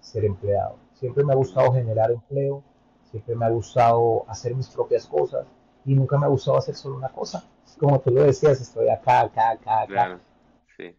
ser 0.00 0.24
empleado. 0.24 0.76
Siempre 0.94 1.24
me 1.24 1.34
ha 1.34 1.36
gustado 1.36 1.72
generar 1.72 2.10
empleo, 2.10 2.62
siempre 3.10 3.36
me 3.36 3.44
ha 3.44 3.50
gustado 3.50 4.24
hacer 4.28 4.54
mis 4.54 4.68
propias 4.68 5.06
cosas 5.06 5.44
y 5.84 5.94
nunca 5.94 6.16
me 6.16 6.24
ha 6.24 6.30
gustado 6.30 6.56
hacer 6.56 6.74
solo 6.74 6.96
una 6.96 7.10
cosa. 7.10 7.44
Como 7.78 8.00
tú 8.00 8.10
lo 8.12 8.22
decías, 8.22 8.58
estoy 8.62 8.88
acá, 8.88 9.20
acá, 9.20 9.50
acá, 9.50 9.82
acá. 9.82 10.20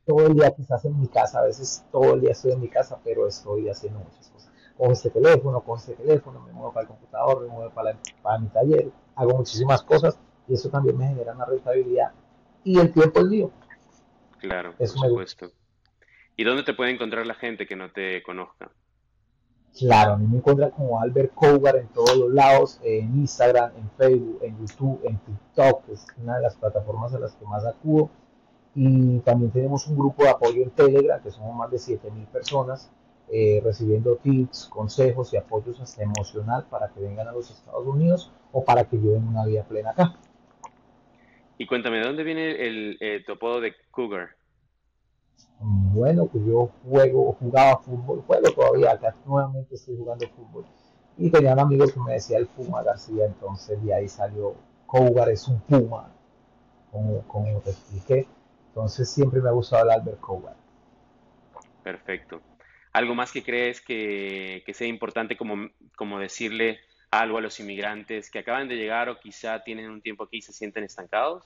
Todo 0.06 0.28
el 0.28 0.36
día 0.36 0.52
quizás 0.52 0.86
en 0.86 1.00
mi 1.00 1.08
casa, 1.08 1.40
a 1.40 1.44
veces 1.44 1.84
todo 1.92 2.14
el 2.14 2.22
día 2.22 2.32
estoy 2.32 2.52
en 2.52 2.62
mi 2.62 2.68
casa, 2.68 3.00
pero 3.04 3.26
estoy 3.26 3.70
haciendo 3.70 3.98
muchas 3.98 4.28
cosas 4.30 4.40
cojo 4.80 4.94
este 4.94 5.10
teléfono, 5.10 5.60
cojo 5.60 5.78
este 5.78 5.94
teléfono, 5.94 6.40
me 6.40 6.54
muevo 6.54 6.72
para 6.72 6.84
el 6.84 6.88
computador, 6.88 7.42
me 7.42 7.50
muevo 7.50 7.70
para, 7.72 8.40
mi 8.40 8.48
taller, 8.48 8.90
hago 9.14 9.38
muchísimas 9.38 9.84
cosas 9.84 10.18
y 10.48 10.54
eso 10.54 10.70
también 10.70 10.98
me 10.98 11.06
genera 11.10 11.34
una 11.34 11.44
rentabilidad 11.44 12.12
y 12.64 12.80
el 12.80 12.94
tiempo 12.94 13.20
es 13.20 13.26
mío. 13.26 13.52
Claro, 14.40 14.74
por 14.78 14.88
supuesto. 14.88 15.52
¿Y 16.38 16.46
dónde 16.46 16.64
te 16.64 16.74
puede 16.74 16.92
encontrar 16.92 17.28
la 17.28 17.34
gente 17.34 17.68
que 17.68 17.76
no 17.76 17.92
te 17.92 18.24
conozca? 18.24 18.72
Claro, 19.78 20.14
a 20.14 20.18
mí 20.18 20.26
me 20.28 20.38
encuentran 20.38 20.72
como 20.72 21.02
Albert 21.02 21.34
Cougar 21.34 21.76
en 21.76 21.90
todos 21.90 22.16
los 22.16 22.32
lados, 22.32 22.80
en 22.82 23.20
Instagram, 23.20 23.72
en 23.76 23.90
Facebook, 23.98 24.40
en 24.44 24.58
YouTube, 24.60 25.02
en 25.04 25.18
TikTok, 25.18 25.86
que 25.86 25.94
es 25.94 26.08
una 26.24 26.38
de 26.38 26.44
las 26.44 26.56
plataformas 26.56 27.14
a 27.14 27.20
las 27.20 27.36
que 27.36 27.46
más 27.46 27.66
acudo. 27.66 28.10
Y 28.76 29.20
también 29.20 29.52
tenemos 29.52 29.86
un 29.88 29.98
grupo 29.98 30.24
de 30.24 30.30
apoyo 30.30 30.64
en 30.64 30.70
Telegram, 30.70 31.22
que 31.22 31.32
somos 31.32 31.54
más 31.54 31.70
de 31.70 31.78
7.000 31.78 32.28
personas, 32.28 32.90
eh, 33.32 33.62
recibiendo 33.64 34.16
tips, 34.18 34.68
consejos 34.72 35.34
y 35.34 35.38
apoyos 35.38 35.80
hasta 35.80 36.04
emocional 36.04 36.66
para 36.70 36.90
que 36.90 37.00
vengan 37.00 37.28
a 37.28 37.32
los 37.32 37.52
Estados 37.52 37.86
Unidos 37.86 38.32
o 38.52 38.64
para 38.64 38.86
que 38.86 38.98
lleven 38.98 39.28
una 39.28 39.46
vida 39.46 39.64
plena 39.64 39.92
acá. 39.92 40.16
Y 41.58 41.68
cuéntame, 41.68 41.98
¿de 41.98 42.06
dónde 42.06 42.24
viene 42.24 42.52
el, 42.52 42.98
el 43.02 43.26
topo 43.26 43.60
de 43.60 43.74
Cougar? 43.92 44.30
Bueno, 45.60 46.26
pues 46.26 46.46
yo 46.46 46.72
juego, 46.90 47.34
jugaba 47.34 47.78
fútbol, 47.80 48.24
juego 48.26 48.52
todavía, 48.56 48.92
acá 48.92 49.14
nuevamente 49.26 49.76
estoy 49.76 49.98
jugando 49.98 50.26
fútbol. 50.30 50.66
Y 51.18 51.30
tenía 51.30 51.54
un 51.54 51.60
amigo 51.60 51.86
que 51.86 52.00
me 52.00 52.14
decía 52.14 52.38
el 52.38 52.48
Puma 52.48 52.82
García, 52.82 53.26
entonces 53.26 53.84
de 53.84 53.94
ahí 53.94 54.08
salió 54.08 54.56
Cougar 54.86 55.30
es 55.30 55.48
un 55.50 55.60
Puma, 55.60 56.10
como, 56.92 57.22
como 57.28 57.60
te 57.60 57.72
expliqué. 57.72 58.26
Entonces 58.70 59.10
siempre 59.10 59.42
me 59.42 59.50
ha 59.50 59.52
gustado 59.52 59.84
el 59.84 59.92
Albert 59.92 60.20
Cougar. 60.22 60.56
Perfecto. 61.84 62.40
¿Algo 62.92 63.16
más 63.16 63.32
que 63.32 63.44
crees 63.44 63.82
que, 63.82 64.64
que 64.66 64.74
sea 64.74 64.88
importante 64.88 65.38
como, 65.38 65.70
como 65.96 66.20
decirle 66.20 66.80
algo 67.12 67.38
a 67.38 67.42
los 67.42 67.60
inmigrantes 67.60 68.30
que 68.30 68.40
acaban 68.40 68.68
de 68.68 68.76
llegar 68.76 69.10
o 69.10 69.20
quizá 69.20 69.64
tienen 69.64 69.90
un 69.90 70.02
tiempo 70.02 70.24
aquí 70.24 70.38
y 70.38 70.42
se 70.42 70.54
sienten 70.54 70.84
estancados? 70.84 71.44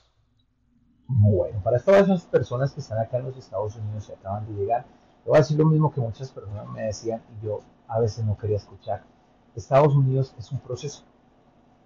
Bueno, 1.08 1.62
para 1.62 1.80
todas 1.80 2.04
esas 2.04 2.26
personas 2.26 2.74
que 2.74 2.80
están 2.80 3.00
acá 3.00 3.18
en 3.18 3.26
los 3.26 3.38
Estados 3.38 3.76
Unidos 3.76 4.10
y 4.10 4.14
acaban 4.14 4.48
de 4.48 4.54
llegar, 4.62 4.86
le 5.24 5.30
voy 5.30 5.38
a 5.38 5.42
decir 5.42 5.58
lo 5.58 5.66
mismo 5.66 5.94
que 5.94 6.02
muchas 6.02 6.32
personas 6.32 6.68
me 6.70 6.84
decían 6.84 7.22
y 7.30 7.46
yo 7.46 7.60
a 7.88 8.00
veces 8.00 8.26
no 8.26 8.38
quería 8.38 8.58
escuchar. 8.58 9.04
Estados 9.56 9.94
Unidos 9.96 10.34
es 10.40 10.52
un 10.52 10.60
proceso, 10.60 11.04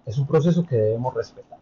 es 0.06 0.18
un 0.18 0.26
proceso 0.26 0.64
que 0.64 0.76
debemos 0.76 1.14
respetar. 1.14 1.58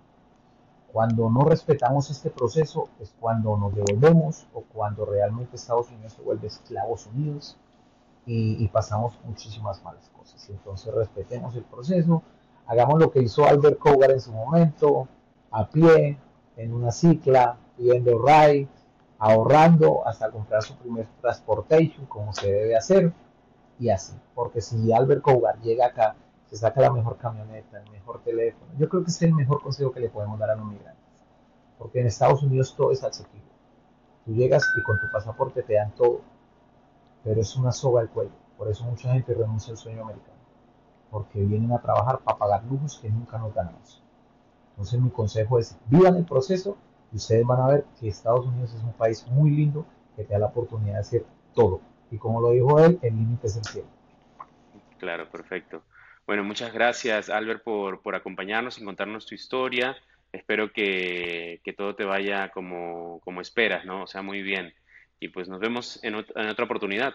Cuando 0.92 1.28
no 1.28 1.44
respetamos 1.44 2.11
este 2.11 2.30
proceso 2.30 2.88
es 3.01 3.14
cuando 3.18 3.57
nos 3.57 3.74
devolvemos 3.74 4.47
o 4.55 4.62
cuando 4.62 5.05
realmente 5.05 5.57
Estados 5.57 5.90
Unidos 5.90 6.12
se 6.12 6.22
vuelve 6.22 6.47
esclavos 6.47 7.07
unidos 7.07 7.59
y, 8.27 8.66
pasamos 8.68 9.18
muchísimas 9.24 9.83
malas 9.85 10.11
cosas. 10.11 10.49
Entonces 10.51 10.93
respetemos 10.93 11.55
el 11.55 11.62
proceso, 11.62 12.22
hagamos 12.66 12.99
lo 12.99 13.11
que 13.11 13.22
hizo 13.22 13.47
Albert 13.47 13.79
Cougar 13.79 14.11
en 14.11 14.20
su 14.20 14.33
momento, 14.33 15.09
a 15.53 15.68
pie, 15.68 16.18
en 16.57 16.74
una 16.74 16.91
cicla, 16.91 17.57
pidiendo 17.77 18.18
ride, 18.18 18.68
ahorrando 19.18 20.07
hasta 20.07 20.31
comprar 20.31 20.62
su 20.62 20.77
primer 20.77 21.07
transportation 21.20 22.07
como 22.07 22.33
se 22.33 22.51
debe 22.51 22.77
hacer 22.77 23.12
y 23.79 23.91
así. 23.91 24.14
Porque 24.35 24.61
si 24.61 24.93
Albert 24.93 25.22
Cougar 25.22 25.61
llega 25.61 25.87
acá, 25.87 26.16
se 26.47 26.57
saca 26.57 26.81
la 26.81 26.91
mejor 26.91 27.16
camioneta, 27.18 27.81
el 27.81 27.91
mejor 27.91 28.22
teléfono, 28.22 28.72
yo 28.79 28.89
creo 28.89 29.05
que 29.05 29.11
es 29.11 29.22
el 29.22 29.35
mejor 29.35 29.62
consejo 29.62 29.93
que 29.93 30.01
le 30.01 30.11
podemos 30.11 30.39
dar 30.39 30.51
a 30.51 30.57
los 30.57 30.66
migrantes. 30.66 30.97
Porque 31.79 32.01
en 32.01 32.07
Estados 32.07 32.43
Unidos 32.43 32.74
todo 32.77 32.91
es 32.91 33.05
asequible. 33.05 33.47
Tú 34.24 34.33
llegas 34.33 34.64
y 34.77 34.83
con 34.83 34.99
tu 34.99 35.11
pasaporte 35.12 35.62
te 35.62 35.74
dan 35.74 35.93
todo, 35.95 36.22
pero 37.27 37.41
es 37.41 37.57
una 37.57 37.72
soga 37.72 38.03
al 38.03 38.09
cuello. 38.09 38.31
Por 38.57 38.70
eso 38.70 38.85
mucha 38.85 39.12
gente 39.12 39.35
renuncia 39.35 39.72
al 39.72 39.77
sueño 39.77 40.03
americano. 40.03 40.39
Porque 41.11 41.41
vienen 41.41 41.72
a 41.72 41.81
trabajar 41.81 42.20
para 42.20 42.39
pagar 42.39 42.64
lujos 42.70 43.01
que 43.03 43.11
nunca 43.11 43.37
nos 43.37 43.53
ganamos. 43.53 44.01
Entonces 44.70 45.01
mi 45.01 45.11
consejo 45.11 45.59
es, 45.59 45.77
vivan 45.87 46.16
el 46.16 46.24
proceso 46.24 46.79
y 47.12 47.16
ustedes 47.16 47.45
van 47.45 47.61
a 47.61 47.66
ver 47.66 47.85
que 47.99 48.07
Estados 48.07 48.47
Unidos 48.47 48.72
es 48.74 48.83
un 48.83 48.93
país 48.93 49.27
muy 49.27 49.51
lindo 49.51 49.85
que 50.14 50.22
te 50.22 50.35
da 50.35 50.39
la 50.39 50.47
oportunidad 50.47 50.95
de 50.95 51.01
hacer 51.01 51.27
todo. 51.53 51.81
Y 52.12 52.18
como 52.18 52.41
lo 52.41 52.51
dijo 52.51 52.79
él, 52.79 53.01
el 53.03 53.16
límite 53.16 53.49
es 53.49 53.57
el. 53.74 53.85
Claro, 54.99 55.29
perfecto. 55.29 55.83
Bueno, 56.29 56.45
muchas 56.45 56.72
gracias 56.72 57.29
Albert 57.29 57.64
por, 57.64 58.03
por 58.03 58.14
acompañarnos 58.14 58.79
y 58.79 58.85
contarnos 58.85 59.27
tu 59.27 59.35
historia. 59.35 59.97
Espero 60.31 60.72
que, 60.72 61.61
que 61.64 61.72
todo 61.72 61.97
te 61.97 62.05
vaya 62.05 62.51
como, 62.51 63.20
como, 63.24 63.41
esperas, 63.41 63.85
¿no? 63.85 64.05
O 64.05 64.07
sea, 64.07 64.22
muy 64.22 64.43
bien. 64.43 64.72
Y 65.20 65.28
pues 65.28 65.48
nos 65.48 65.60
vemos 65.60 65.98
en, 66.02 66.14
en 66.14 66.48
otra 66.48 66.64
oportunidad. 66.64 67.14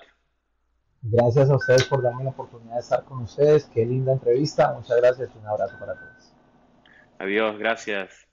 Gracias 1.03 1.49
a 1.49 1.55
ustedes 1.55 1.85
por 1.85 2.03
darme 2.03 2.23
la 2.23 2.29
oportunidad 2.29 2.75
de 2.75 2.81
estar 2.81 3.03
con 3.03 3.23
ustedes. 3.23 3.65
Qué 3.65 3.85
linda 3.85 4.13
entrevista. 4.13 4.73
Muchas 4.73 4.97
gracias 4.97 5.29
y 5.33 5.37
un 5.37 5.47
abrazo 5.47 5.77
para 5.79 5.95
todos. 5.95 6.33
Adiós, 7.19 7.57
gracias. 7.57 8.27